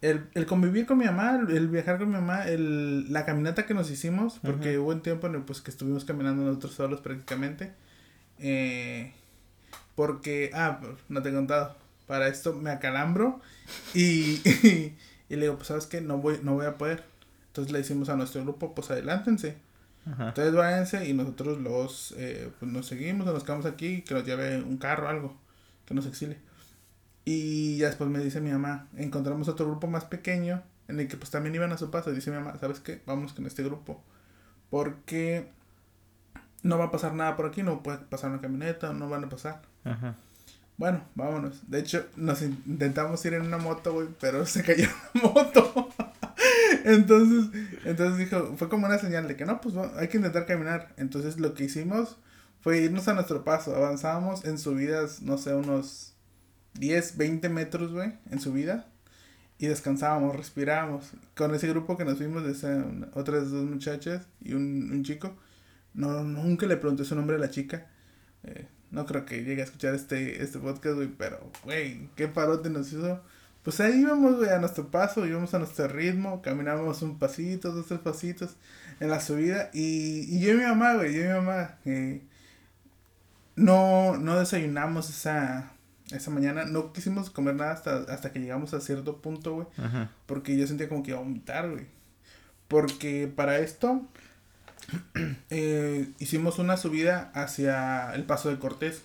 el, 0.00 0.28
el 0.34 0.46
convivir 0.46 0.86
con 0.86 0.98
mi 0.98 1.06
mamá, 1.06 1.36
el, 1.36 1.56
el 1.56 1.68
viajar 1.68 1.98
con 1.98 2.08
mi 2.08 2.14
mamá, 2.14 2.46
el, 2.46 3.12
la 3.12 3.24
caminata 3.24 3.66
que 3.66 3.74
nos 3.74 3.90
hicimos, 3.90 4.38
porque 4.42 4.78
hubo 4.78 4.90
un 4.90 5.02
tiempo 5.02 5.26
en 5.26 5.34
el 5.34 5.42
pues, 5.42 5.60
que 5.60 5.70
estuvimos 5.70 6.04
caminando 6.04 6.44
nosotros 6.44 6.74
solos 6.74 7.00
prácticamente. 7.00 7.72
Eh, 8.38 9.12
porque, 9.94 10.50
ah, 10.54 10.80
no 11.08 11.22
te 11.22 11.30
he 11.30 11.32
contado. 11.32 11.76
Para 12.06 12.28
esto 12.28 12.54
me 12.54 12.70
acalambro 12.70 13.40
y, 13.92 14.40
y, 15.28 15.36
le 15.36 15.42
digo, 15.42 15.56
pues 15.56 15.68
sabes 15.68 15.86
que 15.86 16.00
no 16.00 16.18
voy, 16.18 16.38
no 16.42 16.54
voy 16.54 16.66
a 16.66 16.78
poder. 16.78 17.04
Entonces 17.48 17.72
le 17.72 17.78
decimos 17.80 18.08
a 18.08 18.16
nuestro 18.16 18.42
grupo, 18.42 18.74
pues 18.74 18.90
adelántense. 18.90 19.56
Ajá. 20.06 20.28
Ustedes 20.28 20.54
váyanse 20.54 21.06
y 21.08 21.12
nosotros 21.12 21.60
los, 21.60 22.14
eh, 22.16 22.50
pues 22.58 22.70
nos 22.70 22.86
seguimos 22.86 23.26
o 23.26 23.32
nos 23.32 23.42
quedamos 23.42 23.66
aquí, 23.66 24.02
que 24.02 24.14
nos 24.14 24.24
lleve 24.24 24.62
un 24.62 24.78
carro 24.78 25.06
o 25.06 25.10
algo, 25.10 25.36
que 25.84 25.94
nos 25.94 26.06
exile. 26.06 26.38
Y 27.30 27.76
ya 27.76 27.88
después 27.88 28.08
me 28.08 28.20
dice 28.20 28.40
mi 28.40 28.50
mamá, 28.50 28.88
encontramos 28.96 29.48
otro 29.48 29.66
grupo 29.66 29.86
más 29.86 30.06
pequeño, 30.06 30.62
en 30.88 30.98
el 30.98 31.08
que 31.08 31.18
pues 31.18 31.30
también 31.30 31.54
iban 31.54 31.70
a 31.72 31.76
su 31.76 31.90
paso. 31.90 32.10
Y 32.10 32.14
dice 32.14 32.30
mi 32.30 32.38
mamá, 32.38 32.56
¿sabes 32.58 32.80
qué? 32.80 33.02
Vamos 33.04 33.34
con 33.34 33.44
este 33.44 33.62
grupo. 33.62 34.02
Porque 34.70 35.50
no 36.62 36.78
va 36.78 36.86
a 36.86 36.90
pasar 36.90 37.12
nada 37.12 37.36
por 37.36 37.44
aquí, 37.44 37.62
no 37.62 37.82
puede 37.82 37.98
pasar 37.98 38.30
una 38.30 38.40
camioneta, 38.40 38.94
no 38.94 39.10
van 39.10 39.24
a 39.24 39.28
pasar. 39.28 39.60
Ajá. 39.84 40.14
Bueno, 40.78 41.02
vámonos. 41.16 41.70
De 41.70 41.80
hecho, 41.80 42.06
nos 42.16 42.40
in- 42.40 42.62
intentamos 42.64 43.22
ir 43.26 43.34
en 43.34 43.42
una 43.42 43.58
moto, 43.58 43.92
güey, 43.92 44.08
pero 44.18 44.46
se 44.46 44.62
cayó 44.62 44.88
la 45.12 45.20
moto. 45.20 45.90
entonces, 46.84 47.50
entonces 47.84 48.16
dijo, 48.16 48.54
fue 48.56 48.70
como 48.70 48.86
una 48.86 48.98
señal 48.98 49.28
de 49.28 49.36
que 49.36 49.44
no, 49.44 49.60
pues 49.60 49.74
hay 49.98 50.08
que 50.08 50.16
intentar 50.16 50.46
caminar. 50.46 50.94
Entonces 50.96 51.38
lo 51.38 51.52
que 51.52 51.64
hicimos 51.64 52.16
fue 52.62 52.78
irnos 52.78 53.06
a 53.08 53.12
nuestro 53.12 53.44
paso. 53.44 53.76
Avanzábamos 53.76 54.46
en 54.46 54.56
subidas, 54.58 55.20
no 55.20 55.36
sé, 55.36 55.52
unos 55.54 56.14
10, 56.78 57.16
20 57.16 57.48
metros, 57.48 57.92
güey, 57.92 58.12
en 58.30 58.40
subida. 58.40 58.86
Y 59.58 59.66
descansábamos, 59.66 60.36
respirábamos. 60.36 61.12
Con 61.36 61.54
ese 61.54 61.68
grupo 61.68 61.96
que 61.96 62.04
nos 62.04 62.18
fuimos, 62.18 62.44
esa, 62.44 62.84
otras 63.14 63.50
dos 63.50 63.64
muchachas 63.64 64.26
y 64.42 64.54
un, 64.54 64.90
un 64.92 65.02
chico. 65.04 65.36
No, 65.94 66.22
nunca 66.22 66.66
le 66.66 66.76
pregunté 66.76 67.04
su 67.04 67.16
nombre 67.16 67.36
a 67.36 67.40
la 67.40 67.50
chica. 67.50 67.86
Eh, 68.44 68.68
no 68.90 69.04
creo 69.06 69.26
que 69.26 69.44
llegue 69.44 69.62
a 69.62 69.64
escuchar 69.64 69.94
este, 69.94 70.42
este 70.42 70.58
podcast, 70.58 70.96
güey, 70.96 71.08
pero, 71.08 71.50
güey, 71.64 72.08
qué 72.16 72.28
parote 72.28 72.70
nos 72.70 72.88
hizo. 72.92 73.20
Pues 73.62 73.80
ahí 73.80 74.00
íbamos, 74.00 74.36
güey, 74.36 74.50
a 74.50 74.58
nuestro 74.58 74.90
paso, 74.90 75.26
íbamos 75.26 75.52
a 75.52 75.58
nuestro 75.58 75.88
ritmo, 75.88 76.40
caminábamos 76.40 77.02
un 77.02 77.18
pasito, 77.18 77.72
dos, 77.72 77.86
tres 77.86 78.00
pasitos 78.00 78.56
en 79.00 79.10
la 79.10 79.20
subida. 79.20 79.70
Y, 79.74 80.34
y 80.34 80.40
yo 80.40 80.52
y 80.52 80.56
mi 80.56 80.62
mamá, 80.62 80.94
güey, 80.94 81.12
yo 81.14 81.20
y 81.20 81.24
mi 81.24 81.32
mamá, 81.32 81.78
eh, 81.84 82.22
no, 83.56 84.16
no 84.16 84.38
desayunamos 84.38 85.10
esa, 85.10 85.72
esa 86.10 86.30
mañana, 86.30 86.64
no 86.64 86.92
quisimos 86.92 87.30
comer 87.30 87.54
nada 87.54 87.72
hasta, 87.72 87.98
hasta 88.12 88.32
que 88.32 88.40
llegamos 88.40 88.74
a 88.74 88.80
cierto 88.80 89.18
punto, 89.20 89.54
güey, 89.54 89.66
Ajá. 89.76 90.10
porque 90.26 90.56
yo 90.56 90.66
sentía 90.66 90.88
como 90.88 91.02
que 91.02 91.10
iba 91.10 91.20
a 91.20 91.22
vomitar, 91.22 91.70
güey. 91.70 91.86
Porque 92.68 93.32
para 93.34 93.58
esto 93.58 94.02
eh, 95.50 96.08
hicimos 96.18 96.58
una 96.58 96.76
subida 96.76 97.30
hacia 97.34 98.14
el 98.14 98.24
Paso 98.24 98.48
de 98.50 98.58
Cortés, 98.58 99.02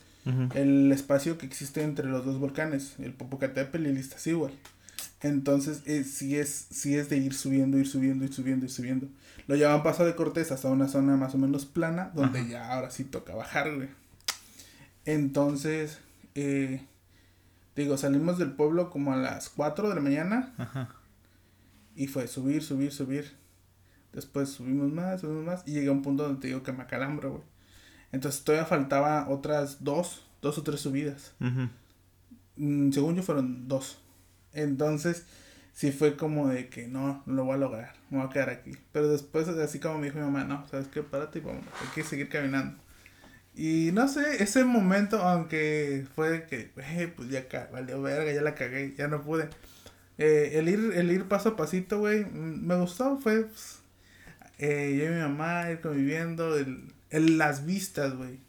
el 0.56 0.90
espacio 0.94 1.38
que 1.38 1.46
existe 1.46 1.84
entre 1.84 2.08
los 2.08 2.24
dos 2.24 2.40
volcanes, 2.40 2.94
el 3.00 3.12
Popocatépetl 3.14 3.86
y 3.86 3.90
el 3.90 3.98
Iztaccíhuatl. 3.98 4.54
Entonces, 5.22 5.82
eh, 5.86 6.06
sí, 6.06 6.38
es, 6.38 6.68
sí 6.72 6.96
es 6.96 7.10
de 7.10 7.18
ir 7.18 7.34
subiendo, 7.34 7.78
ir 7.78 7.88
subiendo, 7.88 8.24
ir 8.24 8.34
subiendo, 8.34 8.66
ir 8.66 8.72
subiendo. 8.72 9.08
Lo 9.48 9.56
llaman 9.58 9.84
Paso 9.84 10.06
de 10.06 10.16
Cortés 10.16 10.54
hasta 10.54 10.70
una 10.70 10.88
zona 10.88 11.18
más 11.18 11.36
o 11.36 11.38
menos 11.38 11.66
plana, 11.66 12.12
donde 12.14 12.40
Ajá. 12.40 12.50
ya 12.50 12.74
ahora 12.74 12.90
sí 12.90 13.04
toca 13.04 13.36
bajar, 13.36 13.76
güey. 13.76 13.90
Entonces, 15.06 16.00
eh, 16.36 16.82
digo, 17.76 17.98
salimos 17.98 18.38
del 18.38 18.52
pueblo 18.52 18.90
como 18.90 19.14
a 19.14 19.18
las 19.18 19.50
4 19.50 19.90
de 19.90 19.96
la 19.96 20.02
mañana 20.02 20.54
Ajá. 20.58 20.90
y 21.96 22.08
fue 22.08 22.28
subir, 22.28 22.64
subir, 22.64 22.92
subir. 22.92 23.36
Después 24.14 24.50
subimos 24.50 24.92
más, 24.92 25.22
subimos 25.22 25.44
más. 25.44 25.64
Y 25.66 25.72
llegué 25.74 25.88
a 25.88 25.92
un 25.92 26.04
punto 26.04 26.24
donde 26.24 26.42
te 26.42 26.48
digo 26.48 26.62
que 26.64 26.72
me 26.72 26.84
acalambro, 26.84 27.32
güey. 27.32 27.44
Entonces 28.12 28.44
todavía 28.44 28.66
faltaba 28.66 29.28
otras 29.28 29.84
dos, 29.84 30.24
dos 30.42 30.58
o 30.60 30.64
tres 30.64 30.82
subidas. 30.82 31.34
Mm, 32.56 32.92
según 32.92 33.16
yo 33.16 33.24
fueron 33.24 33.68
dos. 33.68 33.98
Entonces 34.54 35.26
sí 35.74 35.92
fue 35.92 36.16
como 36.16 36.48
de 36.48 36.70
que 36.70 36.88
no, 36.88 37.24
no 37.26 37.34
lo 37.34 37.46
voy 37.46 37.56
a 37.56 37.58
lograr. 37.58 37.94
Me 38.12 38.20
voy 38.20 38.28
a 38.28 38.30
quedar 38.30 38.50
aquí. 38.52 38.72
Pero 38.92 39.10
después 39.10 39.48
así 39.48 39.80
como 39.80 39.98
me 39.98 40.06
dijo 40.06 40.20
mi 40.20 40.26
mamá, 40.26 40.44
no, 40.44 40.68
¿sabes 40.68 40.88
qué? 40.90 41.02
Párate 41.02 41.40
y 41.40 41.42
vámonos. 41.42 41.68
Hay 41.82 41.88
que 41.96 42.04
seguir 42.04 42.30
caminando. 42.30 42.78
Y 43.56 43.92
no 43.94 44.08
sé, 44.08 44.42
ese 44.44 44.64
momento, 44.64 45.18
aunque 45.22 46.08
fue 46.16 46.46
que, 46.48 46.72
güey, 46.76 47.14
pues 47.16 47.30
ya 47.30 47.46
valió 47.72 48.02
verga, 48.02 48.32
ya 48.32 48.42
la 48.42 48.56
cagué, 48.56 48.96
ya 48.98 49.08
no 49.08 49.22
pude. 49.22 49.50
Eh, 50.18 50.52
el 50.56 50.70
ir, 50.70 50.92
el 50.96 51.12
ir 51.12 51.28
paso 51.28 51.50
a 51.50 51.56
pasito, 51.56 52.00
güey, 52.00 52.26
mm, 52.26 52.66
me 52.66 52.76
gustó, 52.78 53.18
fue 53.18 53.46
pues, 53.46 53.80
eh, 54.60 54.96
yo 54.98 55.06
y 55.06 55.10
mi 55.10 55.22
mamá 55.22 55.70
ir 55.72 55.82
conviviendo, 55.82 56.56
el, 56.58 56.94
el, 57.10 57.38
las 57.38 57.66
vistas, 57.66 58.16
güey. 58.16 58.40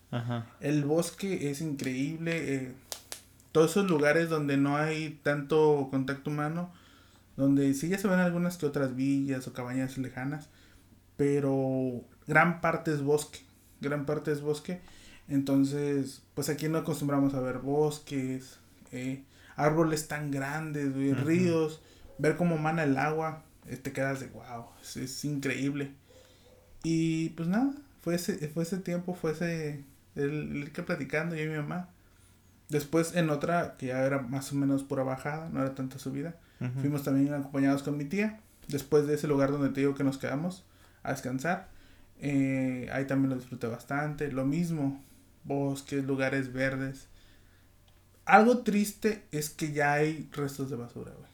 El 0.61 0.84
bosque 0.84 1.50
es 1.50 1.61
increíble. 1.61 2.55
eh, 2.55 2.72
todos 3.50 3.72
esos 3.72 3.88
lugares 3.90 4.28
donde 4.28 4.57
no 4.57 4.76
hay 4.76 5.20
tanto 5.22 5.88
contacto 5.90 6.30
humano, 6.30 6.72
donde 7.36 7.72
sí 7.74 7.88
ya 7.88 7.98
se 7.98 8.09
ven 8.09 8.18
algunas 8.18 8.57
que 8.57 8.66
otras 8.66 8.96
villas 8.96 9.46
o 9.46 9.52
cabañas 9.52 9.96
lejanas, 9.98 10.48
pero 11.16 12.02
gran 12.26 12.61
parte 12.61 12.92
es 12.92 13.02
bosque. 13.02 13.40
Gran 13.80 14.07
parte 14.07 14.32
es 14.32 14.40
bosque. 14.40 14.80
Entonces, 15.29 16.22
pues 16.35 16.49
aquí 16.49 16.68
no 16.68 16.79
acostumbramos 16.79 17.35
a 17.35 17.41
ver 17.41 17.59
bosques, 17.59 18.59
eh, 18.93 19.22
árboles 19.57 20.07
tan 20.07 20.31
grandes, 20.31 20.93
güey, 20.95 21.14
ríos, 21.14 21.81
ver 22.18 22.37
cómo 22.37 22.59
mana 22.59 22.85
el 22.85 22.97
agua, 22.99 23.43
eh, 23.66 23.77
te 23.77 23.93
quedas 23.93 24.20
de 24.20 24.27
wow, 24.29 24.66
es, 24.83 24.97
es 24.97 25.25
increíble. 25.25 25.93
Y 26.83 27.31
pues 27.31 27.49
nada, 27.49 27.72
fue 28.03 28.16
ese, 28.16 28.49
fue 28.49 28.64
ese 28.64 28.77
tiempo, 28.79 29.14
fue 29.14 29.33
ese, 29.33 29.83
el, 30.14 30.62
el 30.62 30.72
que 30.72 30.83
platicando 30.83 31.35
yo 31.37 31.45
y 31.45 31.49
mi 31.49 31.57
mamá. 31.57 31.89
Después 32.68 33.14
en 33.14 33.31
otra, 33.31 33.77
que 33.79 33.87
ya 33.87 34.05
era 34.05 34.20
más 34.20 34.53
o 34.53 34.57
menos 34.57 34.83
pura 34.83 35.05
bajada, 35.05 35.49
no 35.49 35.62
era 35.62 35.75
tanta 35.75 35.99
subida, 35.99 36.37
fuimos 36.81 37.03
también 37.03 37.33
acompañados 37.33 37.83
con 37.83 37.97
mi 37.97 38.05
tía. 38.05 38.41
Después 38.68 39.07
de 39.07 39.14
ese 39.14 39.27
lugar 39.27 39.53
donde 39.53 39.68
te 39.68 39.81
digo 39.81 39.95
que 39.95 40.05
nos 40.05 40.18
quedamos 40.18 40.64
a 41.03 41.12
descansar, 41.12 41.72
Eh, 42.20 42.89
ahí 42.93 43.07
también 43.07 43.31
lo 43.31 43.37
disfruté 43.37 43.66
bastante. 43.66 44.31
Lo 44.31 44.45
mismo, 44.47 45.03
bosques, 45.45 46.05
lugares 46.05 46.53
verdes. 46.53 47.09
Algo 48.24 48.59
triste 48.59 49.26
es 49.30 49.51
que 49.51 49.72
ya 49.72 49.92
hay 49.92 50.28
restos 50.32 50.70
de 50.70 50.76
basura, 50.76 51.12
güey. 51.12 51.30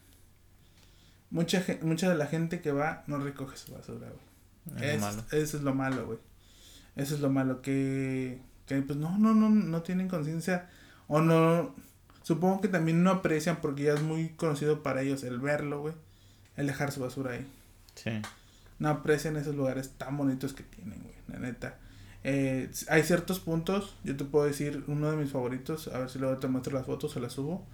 Mucha, 1.29 1.65
mucha 1.81 2.09
de 2.09 2.15
la 2.15 2.27
gente 2.27 2.61
que 2.61 2.71
va 2.71 3.03
no 3.07 3.17
recoge 3.17 3.55
su 3.55 3.73
basura, 3.73 4.07
güey. 4.09 4.85
Es, 4.85 5.03
eso 5.31 5.57
es 5.57 5.63
lo 5.63 5.73
malo, 5.73 6.05
güey. 6.05 6.19
Eso 6.95 7.15
es 7.15 7.21
lo 7.21 7.29
malo, 7.29 7.61
que, 7.61 8.41
que 8.65 8.81
pues 8.81 8.99
no, 8.99 9.17
no, 9.17 9.33
no, 9.33 9.49
no 9.49 9.81
tienen 9.81 10.09
conciencia 10.09 10.69
o 11.07 11.21
no, 11.21 11.73
supongo 12.21 12.61
que 12.61 12.67
también 12.67 13.03
no 13.03 13.11
aprecian 13.11 13.61
porque 13.61 13.83
ya 13.83 13.93
es 13.93 14.01
muy 14.01 14.29
conocido 14.29 14.83
para 14.83 15.01
ellos 15.01 15.23
el 15.23 15.39
verlo, 15.39 15.81
güey, 15.81 15.93
el 16.57 16.67
dejar 16.67 16.91
su 16.91 17.01
basura 17.01 17.31
ahí. 17.31 17.47
Sí. 17.95 18.11
No 18.79 18.89
aprecian 18.89 19.37
esos 19.37 19.55
lugares 19.55 19.91
tan 19.97 20.17
bonitos 20.17 20.53
que 20.53 20.63
tienen, 20.63 21.01
güey, 21.01 21.15
la 21.27 21.39
neta. 21.39 21.77
Eh, 22.23 22.69
hay 22.87 23.03
ciertos 23.03 23.39
puntos, 23.39 23.95
yo 24.03 24.15
te 24.15 24.25
puedo 24.25 24.45
decir 24.45 24.83
uno 24.87 25.09
de 25.09 25.17
mis 25.17 25.31
favoritos, 25.31 25.87
a 25.87 25.99
ver 25.99 26.09
si 26.09 26.19
luego 26.19 26.37
te 26.37 26.47
muestro 26.47 26.73
las 26.73 26.85
fotos 26.85 27.15
o 27.15 27.19
las 27.19 27.33
subo. 27.33 27.65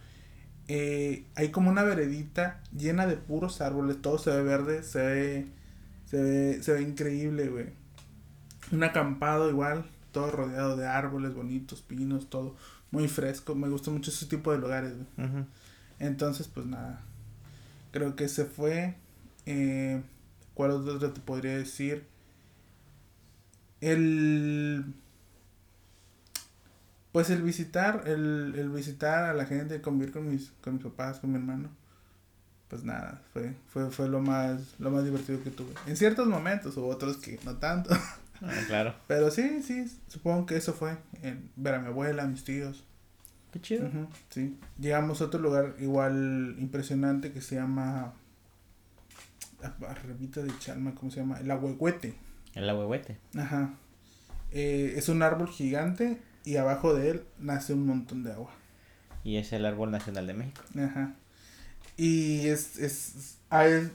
Eh, 0.70 1.26
hay 1.36 1.50
como 1.50 1.70
una 1.70 1.84
veredita 1.84 2.62
llena 2.76 3.08
de 3.08 3.18
puros 3.18 3.62
árboles, 3.62 4.02
todo 4.02 4.18
se 4.18 4.32
ve 4.32 4.44
verde, 4.44 4.84
se 4.84 5.00
ve, 5.00 5.48
se 6.06 6.22
ve, 6.22 6.64
se 6.64 6.74
ve 6.74 6.82
increíble, 6.82 7.48
güey. 7.50 7.68
Un 8.72 8.84
acampado 8.84 9.50
igual, 9.50 9.86
todo 10.12 10.32
rodeado 10.32 10.76
de 10.76 10.88
árboles 10.88 11.34
bonitos, 11.34 11.82
pinos, 11.82 12.30
todo 12.30 12.56
muy 12.92 13.08
fresco. 13.08 13.56
Me 13.56 13.70
gusta 13.70 13.92
mucho 13.92 14.12
ese 14.12 14.26
tipo 14.26 14.52
de 14.52 14.58
lugares, 14.60 14.94
güey. 14.94 15.46
Entonces, 16.00 16.48
pues 16.48 16.66
nada, 16.66 17.02
creo 17.92 18.16
que 18.16 18.28
se 18.28 18.46
fue. 18.46 18.96
Eh, 19.46 20.02
¿Cuál 20.54 20.72
otro 20.72 21.12
te 21.12 21.20
podría 21.22 21.58
decir? 21.58 22.06
El 23.82 24.86
pues 27.12 27.30
el 27.30 27.42
visitar 27.42 28.04
el, 28.06 28.54
el 28.56 28.70
visitar 28.70 29.26
a 29.26 29.34
la 29.34 29.46
gente 29.46 29.82
convivir 29.82 30.14
con 30.14 30.30
mis 30.30 30.52
con 30.62 30.76
mis 30.76 30.84
papás 30.84 31.20
con 31.20 31.32
mi 31.32 31.38
hermano 31.38 31.70
pues 32.68 32.84
nada 32.84 33.22
fue 33.34 33.54
fue 33.70 33.90
fue 33.90 34.10
lo 34.10 34.20
más 34.20 34.76
lo 34.80 34.92
más 34.92 35.04
divertido 35.06 35.42
que 35.44 35.52
tuve. 35.52 35.74
En 35.86 35.96
ciertos 35.96 36.28
momentos 36.28 36.78
o 36.78 36.86
otros 36.88 37.18
que 37.18 37.40
no 37.46 37.58
tanto. 37.58 37.90
Ah, 38.40 38.54
claro. 38.68 38.94
Pero 39.08 39.32
sí 39.32 39.64
sí 39.64 39.92
supongo 40.10 40.46
que 40.46 40.58
eso 40.58 40.72
fue 40.72 40.96
en 41.24 41.50
ver 41.56 41.74
a 41.74 41.80
mi 41.80 41.88
abuela 41.88 42.22
a 42.22 42.28
mis 42.28 42.44
tíos. 42.44 42.84
Qué 43.52 43.60
chido. 43.60 43.90
Sí. 44.30 44.60
Llegamos 44.80 45.22
a 45.22 45.26
otro 45.26 45.40
lugar 45.40 45.74
igual 45.80 46.56
impresionante 46.60 47.32
que 47.32 47.42
se 47.42 47.56
llama 47.56 48.14
Arribita 49.88 50.44
de 50.44 50.52
Chalma, 50.60 50.94
¿cómo 50.94 51.10
se 51.10 51.22
llama? 51.22 51.40
El 51.40 51.50
Ahuehuete. 51.50 52.14
El 52.54 52.70
ahuehuete. 52.70 53.18
Ajá. 53.36 53.74
Eh, 54.52 54.94
es 54.96 55.10
un 55.10 55.22
árbol 55.22 55.50
gigante 55.50 56.22
y 56.46 56.56
abajo 56.56 56.94
de 56.94 57.10
él 57.12 57.24
nace 57.40 57.74
un 57.74 57.86
montón 57.86 58.24
de 58.24 58.32
agua. 58.32 58.52
Y 59.24 59.38
es 59.38 59.52
el 59.54 59.66
árbol 59.66 59.92
nacional 59.92 60.26
de 60.28 60.34
México. 60.34 60.62
Ajá. 60.78 61.14
Y 61.98 62.48
es, 62.48 62.78
es, 62.78 63.38
ahí 63.50 63.92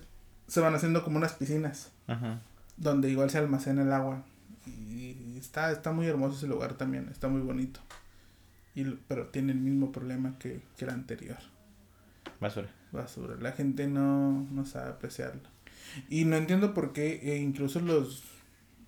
se 0.47 0.61
van 0.61 0.75
haciendo 0.75 1.05
como 1.05 1.17
unas 1.17 1.33
piscinas. 1.33 1.91
Ajá. 2.07 2.41
Donde 2.77 3.11
igual 3.11 3.31
se 3.31 3.39
almacena 3.39 3.83
el 3.83 3.93
agua. 3.93 4.25
Y 4.67 5.39
está, 5.39 5.73
está 5.73 5.93
muy 5.93 6.07
hermoso 6.07 6.37
ese 6.37 6.47
lugar 6.47 6.75
también, 6.75 7.09
está 7.09 7.29
muy 7.29 7.41
bonito. 7.41 7.81
Y, 8.75 8.85
pero 9.09 9.29
tiene 9.29 9.53
el 9.53 9.59
mismo 9.59 9.93
problema 9.93 10.39
que, 10.39 10.63
que 10.77 10.85
el 10.85 10.91
anterior. 10.91 11.39
Basura. 12.41 12.69
Basura. 12.91 13.37
La 13.41 13.53
gente 13.53 13.87
no, 13.87 14.47
no 14.51 14.67
sabe 14.67 14.91
apreciarlo. 14.91 15.43
Y 16.09 16.25
no 16.25 16.37
entiendo 16.37 16.75
por 16.75 16.93
qué 16.93 17.21
eh, 17.23 17.39
incluso 17.39 17.81
los 17.81 18.23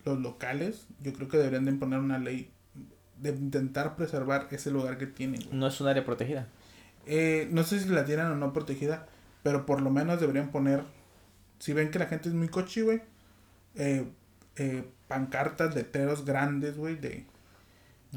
los 0.05 0.21
locales, 0.21 0.87
yo 1.03 1.13
creo 1.13 1.29
que 1.29 1.39
deberían 1.39 1.65
de 1.65 1.73
imponer 1.73 1.99
una 1.99 2.19
ley 2.19 2.51
de 3.21 3.31
intentar 3.31 3.97
preservar 3.97 4.49
ese 4.51 4.71
lugar 4.71 4.99
que 4.99 5.07
tienen. 5.07 5.41
No 5.53 5.67
es 5.67 5.81
un 5.81 5.89
área 5.89 6.05
protegida. 6.05 6.49
Eh, 7.07 7.49
no 7.51 7.63
sé 7.65 7.81
si 7.81 7.89
la 7.89 8.05
tienen 8.05 8.27
o 8.27 8.37
no 8.37 8.53
protegida, 8.53 9.07
pero 9.43 9.67
por 9.67 9.81
lo 9.81 9.91
menos 9.91 10.21
deberían 10.21 10.51
poner, 10.51 10.83
si 11.59 11.73
ven 11.73 11.91
que 11.91 11.99
la 11.99 12.07
gente 12.07 12.29
es 12.29 12.35
muy 12.35 12.49
cochi, 12.49 12.81
güey, 12.83 13.03
eh, 13.75 14.07
eh, 14.57 14.85
pancartas, 15.09 15.75
letreros 15.75 16.25
grandes, 16.25 16.77
güey, 16.77 16.97
de 16.97 17.27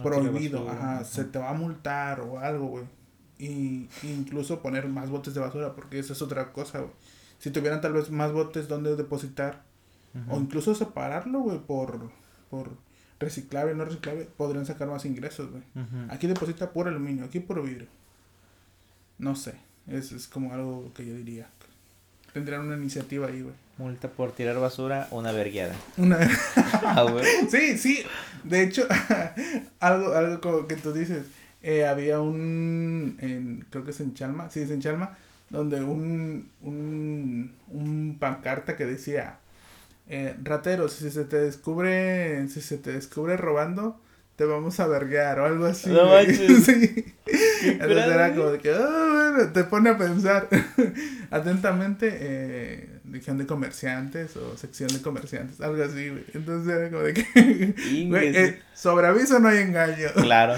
prohibido, 0.04 0.70
ajá, 0.70 1.04
se 1.04 1.24
te 1.24 1.40
va 1.40 1.50
a 1.50 1.54
multar 1.54 2.22
o 2.22 2.40
algo, 2.40 2.68
güey. 2.68 2.86
Y 3.40 3.88
incluso 4.04 4.62
poner 4.62 4.88
más 4.88 5.10
botes 5.10 5.34
de 5.34 5.40
basura, 5.42 5.76
porque 5.76 6.00
eso 6.00 6.14
es 6.14 6.22
otra 6.22 6.52
cosa, 6.54 6.80
güey. 6.80 6.92
Si 7.40 7.52
tuvieran 7.52 7.82
tal 7.82 7.94
vez 7.94 8.10
más 8.10 8.32
botes 8.32 8.68
donde 8.68 8.96
depositar, 8.96 9.64
o 10.30 10.40
incluso 10.40 10.74
separarlo, 10.74 11.40
güey, 11.42 11.60
por, 11.60 12.10
por 12.50 12.72
reciclable, 13.20 13.76
no 13.76 13.86
reciclable, 13.86 14.26
podrían 14.26 14.66
sacar 14.66 14.88
más 14.88 15.06
ingresos, 15.06 15.50
güey. 15.52 15.64
Aquí 16.10 16.28
deposita 16.28 16.72
por 16.72 16.88
aluminio, 16.88 17.26
aquí 17.26 17.40
por 17.40 17.62
vidrio. 17.62 17.88
No 19.20 19.36
sé, 19.36 19.56
es, 19.88 20.12
es 20.12 20.28
como 20.28 20.54
algo 20.54 20.92
que 20.94 21.06
yo 21.06 21.14
diría. 21.16 21.48
Tendrían 22.34 22.62
una 22.62 22.78
iniciativa 22.78 23.28
ahí, 23.28 23.42
güey. 23.42 23.56
Multa 23.78 24.10
por 24.10 24.32
tirar 24.32 24.60
basura, 24.60 25.08
una 25.12 25.32
vergueada. 25.32 25.76
Una 25.98 26.18
ah, 26.56 27.06
Sí, 27.50 27.78
sí. 27.78 28.04
De 28.44 28.64
hecho, 28.64 28.88
algo, 29.80 30.14
algo 30.14 30.42
como 30.42 30.68
que 30.68 30.76
tú 30.76 30.94
dices. 30.94 31.26
Eh, 31.64 31.86
había 31.86 32.22
un, 32.22 33.18
en, 33.20 33.66
creo 33.70 33.84
que 33.84 33.92
es 33.92 34.00
en 34.00 34.14
Chalma, 34.14 34.50
sí, 34.50 34.62
es 34.62 34.70
en 34.70 34.80
Chalma, 34.80 35.18
donde 35.50 35.84
un, 35.84 36.50
un, 36.62 37.52
un 37.70 38.18
pancarta 38.20 38.78
que 38.78 38.86
decía, 38.86 39.40
eh, 40.10 40.36
ratero, 40.44 40.88
si 40.88 41.10
se 41.12 41.26
te 41.26 41.38
descubre, 41.38 42.48
si 42.50 42.62
se 42.62 42.78
te 42.78 42.92
descubre 42.92 43.38
robando, 43.38 44.00
te 44.38 44.46
vamos 44.46 44.80
a 44.80 44.88
verguear 44.88 45.40
o 45.40 45.46
algo 45.46 45.66
así. 45.66 45.90
No 45.90 46.06
manches. 46.06 46.64
sí. 46.66 47.14
Entonces 47.64 48.06
era 48.06 48.36
como 48.36 48.52
de 48.52 48.60
que, 48.60 48.72
oh, 48.72 49.32
bueno, 49.34 49.52
te 49.52 49.64
pone 49.64 49.90
a 49.90 49.98
pensar. 49.98 50.48
Atentamente, 51.32 52.10
eh, 52.22 52.90
de 53.04 53.46
comerciantes 53.46 54.38
o 54.38 54.56
sección 54.56 54.90
de 54.90 55.02
comerciantes, 55.02 55.60
algo 55.60 55.84
así, 55.84 56.10
güey. 56.10 56.24
Entonces 56.34 56.74
era 56.74 56.90
como 56.90 57.04
de 57.04 57.14
que, 57.14 58.06
güey, 58.08 58.36
eh, 58.36 58.62
sobre 58.74 59.08
aviso 59.08 59.40
no 59.40 59.50
hay 59.50 59.58
engaño. 59.58 60.10
Claro. 60.16 60.56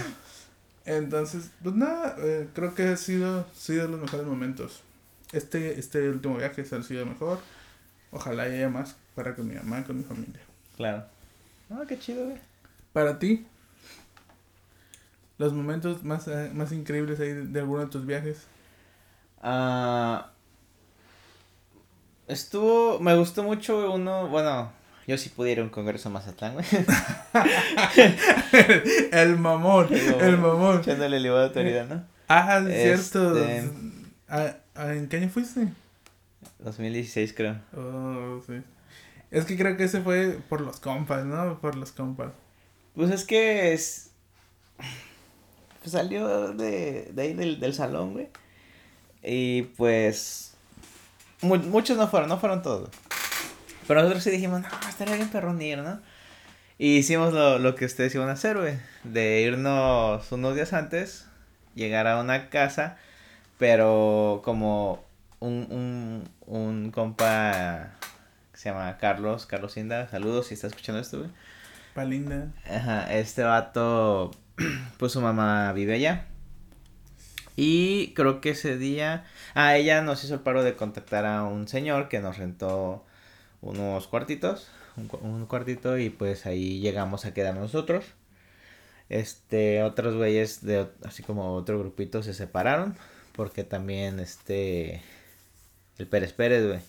Entonces, 0.85 1.51
pues 1.63 1.75
nada, 1.75 2.15
eh, 2.19 2.47
creo 2.53 2.75
que 2.75 2.83
ha 2.83 2.97
sido, 2.97 3.47
sido 3.55 3.87
los 3.87 4.01
mejores 4.01 4.25
momentos. 4.25 4.83
Este, 5.31 5.79
este 5.79 6.09
último 6.09 6.37
viaje 6.37 6.61
ha 6.69 6.83
sido 6.83 7.05
mejor. 7.05 7.39
Ojalá 8.11 8.43
haya 8.43 8.69
más 8.69 8.95
para 9.19 9.35
con 9.35 9.49
mi 9.49 9.55
mamá, 9.55 9.83
con 9.83 9.97
mi 9.97 10.03
familia. 10.05 10.39
Claro. 10.77 11.03
Ah, 11.69 11.83
qué 11.85 11.99
chido, 11.99 12.23
güey. 12.23 12.37
Para 12.93 13.19
ti, 13.19 13.45
los 15.37 15.51
momentos 15.51 16.05
más, 16.05 16.25
eh, 16.29 16.49
más 16.53 16.71
increíbles 16.71 17.19
ahí 17.19 17.33
de, 17.33 17.59
alguno 17.59 17.81
de 17.81 17.87
tus 17.87 18.05
viajes. 18.05 18.47
Ah. 19.41 20.31
estuvo, 22.29 22.99
me 22.99 23.13
gustó 23.17 23.43
mucho 23.43 23.91
uno, 23.91 24.29
bueno, 24.29 24.71
yo 25.05 25.17
sí 25.17 25.27
pudiera 25.27 25.63
un 25.63 25.69
congreso 25.69 26.09
más 26.09 26.25
Mazatlán, 26.25 26.53
güey. 26.53 26.65
el 29.11 29.37
mamón, 29.37 29.93
el 29.93 30.37
mamón. 30.37 30.79
Echándole 30.79 31.17
el 31.17 31.23
de 31.23 31.29
autoridad, 31.29 31.89
¿no? 31.89 32.05
Ah, 32.29 32.63
cierto. 32.65 33.37
Este... 33.37 33.69
¿A, 34.29 34.55
en 34.93 35.09
qué 35.09 35.17
año 35.17 35.27
fuiste? 35.27 35.67
2016 36.59 37.33
creo. 37.33 37.57
Oh, 37.75 38.41
sí. 38.47 38.61
Es 39.31 39.45
que 39.45 39.57
creo 39.57 39.77
que 39.77 39.83
ese 39.83 40.01
fue 40.01 40.39
por 40.49 40.61
los 40.61 40.79
compas, 40.79 41.25
¿no? 41.25 41.59
Por 41.59 41.75
los 41.75 41.91
compas. 41.91 42.31
Pues 42.95 43.11
es 43.11 43.25
que 43.25 43.73
es... 43.73 44.11
Pues 45.81 45.91
salió 45.91 46.53
de, 46.53 47.09
de 47.13 47.21
ahí 47.21 47.33
del, 47.33 47.59
del 47.59 47.73
salón, 47.73 48.13
güey. 48.13 48.29
Y 49.23 49.63
pues... 49.77 50.53
muchos 51.41 51.97
no 51.97 52.07
fueron, 52.07 52.29
no 52.29 52.39
fueron 52.39 52.61
todos. 52.61 52.89
Pero 53.87 54.01
nosotros 54.01 54.23
sí 54.23 54.31
dijimos, 54.31 54.61
no, 54.61 54.67
estaría 54.87 55.15
bien 55.15 55.29
perronir, 55.29 55.79
¿no? 55.79 56.01
Y 56.77 56.97
hicimos 56.97 57.33
lo, 57.33 57.59
lo 57.59 57.75
que 57.75 57.85
ustedes 57.85 58.13
iban 58.15 58.29
a 58.29 58.33
hacer, 58.33 58.57
güey. 58.57 58.77
De 59.03 59.41
irnos 59.41 60.31
unos 60.31 60.55
días 60.55 60.73
antes, 60.73 61.25
llegar 61.75 62.07
a 62.07 62.19
una 62.19 62.49
casa, 62.49 62.97
pero 63.57 64.41
como 64.43 65.03
un, 65.39 65.67
un, 65.69 66.29
un 66.45 66.91
compa 66.91 67.91
que 68.59 68.63
se 68.63 68.69
llama 68.69 68.97
Carlos, 68.97 69.45
Carlos 69.45 69.77
Inda, 69.77 70.09
saludos 70.09 70.47
si 70.47 70.53
está 70.53 70.67
escuchando 70.67 70.99
esto, 70.99 71.19
güey. 71.19 71.29
Palinda. 71.93 72.51
Ajá, 72.69 73.15
este 73.15 73.43
vato, 73.43 74.31
pues 74.97 75.13
su 75.13 75.21
mamá 75.21 75.71
vive 75.71 75.93
allá. 75.93 76.27
Y 77.55 78.13
creo 78.15 78.41
que 78.41 78.49
ese 78.49 78.77
día, 78.77 79.23
ah, 79.53 79.77
ella 79.77 80.01
nos 80.01 80.25
hizo 80.25 80.33
el 80.33 80.39
paro 80.41 80.61
de 80.61 80.75
contactar 80.75 81.25
a 81.25 81.43
un 81.43 81.69
señor 81.69 82.09
que 82.09 82.19
nos 82.19 82.37
rentó 82.37 83.05
unos 83.61 84.07
cuartitos, 84.07 84.69
un, 84.97 85.09
un 85.21 85.45
cuartito 85.45 85.97
y 85.97 86.09
pues 86.09 86.45
ahí 86.45 86.81
llegamos 86.81 87.23
a 87.23 87.33
quedar 87.33 87.55
nosotros. 87.55 88.07
Este, 89.07 89.83
otros 89.83 90.15
güeyes 90.15 90.65
de, 90.65 90.89
así 91.05 91.23
como 91.23 91.53
otro 91.53 91.79
grupito 91.79 92.23
se 92.23 92.33
separaron 92.33 92.97
porque 93.31 93.63
también 93.63 94.19
este 94.19 95.01
el 95.97 96.07
Pérez 96.07 96.33
Pérez, 96.33 96.67
güey, 96.67 96.79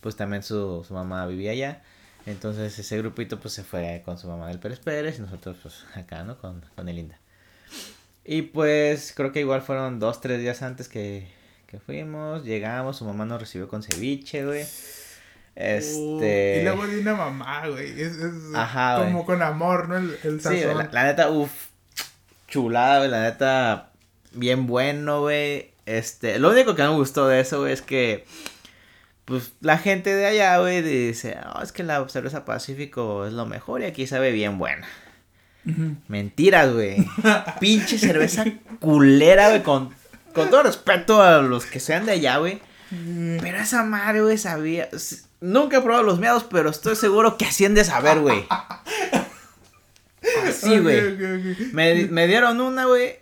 pues 0.00 0.16
también 0.16 0.42
su, 0.42 0.84
su 0.86 0.94
mamá 0.94 1.26
vivía 1.26 1.52
allá. 1.52 1.82
Entonces 2.26 2.76
ese 2.78 2.98
grupito 2.98 3.38
pues 3.38 3.54
se 3.54 3.62
fue 3.62 4.02
con 4.04 4.18
su 4.18 4.26
mamá 4.28 4.48
del 4.48 4.58
Pérez 4.58 4.80
Pérez 4.80 5.18
y 5.18 5.22
nosotros 5.22 5.56
pues 5.62 5.84
acá, 5.94 6.24
¿no? 6.24 6.36
Con, 6.38 6.64
con 6.74 6.88
Elinda. 6.88 7.18
Y 8.24 8.42
pues 8.42 9.12
creo 9.14 9.30
que 9.32 9.40
igual 9.40 9.62
fueron 9.62 10.00
dos, 10.00 10.20
tres 10.20 10.40
días 10.40 10.62
antes 10.62 10.88
que, 10.88 11.28
que 11.68 11.78
fuimos, 11.78 12.44
llegamos, 12.44 12.96
su 12.96 13.04
mamá 13.04 13.24
nos 13.24 13.40
recibió 13.40 13.68
con 13.68 13.82
ceviche, 13.84 14.44
güey. 14.44 14.66
Este. 15.54 15.96
Uh, 15.98 16.60
y 16.60 16.64
luego 16.64 16.86
de 16.86 17.00
una 17.00 17.14
mamá, 17.14 17.68
güey. 17.68 18.00
Es, 18.00 18.16
es 18.16 18.32
Ajá, 18.54 18.96
como 18.98 19.22
güey. 19.22 19.26
con 19.26 19.42
amor, 19.42 19.88
¿no? 19.88 19.96
El, 19.96 20.16
el 20.24 20.40
Sí, 20.40 20.60
sazón. 20.60 20.78
la, 20.78 20.88
la 20.92 21.04
neta, 21.04 21.30
uff, 21.30 21.68
chulada, 22.48 22.98
güey, 22.98 23.10
la 23.10 23.22
neta, 23.22 23.90
bien 24.32 24.66
bueno, 24.66 25.20
güey. 25.20 25.70
Este, 25.86 26.38
lo 26.38 26.50
único 26.50 26.74
que 26.74 26.82
me 26.82 26.90
gustó 26.90 27.28
de 27.28 27.40
eso, 27.40 27.60
güey, 27.60 27.72
es 27.72 27.80
que, 27.82 28.26
pues, 29.26 29.52
la 29.60 29.76
gente 29.76 30.14
de 30.14 30.24
allá, 30.26 30.56
güey, 30.58 30.80
dice, 30.82 31.36
"Ah, 31.42 31.60
es 31.62 31.72
que 31.72 31.82
la 31.82 32.08
cerveza 32.08 32.44
Pacífico 32.46 33.26
es 33.26 33.32
lo 33.34 33.44
mejor 33.44 33.82
y 33.82 33.84
aquí 33.84 34.06
sabe 34.06 34.32
bien 34.32 34.56
buena. 34.58 34.86
Mentiras, 36.08 36.72
güey. 36.72 37.04
Pinche 37.60 37.98
cerveza 37.98 38.44
culera, 38.80 39.48
güey, 39.48 39.62
con, 39.62 39.90
con 40.32 40.48
todo 40.48 40.62
respeto 40.62 41.20
a 41.20 41.42
los 41.42 41.66
que 41.66 41.80
sean 41.80 42.06
de 42.06 42.12
allá, 42.12 42.38
güey. 42.38 42.60
Pero 42.88 43.58
esa 43.58 43.82
madre, 43.82 44.22
güey, 44.22 44.38
sabía. 44.38 44.88
Nunca 45.40 45.78
he 45.78 45.82
probado 45.82 46.04
los 46.04 46.20
meados, 46.20 46.44
pero 46.44 46.70
estoy 46.70 46.94
seguro 46.94 47.36
que 47.36 47.44
así 47.46 47.64
han 47.64 47.74
de 47.74 47.84
saber, 47.84 48.20
güey. 48.20 48.46
Así, 50.48 50.78
güey. 50.78 51.02
Me, 51.72 52.06
me 52.06 52.26
dieron 52.26 52.60
una, 52.60 52.84
güey. 52.86 53.16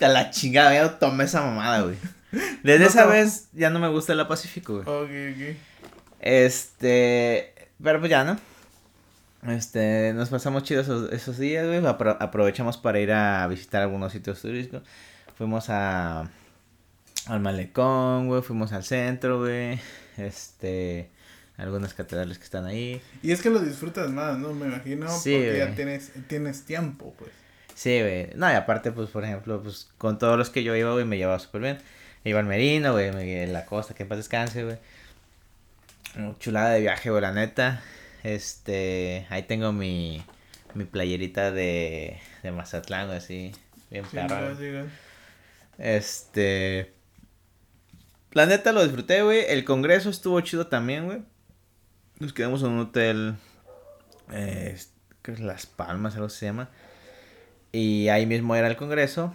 A 0.00 0.08
la 0.08 0.30
chingada, 0.30 0.74
ya 0.74 0.98
tomé 0.98 1.24
esa 1.24 1.42
mamada, 1.42 1.82
güey. 1.82 1.96
Desde 2.62 2.80
No, 2.84 2.86
esa 2.86 3.06
vez 3.06 3.48
ya 3.52 3.70
no 3.70 3.78
me 3.78 3.88
gusta 3.88 4.14
la 4.14 4.26
Pacífico, 4.28 4.82
güey. 4.82 4.86
Ok, 4.88 5.36
ok. 5.36 5.56
Este. 6.20 7.52
Pero 7.82 7.98
pues 7.98 8.10
ya, 8.10 8.24
¿no? 8.24 8.38
Este, 9.48 10.12
nos 10.14 10.28
pasamos 10.28 10.62
chidos 10.62 10.86
esos, 10.86 11.12
esos 11.12 11.38
días, 11.38 11.66
güey. 11.66 11.80
apro- 11.80 12.16
aprovechamos 12.20 12.76
para 12.76 13.00
ir 13.00 13.10
a 13.12 13.46
visitar 13.48 13.82
algunos 13.82 14.12
sitios 14.12 14.40
turísticos. 14.40 14.82
Fuimos 15.36 15.68
a. 15.68 16.30
Al 17.26 17.40
Malecón, 17.40 18.28
güey. 18.28 18.42
Fuimos 18.42 18.72
al 18.72 18.84
centro, 18.84 19.40
güey. 19.40 19.78
Este. 20.16 21.10
Algunas 21.56 21.92
catedrales 21.94 22.38
que 22.38 22.44
están 22.44 22.64
ahí. 22.66 23.00
Y 23.22 23.30
es 23.32 23.42
que 23.42 23.50
lo 23.50 23.60
disfrutas 23.60 24.10
más, 24.10 24.38
¿no? 24.38 24.52
Me 24.54 24.66
imagino. 24.66 25.08
Sí, 25.08 25.34
porque 25.34 25.58
ya 25.58 25.74
tienes, 25.74 26.12
tienes 26.28 26.64
tiempo, 26.64 27.14
pues. 27.18 27.30
Sí, 27.74 28.00
güey. 28.00 28.30
No, 28.36 28.50
y 28.50 28.54
aparte, 28.54 28.90
pues, 28.92 29.10
por 29.10 29.24
ejemplo, 29.24 29.62
pues, 29.62 29.90
con 29.98 30.18
todos 30.18 30.38
los 30.38 30.50
que 30.50 30.62
yo 30.64 30.74
iba, 30.76 30.92
güey, 30.92 31.04
me 31.04 31.18
llevaba 31.18 31.38
súper 31.38 31.60
bien. 31.62 31.78
Al 32.24 32.44
Merino, 32.46 32.92
güey, 32.92 33.12
me- 33.12 33.46
la 33.48 33.66
costa, 33.66 33.94
que 33.94 34.04
en 34.04 34.08
paz 34.08 34.18
descanse, 34.18 34.64
güey. 34.64 34.76
Mm, 36.16 36.32
Chulada 36.38 36.70
de 36.70 36.80
viaje, 36.80 37.10
güey, 37.10 37.20
la 37.22 37.32
neta. 37.32 37.82
Este, 38.22 39.26
ahí 39.30 39.42
tengo 39.42 39.72
mi, 39.72 40.22
mi 40.74 40.84
playerita 40.84 41.50
de, 41.50 42.18
de 42.42 42.52
Mazatlán, 42.52 43.06
güey, 43.06 43.18
así, 43.18 43.52
bien 43.90 44.04
Sí, 44.04 44.10
perra. 44.16 44.54
Este, 45.78 46.92
la 48.32 48.46
neta 48.46 48.72
lo 48.72 48.82
disfruté, 48.84 49.22
güey. 49.22 49.44
El 49.48 49.64
congreso 49.64 50.10
estuvo 50.10 50.40
chido 50.42 50.68
también, 50.68 51.06
güey. 51.06 51.22
Nos 52.20 52.32
quedamos 52.32 52.62
en 52.62 52.68
un 52.68 52.78
hotel, 52.80 53.34
eh, 54.32 54.78
creo 55.22 55.36
que 55.36 55.42
es 55.42 55.46
Las 55.46 55.66
Palmas, 55.66 56.14
algo 56.14 56.28
se 56.28 56.46
llama. 56.46 56.70
Y 57.72 58.08
ahí 58.08 58.26
mismo 58.26 58.54
era 58.54 58.68
el 58.68 58.76
congreso. 58.76 59.34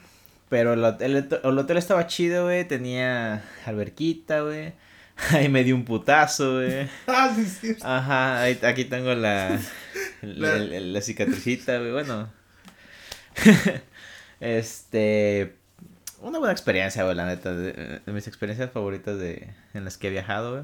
Pero 0.50 0.74
el 0.74 0.84
hotel, 0.84 1.28
el 1.44 1.58
hotel 1.58 1.78
estaba 1.78 2.08
chido, 2.08 2.46
güey. 2.46 2.66
Tenía 2.68 3.44
alberquita, 3.66 4.42
güey. 4.42 4.74
Ahí 5.32 5.50
me 5.50 5.64
dio 5.64 5.76
un 5.76 5.84
putazo, 5.86 6.56
güey. 6.56 6.88
Ah, 7.08 7.34
sí, 7.36 7.46
sí. 7.46 7.76
Ajá, 7.82 8.42
ahí- 8.44 8.60
aquí 8.64 8.86
tengo 8.86 9.14
la, 9.16 9.60
la, 10.22 10.48
La- 10.56 10.58
la- 10.58 10.80
la 10.80 11.02
cicatricita, 11.02 11.78
güey. 11.80 11.92
Bueno. 11.92 12.30
este. 14.40 15.56
Una 16.22 16.40
buena 16.40 16.52
experiencia, 16.52 17.04
güey, 17.04 17.16
la 17.16 17.26
neta. 17.26 17.54
De, 17.54 18.02
de 18.06 18.12
mis 18.12 18.28
experiencias 18.28 18.72
favoritas 18.72 19.18
de, 19.20 19.50
en 19.74 19.84
las 19.86 19.98
que 19.98 20.08
he 20.08 20.12
viajado, 20.12 20.52
güey. 20.54 20.64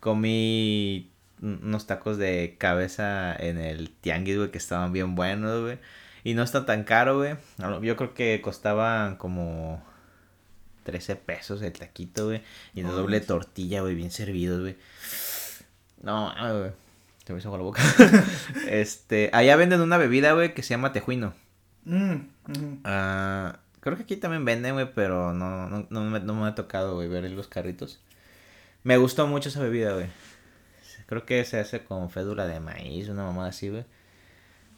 Comí 0.00 1.10
unos 1.40 1.86
tacos 1.86 2.18
de 2.18 2.56
cabeza 2.58 3.34
en 3.34 3.58
el 3.58 3.90
tianguis, 3.90 4.36
güey, 4.36 4.50
que 4.50 4.58
estaban 4.58 4.92
bien 4.92 5.14
buenos, 5.14 5.62
güey. 5.62 5.78
Y 6.24 6.34
no 6.34 6.42
está 6.42 6.64
tan 6.66 6.84
caro, 6.84 7.18
güey. 7.18 7.36
Yo 7.82 7.96
creo 7.96 8.14
que 8.14 8.40
costaban 8.42 9.16
como 9.16 9.82
13 10.84 11.16
pesos 11.16 11.60
el 11.62 11.72
taquito, 11.72 12.26
güey. 12.26 12.42
Y 12.74 12.82
Oh, 12.82 12.90
doble 12.92 13.20
sí. 13.20 13.26
tortilla, 13.26 13.82
güey, 13.82 13.94
bien 13.94 14.10
servidos, 14.10 14.60
güey. 14.60 14.76
No, 16.02 16.32
mames, 16.34 16.58
güey. 16.58 16.72
Se 17.26 17.32
me 17.32 17.38
hizo 17.38 17.48
agua 17.48 17.58
la 17.58 17.64
boca. 17.64 17.82
este, 18.68 19.30
allá 19.32 19.56
venden 19.56 19.80
una 19.80 19.96
bebida, 19.98 20.32
güey, 20.32 20.54
que 20.54 20.62
se 20.62 20.70
llama 20.70 20.92
tejuino. 20.92 21.34
Mm. 21.84 22.16
Ah, 22.84 23.58
creo 23.80 23.96
que 23.96 24.02
aquí 24.04 24.16
también 24.16 24.44
venden, 24.44 24.74
güey, 24.74 24.92
pero 24.94 25.32
no, 25.34 25.68
no, 25.68 25.86
no, 25.90 26.00
me, 26.04 26.20
no 26.20 26.34
me 26.34 26.48
ha 26.48 26.54
tocado, 26.54 26.94
güey, 26.94 27.08
ver 27.08 27.30
los 27.30 27.48
carritos. 27.48 28.00
Me 28.82 28.96
gustó 28.98 29.26
mucho 29.26 29.48
esa 29.50 29.60
bebida, 29.60 29.92
güey. 29.94 30.06
Creo 31.06 31.24
que 31.26 31.44
se 31.44 31.58
hace 31.60 31.84
con 31.84 32.10
fédula 32.10 32.46
de 32.46 32.60
maíz, 32.60 33.08
una 33.08 33.24
mamada 33.24 33.48
así, 33.50 33.68
güey. 33.68 33.84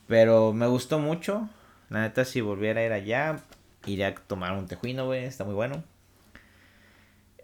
Pero 0.06 0.52
me 0.52 0.66
gustó 0.66 0.98
mucho. 0.98 1.48
La 1.88 2.02
neta, 2.02 2.24
si 2.24 2.40
volviera 2.40 2.80
a 2.80 2.84
ir 2.84 2.92
allá, 2.92 3.40
iría 3.86 4.08
a 4.08 4.14
tomar 4.14 4.52
un 4.52 4.66
tejuino, 4.66 5.06
güey. 5.06 5.24
Está 5.24 5.44
muy 5.44 5.54
bueno. 5.54 5.82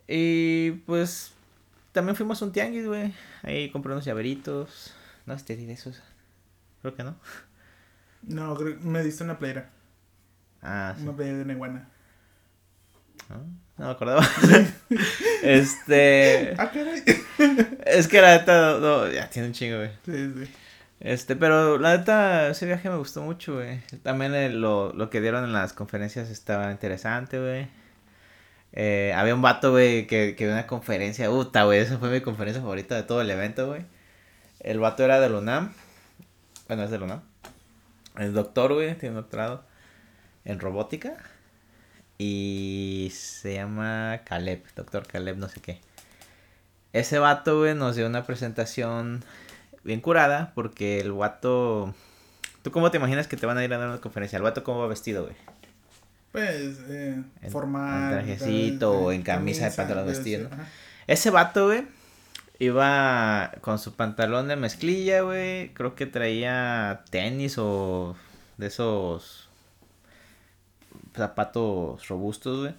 Y 0.07 0.73
pues 0.87 1.33
también 1.93 2.17
fuimos 2.17 2.41
a 2.43 2.45
un 2.45 2.53
tianguis, 2.53 2.87
güey. 2.87 3.15
Ahí 3.43 3.71
compré 3.71 3.93
unos 3.93 4.05
llaveritos. 4.05 4.95
No 5.27 5.35
sé 5.35 5.41
si 5.41 5.47
te 5.47 5.57
di 5.57 5.67
de 5.67 5.75
esos. 5.75 6.03
Creo 6.81 6.95
que 6.95 7.05
no. 7.05 7.17
No, 8.23 8.55
creo 8.55 8.77
me 8.81 9.03
diste 9.03 9.25
una 9.25 9.39
playera. 9.39 9.71
Ah, 10.61 10.95
sí. 10.97 11.03
Una 11.03 11.17
playera 11.17 11.39
de 11.39 11.45
una 11.45 11.53
iguana. 11.53 11.89
No, 13.29 13.37
no 13.79 13.87
me 13.87 13.91
acordaba. 13.91 14.27
este. 15.43 16.55
Ah, 16.59 16.71
caray. 16.71 17.03
Es 17.87 18.09
que 18.09 18.21
la 18.21 18.39
neta, 18.39 18.79
no, 18.79 19.11
ya 19.11 19.29
tiene 19.29 19.49
un 19.49 19.55
chingo, 19.55 19.79
güey. 19.79 19.91
Sí, 20.05 20.45
sí. 20.47 20.53
Este, 21.05 21.34
pero 21.34 21.78
la 21.78 21.96
neta, 21.96 22.48
ese 22.48 22.64
viaje 22.66 22.88
me 22.88 22.96
gustó 22.96 23.22
mucho, 23.22 23.55
güey. 23.57 23.80
También 24.05 24.34
el- 24.34 24.61
lo, 24.61 24.92
lo 24.92 25.11
que 25.11 25.20
dieron 25.20 25.42
en 25.44 25.53
las 25.53 25.72
conferencias 25.72 26.30
estaba 26.30 26.70
interesante, 26.70 27.40
güey. 27.40 27.66
Eh, 28.72 29.12
había 29.16 29.34
un 29.34 29.42
vato, 29.42 29.72
güey, 29.72 30.07
que, 30.07 30.34
que 30.36 30.44
dio 30.44 30.53
una 30.55 30.66
conferencia. 30.68 31.28
Puta, 31.28 31.64
güey, 31.64 31.80
esa 31.80 31.98
fue 31.98 32.09
mi 32.11 32.20
conferencia 32.20 32.62
favorita 32.62 32.94
de 32.94 33.03
todo 33.03 33.20
el 33.20 33.30
evento, 33.30 33.66
güey. 33.66 33.84
El 34.61 34.78
vato 34.78 35.05
era 35.05 35.18
del 35.20 35.34
UNAM. 35.34 35.72
Bueno, 36.68 36.84
es 36.84 36.90
del 36.90 37.03
UNAM. 37.03 37.22
El 38.16 38.32
doctor, 38.32 38.72
güey, 38.72 38.94
tiene 38.96 39.16
un 39.16 39.22
doctorado 39.22 39.64
en 40.44 40.61
robótica. 40.61 41.14
Y 42.18 43.11
se 43.12 43.55
llama 43.55 44.20
Caleb, 44.24 44.62
doctor 44.76 45.05
Caleb, 45.07 45.36
no 45.36 45.48
sé 45.48 45.61
qué. 45.61 45.80
Ese 46.92 47.18
vato, 47.18 47.59
güey, 47.59 47.74
nos 47.74 47.96
dio 47.96 48.07
una 48.07 48.24
presentación 48.24 49.24
bien 49.85 50.01
curada 50.01 50.53
porque 50.55 51.01
el 51.01 51.12
vato... 51.12 51.95
¿Tú 52.62 52.70
cómo 52.70 52.91
te 52.91 52.99
imaginas 52.99 53.26
que 53.26 53.37
te 53.37 53.47
van 53.47 53.59
a 53.59 53.64
ir 53.64 53.74
a 53.74 53.78
dar 53.78 53.89
una 53.89 54.01
conferencia? 54.01 54.37
¿El 54.37 54.43
vato 54.43 54.62
cómo 54.62 54.80
va 54.80 54.87
vestido, 54.87 55.24
güey? 55.24 55.35
Pues, 56.30 56.78
eh, 56.89 57.22
En- 57.43 57.51
formal. 57.51 58.05
en 58.05 58.11
trajecito 58.24 58.93
tal, 58.93 59.03
o 59.05 59.12
en 59.12 59.22
camisa 59.22 59.68
de 59.68 59.76
pantalón 59.76 60.05
pero 60.05 60.16
vestido, 60.16 60.49
¿no? 60.49 60.57
Ese 61.07 61.30
vato, 61.30 61.66
güey, 61.66 61.87
iba 62.59 63.51
con 63.61 63.78
su 63.78 63.95
pantalón 63.95 64.49
de 64.49 64.57
mezclilla, 64.57 65.22
güey. 65.22 65.74
Creo 65.74 65.95
que 65.97 66.07
traía 66.07 67.03
tenis 67.11 67.57
o 67.59 68.16
de 68.57 68.68
esos 68.68 69.49
zapatos 71.14 72.07
robustos, 72.09 72.61
güey. 72.61 72.74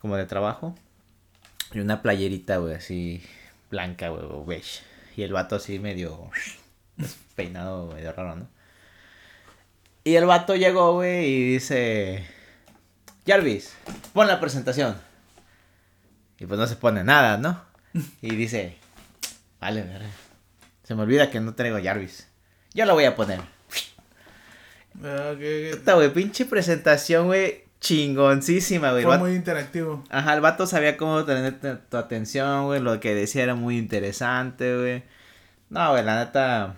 Como 0.00 0.16
de 0.16 0.26
trabajo. 0.26 0.74
Y 1.72 1.80
una 1.80 2.02
playerita, 2.02 2.58
güey, 2.58 2.74
así 2.74 3.22
blanca, 3.70 4.08
güey, 4.08 4.24
o 4.24 4.44
beige. 4.44 4.80
Y 5.16 5.22
el 5.22 5.32
vato 5.32 5.56
así 5.56 5.78
medio 5.78 6.30
peinado, 7.34 7.88
medio 7.92 8.12
raro, 8.12 8.36
¿no? 8.36 8.48
Y 10.04 10.16
el 10.16 10.26
vato 10.26 10.56
llegó, 10.56 10.94
güey, 10.94 11.26
y 11.26 11.52
dice... 11.52 12.26
Jarvis, 13.26 13.74
pon 14.12 14.26
la 14.26 14.40
presentación. 14.40 14.96
Y 16.38 16.46
pues 16.46 16.58
no 16.58 16.66
se 16.66 16.74
pone 16.74 17.04
nada, 17.04 17.38
¿no? 17.38 17.62
Y 18.20 18.34
dice, 18.34 18.76
vale, 19.60 19.82
verga. 19.82 20.10
Se 20.82 20.96
me 20.96 21.02
olvida 21.02 21.30
que 21.30 21.38
no 21.38 21.54
traigo 21.54 21.78
Jarvis. 21.80 22.26
Yo 22.74 22.84
lo 22.84 22.94
voy 22.94 23.04
a 23.04 23.14
poner. 23.14 23.40
Ah, 25.04 25.34
güey, 25.94 26.12
pinche 26.12 26.46
presentación, 26.46 27.26
güey, 27.26 27.61
chingoncísima, 27.82 28.92
güey. 28.92 29.02
Fue 29.02 29.10
vato- 29.16 29.24
muy 29.24 29.34
interactivo. 29.34 30.02
Ajá, 30.08 30.34
el 30.34 30.40
vato 30.40 30.66
sabía 30.66 30.96
cómo 30.96 31.24
tener 31.24 31.58
tu- 31.90 31.96
atención, 31.96 32.66
güey. 32.66 32.80
Lo 32.80 32.98
que 33.00 33.14
decía 33.14 33.42
era 33.42 33.54
muy 33.54 33.76
interesante, 33.76 34.76
güey. 34.78 35.02
No, 35.68 35.90
güey, 35.90 36.04
la 36.04 36.24
neta. 36.24 36.76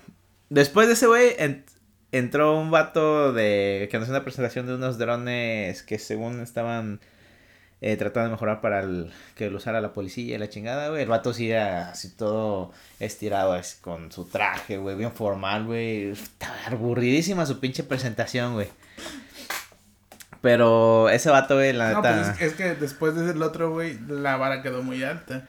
Después 0.48 0.86
de 0.88 0.94
ese, 0.94 1.06
güey, 1.06 1.34
en- 1.38 1.64
entró 2.10 2.58
un 2.58 2.70
vato 2.70 3.32
de. 3.32 3.88
que 3.90 3.98
nos 3.98 4.06
hizo 4.08 4.12
una 4.16 4.24
presentación 4.24 4.66
de 4.66 4.74
unos 4.74 4.98
drones 4.98 5.82
que 5.82 5.98
según 5.98 6.40
estaban 6.40 7.00
eh, 7.80 7.96
tratando 7.96 8.28
de 8.28 8.32
mejorar 8.32 8.62
para 8.62 8.80
el, 8.80 9.12
que 9.34 9.50
lo 9.50 9.58
usara 9.58 9.82
la 9.82 9.92
policía 9.92 10.36
y 10.36 10.38
la 10.38 10.48
chingada, 10.48 10.88
güey. 10.88 11.02
El 11.02 11.08
vato 11.08 11.34
sí 11.34 11.50
era 11.50 11.90
así 11.90 12.08
todo 12.16 12.72
estirado, 12.98 13.52
así, 13.52 13.76
con 13.82 14.10
su 14.10 14.24
traje, 14.24 14.78
güey, 14.78 14.96
bien 14.96 15.12
formal, 15.12 15.64
güey. 15.66 16.10
Estaba 16.12 16.54
aburridísima 16.70 17.44
su 17.44 17.60
pinche 17.60 17.82
presentación, 17.84 18.54
güey. 18.54 18.68
Pero 20.44 21.08
ese 21.08 21.30
vato, 21.30 21.54
güey, 21.54 21.72
la 21.72 21.92
No, 21.92 22.02
neta. 22.02 22.14
pues 22.16 22.28
es, 22.42 22.52
es 22.52 22.54
que 22.54 22.74
después 22.74 23.14
de 23.16 23.30
el 23.30 23.42
otro, 23.42 23.70
güey, 23.70 23.98
la 24.06 24.36
vara 24.36 24.60
quedó 24.60 24.82
muy 24.82 25.02
alta. 25.02 25.48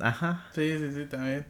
Ajá. 0.00 0.44
Sí, 0.52 0.76
sí, 0.78 0.90
sí, 0.92 1.04
también. 1.06 1.46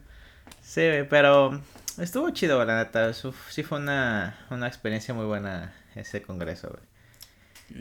Sí, 0.61 0.81
güey, 0.81 1.09
pero 1.09 1.59
estuvo 1.97 2.29
chido, 2.29 2.63
la 2.63 2.77
neta. 2.83 3.11
Sí 3.13 3.63
fue 3.63 3.79
una, 3.79 4.37
una 4.51 4.67
experiencia 4.67 5.13
muy 5.15 5.25
buena 5.25 5.73
ese 5.95 6.21
congreso, 6.21 6.69
güey. 6.69 6.83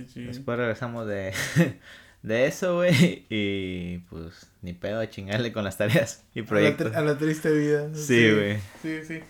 Sí, 0.07 0.11
sí. 0.15 0.25
Después 0.25 0.57
regresamos 0.57 1.07
de, 1.07 1.35
de 2.23 2.47
eso, 2.47 2.77
güey, 2.77 3.27
y 3.29 3.99
pues 4.09 4.47
ni 4.63 4.73
pedo 4.73 5.01
a 5.01 5.11
chingarle 5.11 5.53
con 5.53 5.63
las 5.63 5.77
tareas 5.77 6.25
y 6.35 6.41
A 6.41 6.43
la, 6.45 6.49
proyectos. 6.49 6.97
a 6.97 7.03
la 7.03 7.19
triste 7.19 7.53
vida. 7.53 7.91
Sí, 7.95 8.33
güey. 8.33 8.59
Sí, 8.81 9.05
sí. 9.07 9.21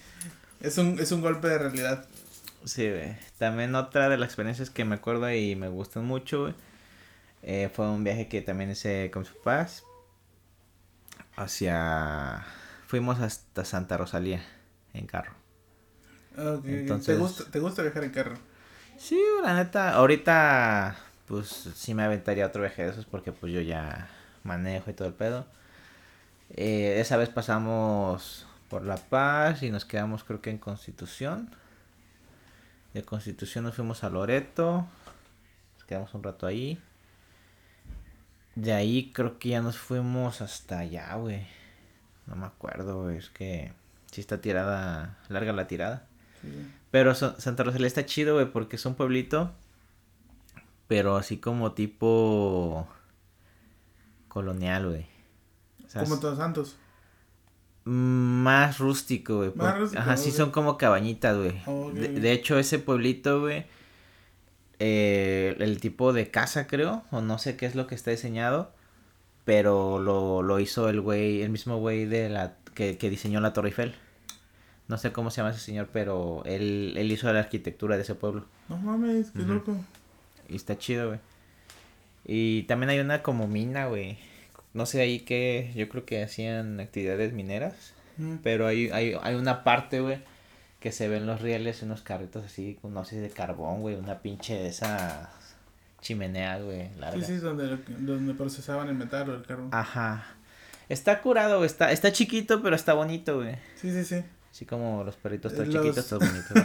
Es 0.61 0.78
un, 0.78 1.01
es 1.01 1.11
un 1.11 1.22
golpe 1.22 1.49
de 1.49 1.59
realidad. 1.59 2.07
Sí, 2.65 2.89
güey. 2.91 3.17
También 3.39 3.75
otra 3.75 4.09
de 4.09 4.17
las 4.17 4.29
experiencias 4.29 4.71
que 4.71 4.85
me 4.85 4.95
acuerdo 4.97 5.31
y 5.33 5.55
me 5.57 5.69
gustan 5.69 6.05
mucho, 6.05 6.43
güey, 6.43 6.55
eh, 7.43 7.71
fue 7.73 7.89
un 7.89 8.05
viaje 8.05 8.29
que 8.29 8.41
también 8.43 8.71
hice 8.71 9.11
con 9.12 9.23
mis 9.23 9.31
papás 9.33 9.85
hacia... 11.37 12.45
Fuimos 12.87 13.21
hasta 13.21 13.65
Santa 13.65 13.97
Rosalía 13.97 14.43
en 14.93 15.07
carro. 15.07 15.33
Ok, 16.37 16.65
Entonces- 16.67 17.17
¿Te, 17.17 17.21
gusta, 17.21 17.45
¿Te 17.51 17.59
gusta 17.61 17.83
viajar 17.83 18.05
en 18.05 18.11
carro? 18.11 18.35
Sí, 18.97 19.21
la 19.43 19.55
neta, 19.55 19.93
ahorita 19.95 20.97
pues 21.27 21.49
sí 21.49 21.95
me 21.95 22.05
aventaría 22.05 22.47
otro 22.47 22.62
viaje 22.62 22.85
de 22.85 22.91
esos 22.91 23.07
porque 23.07 23.33
pues 23.33 23.53
yo 23.53 23.61
ya 23.61 24.09
manejo 24.45 24.91
y 24.91 24.95
todo 24.95 25.09
el 25.09 25.15
pedo. 25.15 25.47
Eh, 26.51 27.01
esa 27.01 27.17
vez 27.17 27.29
pasamos 27.31 28.47
por 28.69 28.85
La 28.85 28.97
Paz 28.97 29.62
y 29.62 29.71
nos 29.71 29.85
quedamos 29.85 30.23
creo 30.23 30.41
que 30.41 30.51
en 30.51 30.59
Constitución. 30.59 31.51
De 32.95 33.03
Constitución 33.05 33.64
nos 33.64 33.74
fuimos 33.74 34.05
a 34.05 34.09
Loreto, 34.11 34.86
nos 35.74 35.84
quedamos 35.86 36.14
un 36.14 36.22
rato 36.22 36.47
ahí. 36.47 36.80
De 38.55 38.72
ahí 38.72 39.11
creo 39.12 39.38
que 39.38 39.51
ya 39.51 39.61
nos 39.61 39.76
fuimos 39.76 40.40
hasta 40.40 40.78
allá, 40.78 41.14
güey. 41.16 41.47
No 42.26 42.36
me 42.36 42.47
acuerdo, 42.47 43.03
güey, 43.03 43.18
es 43.18 43.28
que 43.30 43.72
sí 44.12 44.20
está 44.20 44.40
tirada, 44.40 45.18
larga 45.28 45.53
la 45.53 45.66
tirada. 45.66 46.07
Sí. 46.40 46.49
Pero 46.90 47.14
Sa- 47.16 47.38
Santa 47.40 47.64
Rosalía 47.64 47.88
está 47.88 48.07
chido, 48.07 48.34
güey, 48.34 48.47
porque 48.51 48.76
es 48.76 48.86
un 48.86 48.95
pueblito. 48.95 49.53
Pero 50.86 51.16
así 51.16 51.38
como 51.38 51.72
tipo 51.72 52.86
colonial, 54.28 54.88
güey. 54.88 55.07
O 55.84 55.88
sea, 55.88 56.03
Como 56.05 56.20
Todos 56.20 56.38
Santos. 56.38 56.76
Más 57.85 58.78
rústico, 58.78 59.37
güey. 59.39 59.53
Más 59.55 59.78
rústico, 59.78 60.01
Ajá, 60.03 60.16
sí 60.16 60.30
son 60.30 60.51
como 60.51 60.78
cabañitas, 60.78 61.37
güey. 61.37 61.61
De, 61.95 62.09
de 62.09 62.32
hecho, 62.32 62.59
ese 62.59 62.78
pueblito, 62.78 63.41
güey. 63.41 63.66
eh, 64.78 65.57
el 65.59 65.80
tipo 65.80 66.12
de 66.12 66.30
casa, 66.30 66.66
creo. 66.66 67.05
O 67.11 67.20
no 67.20 67.39
sé 67.39 67.57
qué 67.57 67.66
es 67.66 67.74
lo 67.74 67.87
que 67.87 67.95
está 67.95 68.11
diseñado. 68.11 68.72
Pero 69.45 69.99
lo, 69.99 70.43
lo 70.43 70.59
hizo 70.61 70.89
el 70.89 71.01
güey, 71.03 71.43
el 71.43 71.51
mismo 71.51 71.76
güey 71.78 72.07
de 72.07 72.30
la 72.30 72.57
que, 72.74 72.97
que 72.97 73.11
diseñó 73.11 73.41
la 73.41 73.53
Torre 73.53 73.68
Eiffel. 73.68 73.95
No 74.89 74.97
sé 74.99 75.12
cómo 75.12 75.30
se 75.30 75.39
llama 75.39 75.51
ese 75.51 75.61
señor, 75.61 75.89
pero 75.93 76.43
él, 76.47 76.95
él 76.97 77.12
hizo 77.12 77.30
la 77.32 77.41
arquitectura 77.41 77.97
de 77.97 78.03
ese 78.03 78.14
pueblo. 78.14 78.45
No 78.68 78.76
mames, 78.78 79.30
qué 79.30 79.43
loco. 79.43 79.76
Y 80.49 80.57
está 80.57 80.76
chido, 80.78 81.09
güey. 81.09 81.20
Y 82.26 82.62
también 82.64 82.91
hay 82.91 83.01
una 83.01 83.22
como 83.22 83.47
mina, 83.47 83.87
güey. 83.87 84.18
No 84.75 84.87
sé 84.87 85.01
ahí 85.01 85.20
que 85.20 85.72
yo 85.75 85.89
creo 85.89 86.05
que 86.05 86.22
hacían 86.22 86.79
actividades 86.81 87.33
mineras. 87.33 87.95
Mm. 88.18 88.37
Pero 88.43 88.66
hay, 88.66 88.91
hay, 88.91 89.16
hay 89.22 89.35
una 89.35 89.64
parte, 89.64 90.01
güey, 90.01 90.18
que 90.81 90.93
se 90.93 91.09
ven 91.09 91.27
los 91.27 91.41
rieles, 91.41 91.83
unos 91.83 92.03
carritos 92.03 92.45
así, 92.45 92.79
con 92.83 92.93
no 92.93 93.05
sé, 93.05 93.18
de 93.20 93.31
carbón, 93.31 93.81
güey. 93.81 93.95
Una 93.97 94.18
pinche 94.20 94.55
de 94.55 94.68
esas 94.68 95.29
chimeneas, 96.01 96.62
güey, 96.62 96.91
larga. 96.99 97.25
Sí, 97.25 97.35
sí, 97.35 97.39
donde, 97.39 97.79
donde 97.89 98.35
procesaban 98.35 98.89
el 98.89 98.95
metal 98.95 99.31
o 99.31 99.35
el 99.35 99.43
carbón. 99.47 99.70
Ajá. 99.72 100.27
Está 100.89 101.20
curado, 101.22 101.57
güey. 101.59 101.66
Está, 101.66 101.91
está 101.93 102.12
chiquito, 102.12 102.62
pero 102.62 102.77
está 102.77 102.93
bonito, 102.93 103.37
güey. 103.37 103.55
Sí, 103.77 103.91
sí, 103.91 104.05
sí. 104.05 104.22
Así 104.51 104.66
como 104.66 105.03
los 105.03 105.16
perritos 105.16 105.53
todos 105.55 105.66
Los- 105.66 105.83
chiquitos, 105.83 106.07
todos 106.09 106.29
bonitos. 106.31 106.62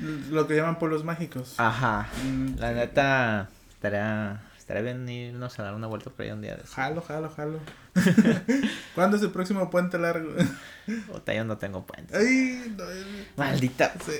Lo 0.30 0.46
que 0.48 0.56
llaman 0.56 0.78
pueblos 0.78 1.04
mágicos. 1.04 1.54
Ajá. 1.58 2.08
Mm, 2.24 2.56
La 2.58 2.70
sí. 2.70 2.74
neta, 2.74 3.48
estaría, 3.70 4.40
estaría 4.68 4.82
bien 4.82 5.08
irnos 5.08 5.58
a 5.58 5.62
dar 5.62 5.74
una 5.74 5.86
vuelta 5.86 6.10
por 6.10 6.26
ahí 6.26 6.30
un 6.30 6.42
día 6.42 6.54
de 6.54 6.62
eso. 6.62 6.74
Jalo, 6.74 7.00
jalo, 7.00 7.30
jalo. 7.30 7.58
¿Cuándo 8.94 9.16
es 9.16 9.22
el 9.22 9.30
próximo 9.30 9.70
puente 9.70 9.96
largo? 9.98 10.30
Puta, 11.10 11.32
yo 11.32 11.42
no 11.46 11.56
tengo 11.56 11.86
puente. 11.86 12.14
Ay, 12.14 12.74
no, 12.76 12.84
es- 12.90 13.06
Maldita 13.34 13.94
sí. 14.04 14.12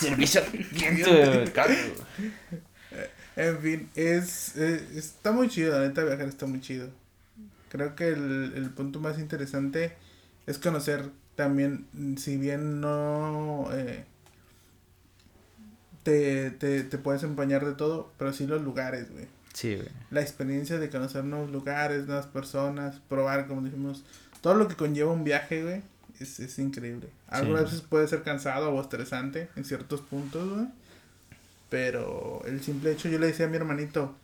servicio. 0.00 0.42
En 3.36 3.58
fin, 3.60 3.88
es, 3.94 4.56
eh, 4.56 4.88
está 4.96 5.30
muy 5.30 5.48
chido, 5.48 5.78
la 5.78 5.86
neta 5.86 6.02
viajar 6.02 6.26
está 6.26 6.46
muy 6.46 6.60
chido. 6.60 6.88
Creo 7.68 7.94
que 7.94 8.08
el, 8.08 8.52
el 8.56 8.70
punto 8.70 8.98
más 8.98 9.20
interesante 9.20 9.96
es 10.48 10.58
conocer 10.58 11.10
también, 11.36 11.86
si 12.18 12.36
bien 12.38 12.80
no 12.80 13.68
eh, 13.72 14.04
te, 16.02 16.50
te, 16.50 16.82
te 16.82 16.98
puedes 16.98 17.22
empañar 17.22 17.64
de 17.64 17.74
todo, 17.74 18.10
pero 18.18 18.32
sí 18.32 18.48
los 18.48 18.62
lugares, 18.62 19.12
güey. 19.12 19.26
Sí, 19.52 19.74
güey. 19.76 19.88
La 20.10 20.20
experiencia 20.20 20.78
de 20.78 20.88
conocer 20.90 21.24
nuevos 21.24 21.50
lugares, 21.50 22.06
nuevas 22.06 22.26
personas, 22.26 23.00
probar, 23.08 23.46
como 23.46 23.62
dijimos, 23.62 24.04
todo 24.40 24.54
lo 24.54 24.68
que 24.68 24.76
conlleva 24.76 25.12
un 25.12 25.24
viaje, 25.24 25.62
güey, 25.62 25.82
es, 26.20 26.40
es 26.40 26.58
increíble. 26.58 27.08
Algunas 27.28 27.62
Sí. 27.62 27.64
veces 27.76 27.80
puede 27.88 28.06
ser 28.08 28.22
cansado 28.22 28.70
o 28.70 28.80
estresante 28.80 29.48
en 29.56 29.64
ciertos 29.64 30.00
puntos, 30.00 30.48
güey. 30.48 30.66
Pero 31.68 32.42
el 32.46 32.60
simple 32.62 32.92
hecho, 32.92 33.08
yo 33.08 33.18
le 33.18 33.28
decía 33.28 33.46
a 33.46 33.48
mi 33.48 33.56
hermanito, 33.56 34.14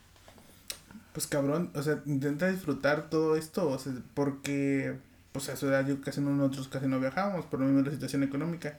pues 1.13 1.27
cabrón, 1.27 1.71
o 1.75 1.83
sea, 1.83 2.03
intenta 2.07 2.49
disfrutar 2.49 3.09
todo 3.09 3.37
esto, 3.37 3.69
o 3.69 3.79
sea, 3.79 3.93
porque, 4.15 4.97
pues 5.33 5.49
a 5.49 5.57
su 5.57 5.67
edad 5.69 5.87
yo 5.87 6.01
casi 6.01 6.21
no, 6.21 6.31
nosotros 6.31 6.69
casi 6.69 6.87
no 6.87 6.99
viajábamos 6.99 7.47
por 7.47 7.61
lo 7.61 7.67
mismo 7.67 7.83
la 7.83 7.93
situación 7.93 8.23
económica. 8.23 8.79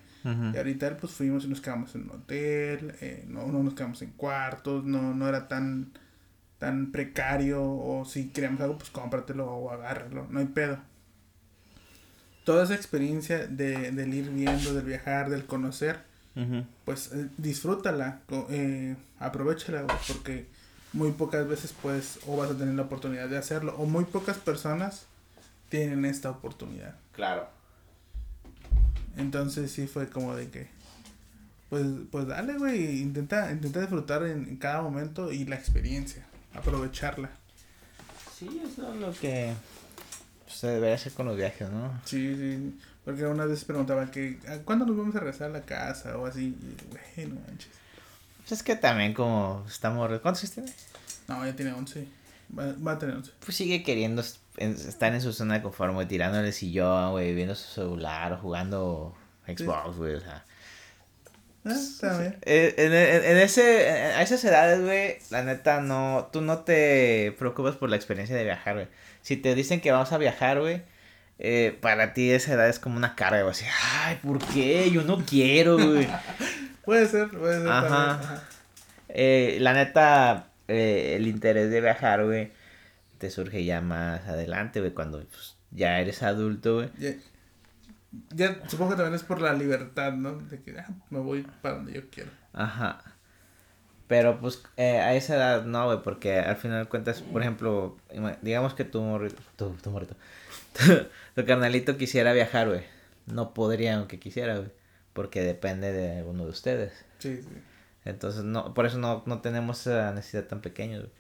Y 0.54 0.58
ahorita 0.58 0.98
pues 0.98 1.14
fuimos 1.14 1.46
y 1.46 1.48
nos 1.48 1.62
quedamos 1.62 1.96
en 1.96 2.02
un 2.04 2.10
hotel, 2.12 2.94
eh, 3.00 3.24
no, 3.30 3.48
no 3.48 3.64
nos 3.64 3.74
quedamos 3.76 4.02
en 4.02 4.12
cuartos, 4.12 4.84
no, 4.84 5.14
no 5.16 5.30
era 5.30 5.48
tan, 5.48 5.88
tan 6.60 6.92
precario, 6.92 7.64
o 7.64 8.06
si 8.06 8.30
queríamos 8.30 8.62
algo, 8.62 8.78
pues 8.78 8.90
cómpratelo 8.90 9.46
o 9.46 9.72
agárralo, 9.72 10.28
no 10.30 10.40
hay 10.40 10.46
pedo. 10.46 10.80
Toda 12.44 12.64
esa 12.64 12.76
experiencia 12.76 13.46
de, 13.46 13.92
del 13.92 14.14
ir 14.14 14.30
viendo, 14.30 14.74
del 14.74 14.86
viajar, 14.86 15.30
del 15.30 15.46
conocer, 15.46 16.00
pues 16.86 17.12
eh, 17.14 17.30
disfrútala, 17.38 18.22
eh, 18.50 18.96
aprovechala, 19.20 19.88
porque 20.08 20.48
muy 20.94 21.12
pocas 21.12 21.48
veces 21.48 21.74
pues 21.82 22.20
o 22.28 22.38
vas 22.38 22.52
a 22.52 22.58
tener 22.58 22.76
la 22.76 22.84
oportunidad 22.84 23.28
de 23.28 23.38
hacerlo, 23.38 23.76
o 23.78 23.86
muy 23.86 24.06
pocas 24.06 24.38
personas 24.38 25.08
tienen 25.70 26.06
esta 26.06 26.30
oportunidad. 26.30 26.96
Claro. 27.12 27.50
Entonces 29.18 29.72
sí 29.72 29.88
fue 29.88 30.10
como 30.10 30.36
de 30.36 30.50
que, 30.50 30.68
pues, 31.70 31.86
pues 32.12 32.28
dale, 32.28 32.58
güey, 32.58 33.02
intenta, 33.02 33.52
intenta 33.52 33.82
disfrutar 33.82 34.24
en, 34.24 34.48
en 34.48 34.58
cada 34.58 34.82
momento 34.82 35.32
y 35.32 35.44
la 35.46 35.56
experiencia, 35.56 36.26
aprovecharla. 36.58 37.30
Sí, 38.38 38.62
eso 38.66 38.94
es 38.94 39.00
lo 39.00 39.12
que 39.14 39.54
pues, 40.46 40.58
se 40.58 40.68
debería 40.68 40.96
hacer 40.96 41.14
con 41.14 41.26
los 41.28 41.38
viajes, 41.38 41.70
¿no? 41.70 42.00
Sí, 42.06 42.36
sí, 42.36 42.80
porque 43.06 43.26
una 43.26 43.46
vez 43.46 43.64
preguntaba 43.66 44.10
que, 44.12 44.40
¿a 44.48 44.58
¿cuándo 44.60 44.86
nos 44.86 44.98
vamos 44.98 45.16
a 45.16 45.20
regresar 45.20 45.50
a 45.50 45.54
la 45.54 45.62
casa? 45.62 46.18
O 46.18 46.26
así, 46.26 46.56
y, 46.60 46.90
güey, 46.90 47.28
no 47.30 47.40
manches. 47.48 47.70
Pues 48.40 48.52
es 48.54 48.64
que 48.64 48.76
también 48.76 49.14
como 49.14 49.66
estamos... 49.68 50.08
¿Cuántos 50.22 50.44
años 50.44 50.54
tiene? 50.54 50.74
No, 51.28 51.46
ya 51.46 51.56
tiene 51.56 51.74
11, 51.74 52.08
va, 52.58 52.74
va 52.86 52.92
a 52.94 53.00
tener 53.00 53.16
11. 53.16 53.32
Pues 53.44 53.58
sigue 53.58 53.84
queriendo 53.84 54.22
es- 54.22 54.40
en- 54.58 54.74
estar 54.76 55.14
en 55.14 55.22
su 55.22 55.34
zona 55.34 55.56
de 55.56 55.62
confort, 55.64 55.94
güey, 55.94 56.08
tirándole 56.08 56.52
sillón, 56.52 57.12
güey, 57.12 57.34
viendo 57.34 57.56
su 57.56 57.68
celular 57.74 58.34
o 58.34 58.38
jugando 58.38 59.16
Xbox, 59.48 59.98
güey, 59.98 60.16
o 60.16 60.22
sea... 60.22 60.46
Ah. 61.70 62.34
Eh, 62.44 62.74
En, 62.78 62.94
en- 62.94 63.32
en 63.32 63.38
ese, 63.38 63.90
a 63.90 64.22
esas 64.22 64.44
edades, 64.44 64.82
güey, 64.82 65.18
la 65.30 65.44
neta, 65.44 65.82
no, 65.82 66.30
tú 66.32 66.42
no 66.42 66.60
te 66.60 67.34
preocupas 67.38 67.76
por 67.76 67.90
la 67.90 67.96
experiencia 67.96 68.36
de 68.36 68.44
viajar, 68.44 68.76
güey. 68.76 68.88
Si 69.22 69.38
te 69.38 69.56
dicen 69.56 69.82
que 69.82 69.92
vamos 69.92 70.12
a 70.14 70.18
viajar, 70.18 70.60
güey, 70.60 70.82
eh, 71.40 71.78
para 71.82 72.14
ti 72.14 72.32
esa 72.32 72.54
edad 72.54 72.68
es 72.70 72.80
como 72.80 72.98
una 72.98 73.16
carga, 73.16 73.42
güey, 73.42 73.52
así, 73.52 73.66
ay, 74.04 74.18
¿por 74.24 74.40
qué? 74.54 74.90
Yo 74.92 75.04
no 75.04 75.24
quiero, 75.26 75.78
güey. 75.78 76.08
Puede 76.86 77.06
ser, 77.08 77.28
puede 77.30 77.60
ser. 77.60 77.68
Ajá. 77.70 77.88
también, 77.90 78.32
ajá. 78.32 78.44
Eh, 79.10 79.58
la 79.60 79.74
neta, 79.74 80.48
el 80.68 81.28
interés 81.28 81.70
de 81.70 81.82
viajar, 81.82 82.24
güey, 82.26 82.52
te 83.18 83.30
surge 83.30 83.66
ya 83.66 83.82
más 83.82 84.26
adelante, 84.28 84.80
güey, 84.80 84.94
cuando 84.94 85.20
pues, 85.26 85.56
ya 85.72 86.00
eres 86.00 86.24
adulto, 86.24 86.76
güey. 86.76 86.90
Ya, 86.98 87.10
ya 88.34 88.62
supongo 88.68 88.92
que 88.92 88.98
también 88.98 89.16
es 89.16 89.24
por 89.24 89.42
la 89.42 89.54
libertad, 89.54 90.14
¿no? 90.14 90.34
De 90.38 90.62
que 90.62 90.80
ah, 90.80 90.88
me 91.10 91.20
voy 91.20 91.46
para 91.62 91.76
donde 91.76 91.94
yo 91.94 92.10
quiero. 92.10 92.32
Ajá. 92.54 93.04
Pero 94.08 94.40
pues 94.40 94.64
eh, 94.78 95.00
a 95.00 95.16
esa 95.16 95.36
edad 95.36 95.66
no, 95.66 95.86
güey, 95.86 96.02
porque 96.02 96.40
al 96.40 96.56
final 96.56 96.84
de 96.84 96.90
cuentas, 96.90 97.22
por 97.22 97.42
ejemplo, 97.42 97.98
digamos 98.42 98.74
que 98.74 98.86
tu 98.86 99.02
morrito, 99.02 99.42
tu, 99.58 99.72
tu 99.72 99.92
morrito, 99.92 100.16
tu, 101.36 101.46
carnalito 101.46 101.98
quisiera 101.98 102.32
viajar, 102.32 102.70
güey. 102.70 102.84
No 103.26 103.54
podría 103.54 103.98
aunque 103.98 104.20
quisiera, 104.20 104.56
güey, 104.58 104.72
porque 105.12 105.42
depende 105.42 105.92
de 105.92 106.24
uno 106.24 106.46
de 106.46 106.52
ustedes. 106.52 106.94
Sí, 107.20 107.42
sí. 107.42 107.50
Entonces, 108.06 108.46
no, 108.46 108.74
por 108.74 108.86
eso 108.86 108.98
no, 108.98 109.24
no 109.26 109.42
tenemos 109.42 109.82
esa 109.82 110.14
necesidad 110.14 110.46
tan 110.46 110.62
pequeña, 110.62 111.00
güey. 111.00 111.12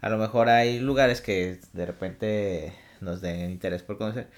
A 0.00 0.08
lo 0.08 0.18
mejor 0.18 0.48
hay 0.48 0.78
lugares 0.78 1.20
que 1.20 1.58
de 1.72 1.86
repente 1.86 2.72
nos 3.00 3.20
den 3.20 3.50
interés 3.50 3.82
por 3.82 3.98
conocer, 3.98 4.28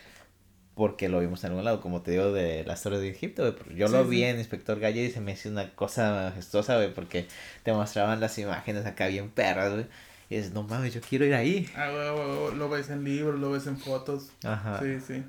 porque 0.79 1.11
lo 1.11 1.20
vimos 1.20 1.45
en 1.45 1.51
algún 1.51 1.64
lado, 1.66 1.83
como 1.83 2.01
te 2.01 2.12
digo, 2.12 2.33
de 2.33 2.64
las 2.64 2.83
torres 2.83 3.01
de 3.01 3.11
Egipto, 3.11 3.43
güey. 3.43 3.76
Yo 3.76 3.89
Sí, 3.89 3.93
lo 3.93 4.05
sí. 4.05 4.09
vi 4.11 4.24
en 4.24 4.39
Inspector 4.39 4.81
Gallo 4.81 5.03
y 5.03 5.11
se 5.11 5.20
me 5.20 5.33
hizo 5.33 5.51
una 5.51 5.74
cosa 5.74 6.31
majestuosa, 6.31 6.76
güey, 6.76 6.95
porque 6.95 7.29
te 7.64 7.72
mostraban 7.74 8.20
las 8.20 8.39
imágenes 8.39 8.87
acá 8.87 9.09
bien 9.09 9.29
perras, 9.29 9.72
güey. 9.74 9.87
Y 10.31 10.37
dices, 10.37 10.53
no 10.53 10.62
mames, 10.62 10.95
yo 10.95 11.01
quiero 11.03 11.26
ir 11.26 11.35
ahí. 11.35 11.68
Ah, 11.76 11.91
güey, 11.91 12.11
güey, 12.11 12.39
güey, 12.39 12.57
lo 12.57 12.68
ves 12.70 12.89
en 12.89 13.05
libros, 13.05 13.39
lo 13.39 13.51
ves 13.51 13.66
en 13.66 13.79
fotos. 13.79 14.31
Ajá. 14.45 14.81
Sí, 14.81 14.99
sí. 15.07 15.24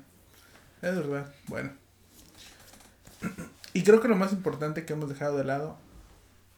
Es 0.80 0.96
verdad. 0.96 1.30
Bueno. 1.48 1.72
Y 3.72 3.84
creo 3.84 4.00
que 4.00 4.08
lo 4.08 4.16
más 4.16 4.32
importante 4.32 4.84
que 4.84 4.94
hemos 4.94 5.08
dejado 5.08 5.36
de 5.38 5.44
lado, 5.44 5.78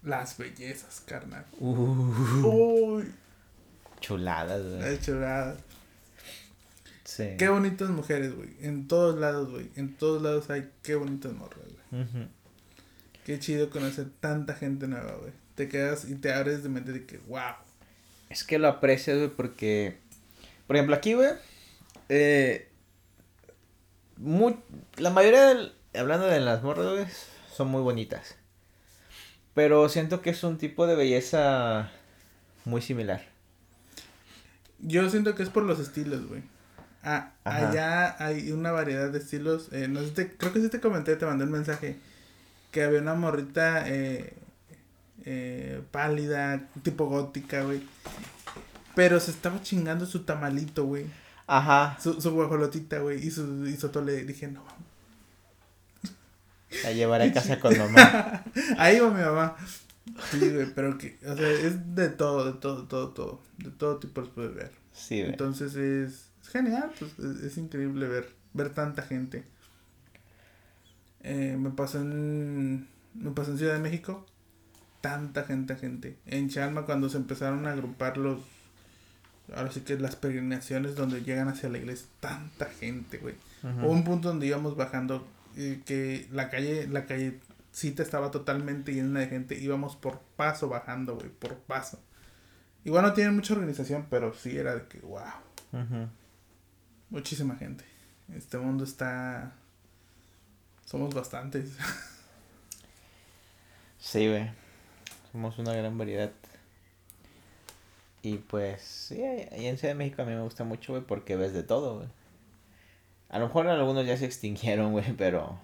las 0.03 0.39
bellezas, 0.39 1.03
carnal. 1.05 1.45
Uh, 1.61 2.97
Uy, 2.97 3.13
chuladas, 4.01 4.63
la 4.65 4.87
güey. 4.87 4.99
chulada. 4.99 5.57
Sí. 7.15 7.35
Qué 7.39 7.51
bonitas 7.51 7.91
mujeres, 7.91 8.35
güey. 8.35 8.49
En 8.61 8.89
todos 8.89 9.19
lados, 9.19 9.51
güey. 9.51 9.69
En 9.77 9.95
todos 9.95 10.23
lados 10.23 10.49
hay 10.49 10.71
qué 10.83 10.95
bonitas 10.95 11.31
morras, 11.35 11.67
güey. 11.91 12.07
Qué 13.27 13.39
chido 13.39 13.69
conocer 13.69 14.07
tanta 14.21 14.55
gente 14.55 14.89
nueva, 14.89 15.13
güey. 15.17 15.33
Te 15.55 15.69
quedas 15.69 16.07
y 16.09 16.15
te 16.15 16.33
abres 16.33 16.63
de 16.63 16.71
mente 16.71 16.91
de 16.93 17.05
que, 17.05 17.19
wow. 17.29 17.53
Es 18.31 18.45
que 18.45 18.59
lo 18.59 18.67
aprecias, 18.69 19.19
güey, 19.19 19.29
porque... 19.29 19.99
Por 20.67 20.77
ejemplo, 20.77 20.97
aquí, 20.97 21.13
güey... 21.13 21.33
Eh, 22.09 22.69
la 24.97 25.11
mayoría, 25.11 25.49
del- 25.49 25.75
hablando 25.95 26.27
de 26.29 26.41
las 26.41 26.63
morras, 26.63 26.87
güey, 26.93 27.07
son 27.55 27.69
muy 27.69 27.83
bonitas. 27.83 28.37
Pero 29.53 29.87
siento 29.91 30.23
que 30.23 30.31
es 30.31 30.43
un 30.45 30.57
tipo 30.57 30.87
de 30.87 30.97
belleza 30.97 31.91
muy 32.65 32.81
similar. 32.81 33.23
Yo 34.79 35.11
siento 35.11 35.35
que 35.35 35.43
es 35.43 35.51
por 35.51 35.65
los 35.65 35.79
estilos, 35.79 36.27
güey. 36.27 36.43
Ah, 37.03 37.33
allá 37.45 38.17
hay 38.25 38.53
una 38.53 38.71
variedad 38.71 39.11
de 39.11 39.19
estilos. 39.19 39.69
Eh, 39.73 39.89
no 39.89 40.01
sé, 40.03 40.11
te- 40.11 40.37
creo 40.37 40.53
que 40.53 40.61
sí 40.61 40.69
te 40.69 40.81
comenté, 40.81 41.17
te 41.17 41.27
mandé 41.27 41.45
un 41.45 41.51
mensaje. 41.51 41.97
Que 42.71 42.85
había 42.85 43.01
una 43.01 43.15
morrita 43.15 43.89
eh, 43.89 44.35
eh, 45.25 45.83
pálida, 45.91 46.69
tipo 46.83 47.07
gótica, 47.07 47.63
güey. 47.63 47.83
Pero 48.95 49.19
se 49.21 49.31
estaba 49.31 49.61
chingando 49.63 50.07
su 50.07 50.21
tamalito, 50.25 50.85
güey. 50.85 51.07
Ajá. 51.47 51.99
Su, 52.01 52.21
su 52.21 52.31
guajolotita, 52.33 52.99
güey. 53.01 53.27
Y 53.27 53.31
su, 53.31 53.67
y 53.67 53.77
su 53.77 53.89
tole. 53.89 54.25
Dije, 54.25 54.49
no, 54.49 54.63
vamos. 54.65 54.83
La 56.85 56.93
llevaré 56.93 57.25
a 57.25 57.33
casa 57.33 57.59
con 57.61 57.77
mamá. 57.77 58.45
Ahí 58.79 58.99
va 59.01 59.11
mi 59.11 59.21
mamá. 59.21 59.57
Sí, 60.31 60.39
güey, 60.51 60.67
pero 60.75 60.99
que, 60.99 61.19
o 61.27 61.37
sea, 61.37 61.49
es 61.49 61.95
de 61.95 62.09
todo, 62.09 62.51
de 62.51 62.59
todo, 62.59 62.85
todo, 62.85 63.09
todo. 63.11 63.43
De 63.59 63.71
todo 63.71 63.99
tipo 63.99 64.21
los 64.23 64.31
puedes 64.31 64.55
ver. 64.55 64.73
Sí, 64.95 65.19
güey. 65.21 65.31
Entonces 65.33 65.75
es, 65.77 66.13
es 66.13 66.32
genial, 66.53 66.93
pues 66.99 67.19
es, 67.19 67.43
es 67.43 67.59
increíble 67.59 68.07
ver, 68.07 68.29
ver 68.53 68.71
tanta 68.71 69.03
gente. 69.03 69.45
Eh, 71.23 71.57
me 71.59 71.71
pasó 71.71 72.01
en 72.01 72.89
me 73.15 73.31
pasó 73.33 73.53
en 73.53 73.59
Ciudad 73.59 73.75
de 73.75 73.81
México, 73.81 74.27
tanta 75.01 75.45
gente, 75.45 75.77
gente. 75.77 76.17
En 76.27 76.49
Chalma 76.49 76.85
cuando 76.85 77.09
se 77.09 77.19
empezaron 77.19 77.67
a 77.67 77.73
agrupar 77.73 78.17
los 78.17 78.41
ahora 79.55 79.71
sí 79.71 79.81
que 79.81 79.99
las 79.99 80.17
peregrinaciones 80.17 80.95
donde 80.95 81.23
llegan 81.23 81.49
hacia 81.49 81.69
la 81.69 81.79
iglesia, 81.79 82.07
tanta 82.21 82.67
gente, 82.67 83.19
güey. 83.19 83.35
Hubo 83.63 83.93
un 83.93 84.05
punto 84.05 84.29
donde 84.29 84.47
íbamos 84.47 84.77
bajando 84.77 85.27
que 85.55 86.27
la 86.33 86.51
calle 86.51 86.89
la 86.89 87.07
callecita 87.07 88.03
estaba 88.03 88.31
totalmente 88.31 88.93
llena 88.93 89.21
de 89.21 89.29
gente, 89.29 89.59
íbamos 89.59 89.97
por 89.97 90.21
paso 90.37 90.69
bajando, 90.69 91.17
güey, 91.17 91.29
por 91.29 91.57
paso. 91.59 92.01
Igual 92.85 93.05
no 93.05 93.13
tienen 93.13 93.35
mucha 93.35 93.55
organización, 93.55 94.07
pero 94.11 94.35
sí 94.35 94.57
era 94.57 94.75
de 94.75 94.87
que, 94.87 94.99
wow, 95.01 95.23
Ujú. 95.73 96.09
Muchísima 97.13 97.57
gente. 97.57 97.85
Este 98.35 98.59
mundo 98.59 98.85
está... 98.85 99.53
Somos 100.87 101.15
bastantes. 101.15 101.77
Sí, 103.99 104.29
güey. 104.29 104.51
Somos 105.31 105.59
una 105.59 105.75
gran 105.75 105.97
variedad. 105.97 106.33
Y 108.23 108.39
pues, 108.39 108.83
sí, 108.83 109.23
ahí 109.23 109.67
en 109.67 109.79
Ciudad 109.79 109.95
de 109.95 109.99
México 109.99 110.23
a 110.23 110.25
mí 110.25 110.33
me 110.33 110.43
gusta 110.43 110.65
mucho, 110.65 110.93
güey, 110.93 111.05
porque 111.05 111.37
ves 111.37 111.53
de 111.53 111.63
todo, 111.63 111.97
güey. 111.99 112.09
A 113.29 113.39
lo 113.39 113.47
mejor 113.47 113.67
algunos 113.69 114.07
ya 114.07 114.17
se 114.17 114.27
extinguieron, 114.27 114.93
güey, 114.93 115.13
pero... 115.17 115.59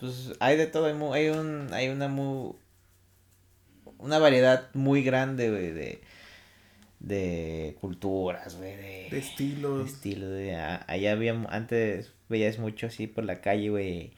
Pues 0.00 0.32
hay 0.40 0.56
de 0.56 0.66
todo, 0.68 0.86
hay, 0.86 0.94
mu- 0.94 1.12
hay 1.12 1.28
un, 1.28 1.72
hay 1.72 1.88
una 1.88 2.06
mu, 2.06 2.54
una 3.98 4.18
variedad 4.20 4.68
muy 4.74 5.02
grande, 5.02 5.50
güey, 5.50 5.72
de, 5.72 6.00
de 7.00 7.76
culturas, 7.80 8.56
güey, 8.56 8.76
de, 8.76 9.08
De 9.10 9.18
estilos. 9.18 9.84
de 9.84 9.90
estilo, 9.90 10.28
güey. 10.28 10.50
A- 10.54 10.84
Allá 10.88 11.12
había, 11.12 11.32
antes 11.50 12.12
veías 12.28 12.58
mucho 12.58 12.86
así 12.88 13.06
por 13.06 13.24
la 13.24 13.40
calle, 13.40 13.70
güey, 13.70 14.12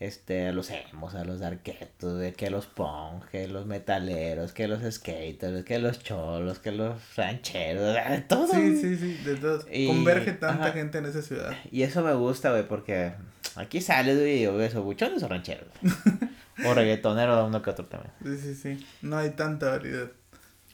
este, 0.00 0.48
a 0.48 0.52
los 0.52 0.70
emos, 0.70 1.14
a 1.14 1.24
los 1.24 1.40
darketos, 1.40 2.16
güey, 2.16 2.32
que 2.32 2.50
los 2.50 2.66
punk, 2.66 3.26
que 3.30 3.46
los 3.48 3.66
metaleros, 3.66 4.52
que 4.52 4.66
los 4.68 4.80
skaters, 4.92 5.64
que 5.64 5.78
los 5.78 6.00
cholos, 6.02 6.58
que 6.58 6.72
los 6.72 7.14
rancheros, 7.16 7.94
de 7.94 8.20
todo. 8.22 8.48
Sí, 8.48 8.76
sí, 8.80 8.96
sí, 8.96 9.14
de 9.24 9.36
todos. 9.36 9.66
Y- 9.70 9.86
Converge 9.86 10.32
tanta 10.32 10.64
ajá. 10.64 10.72
gente 10.72 10.98
en 10.98 11.06
esa 11.06 11.22
ciudad. 11.22 11.52
Y 11.70 11.82
eso 11.82 12.02
me 12.02 12.12
gusta, 12.14 12.50
güey, 12.50 12.66
porque 12.66 13.12
aquí 13.56 13.80
sales, 13.80 14.18
güey, 14.18 14.46
o 14.46 14.56
ves 14.56 14.74
o 14.74 14.82
buchones 14.82 15.22
o 15.22 15.28
rancheros. 15.28 15.68
o 16.66 16.74
reggaetonero, 16.74 17.46
uno 17.46 17.62
que 17.62 17.70
otro 17.70 17.84
también. 17.86 18.12
Sí, 18.24 18.36
sí, 18.38 18.54
sí. 18.54 18.86
No 19.02 19.18
hay 19.18 19.30
tanta 19.30 19.70
variedad. 19.70 20.08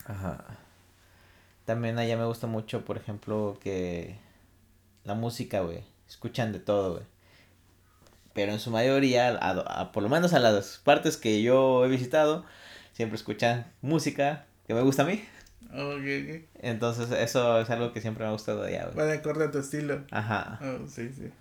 Ajá. 0.05 0.45
También 1.71 1.97
allá 1.97 2.17
me 2.17 2.25
gusta 2.25 2.47
mucho, 2.47 2.83
por 2.83 2.97
ejemplo, 2.97 3.57
que 3.61 4.17
la 5.05 5.13
música, 5.13 5.61
güey. 5.61 5.85
Escuchan 6.05 6.51
de 6.51 6.59
todo, 6.59 6.95
güey. 6.95 7.05
Pero 8.33 8.51
en 8.51 8.59
su 8.59 8.71
mayoría, 8.71 9.29
a- 9.29 9.81
a- 9.81 9.91
por 9.93 10.03
lo 10.03 10.09
menos 10.09 10.33
a 10.33 10.39
las 10.39 10.79
partes 10.83 11.15
que 11.15 11.41
yo 11.41 11.85
he 11.85 11.87
visitado, 11.87 12.43
siempre 12.91 13.15
escuchan 13.15 13.71
música 13.81 14.45
que 14.67 14.73
me 14.73 14.81
gusta 14.81 15.03
a 15.03 15.05
mí. 15.05 15.23
Ok, 15.69 16.01
ok. 16.03 16.45
Entonces 16.59 17.09
eso 17.11 17.61
es 17.61 17.69
algo 17.69 17.93
que 17.93 18.01
siempre 18.01 18.25
me 18.25 18.29
ha 18.29 18.33
gustado 18.33 18.63
allá, 18.63 18.83
güey. 18.87 18.97
Va 18.97 19.05
de 19.05 19.17
acuerdo 19.19 19.45
a 19.45 19.51
tu 19.51 19.59
estilo. 19.59 20.03
Ajá. 20.11 20.59
Oh, 20.61 20.85
sí, 20.89 21.09
sí. 21.13 21.31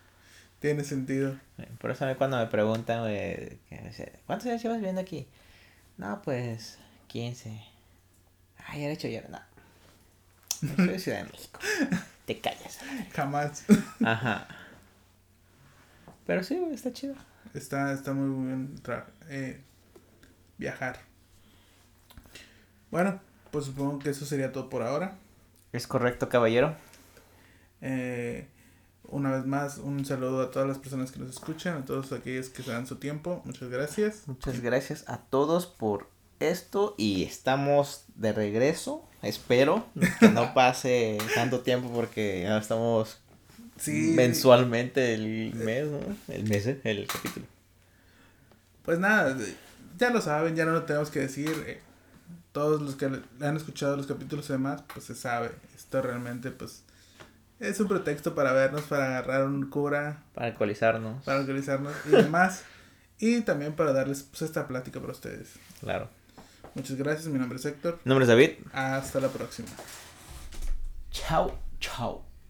Tiene 0.60 0.84
sentido. 0.84 1.36
Por 1.80 1.90
eso 1.90 2.04
a 2.04 2.08
mí 2.08 2.14
cuando 2.14 2.36
me 2.38 2.46
preguntan, 2.46 3.00
güey, 3.00 3.58
¿cuántos 4.26 4.46
años 4.46 4.62
llevas 4.62 4.78
viviendo 4.78 5.00
aquí? 5.00 5.26
No, 5.96 6.22
pues, 6.22 6.78
15. 7.08 7.60
Ay, 8.68 8.82
ya 8.82 8.88
he 8.88 8.92
hecho 8.92 9.08
ya. 9.08 9.22
No. 9.28 9.40
Yo 10.62 10.68
soy 10.76 10.88
de 10.88 10.98
Ciudad 10.98 11.18
de 11.24 11.24
México. 11.24 11.60
Te 12.26 12.40
callas. 12.40 12.78
Jamás. 13.12 13.64
Ajá. 14.04 14.46
Pero 16.26 16.44
sí, 16.44 16.62
está 16.72 16.92
chido. 16.92 17.14
Está, 17.54 17.92
está 17.92 18.12
muy 18.12 18.46
bien 18.46 18.80
eh, 19.28 19.60
viajar. 20.58 21.00
Bueno, 22.90 23.20
pues 23.50 23.64
supongo 23.64 23.98
que 23.98 24.10
eso 24.10 24.24
sería 24.24 24.52
todo 24.52 24.68
por 24.68 24.82
ahora. 24.82 25.16
Es 25.72 25.86
correcto, 25.86 26.28
caballero. 26.28 26.76
Eh, 27.80 28.46
una 29.04 29.32
vez 29.32 29.46
más, 29.46 29.78
un 29.78 30.04
saludo 30.04 30.42
a 30.42 30.50
todas 30.50 30.68
las 30.68 30.78
personas 30.78 31.10
que 31.10 31.18
nos 31.18 31.30
escuchan, 31.30 31.78
a 31.78 31.84
todos 31.84 32.12
aquellos 32.12 32.50
que 32.50 32.62
se 32.62 32.70
dan 32.70 32.86
su 32.86 32.96
tiempo. 32.96 33.42
Muchas 33.44 33.68
gracias. 33.68 34.22
Muchas 34.26 34.60
gracias 34.60 35.08
a 35.08 35.18
todos 35.18 35.66
por 35.66 36.09
esto 36.40 36.94
y 36.98 37.22
estamos 37.24 38.04
de 38.16 38.32
regreso. 38.32 39.06
Espero 39.22 39.86
que 40.18 40.28
no 40.30 40.54
pase 40.54 41.18
tanto 41.34 41.60
tiempo 41.60 41.90
porque 41.92 42.42
ya 42.42 42.58
estamos 42.58 43.18
Sí. 43.76 44.12
mensualmente 44.14 45.14
el 45.14 45.54
mes, 45.54 45.86
¿no? 45.86 46.00
El 46.28 46.44
mes, 46.44 46.66
¿eh? 46.66 46.80
el 46.84 47.06
capítulo. 47.06 47.46
Pues 48.82 48.98
nada, 48.98 49.36
ya 49.98 50.10
lo 50.10 50.20
saben, 50.20 50.54
ya 50.56 50.64
no 50.64 50.72
lo 50.72 50.82
tenemos 50.84 51.10
que 51.10 51.20
decir. 51.20 51.50
eh, 51.66 51.80
todos 52.52 52.82
los 52.82 52.96
que 52.96 53.04
han 53.06 53.56
escuchado 53.56 53.96
los 53.96 54.06
capítulos 54.06 54.48
y 54.50 54.52
demás, 54.52 54.82
pues 54.92 55.06
se 55.06 55.14
sabe. 55.14 55.52
Esto 55.76 56.02
realmente, 56.02 56.50
pues, 56.50 56.82
es 57.60 57.78
un 57.78 57.86
pretexto 57.88 58.34
para 58.34 58.52
vernos, 58.52 58.82
para 58.82 59.06
agarrar 59.06 59.44
un 59.46 59.70
cura, 59.70 60.24
Para 60.34 60.48
alcoholizarnos. 60.48 61.22
para 61.24 61.38
organizarnos 61.40 61.92
y 62.06 62.10
demás. 62.10 62.62
y 63.18 63.40
también 63.42 63.74
para 63.74 63.92
darles 63.92 64.24
pues, 64.24 64.42
esta 64.42 64.66
plática 64.66 64.98
para 65.00 65.12
ustedes. 65.12 65.50
Claro. 65.80 66.08
Muchas 66.74 66.96
gracias, 66.96 67.26
mi 67.26 67.38
nombre 67.38 67.58
es 67.58 67.64
Héctor. 67.64 68.00
Mi 68.04 68.10
nombre 68.10 68.24
es 68.24 68.28
David. 68.28 68.50
Hasta 68.72 69.20
la 69.20 69.28
próxima. 69.28 69.68
Chao, 71.10 71.58
chao. 71.80 72.29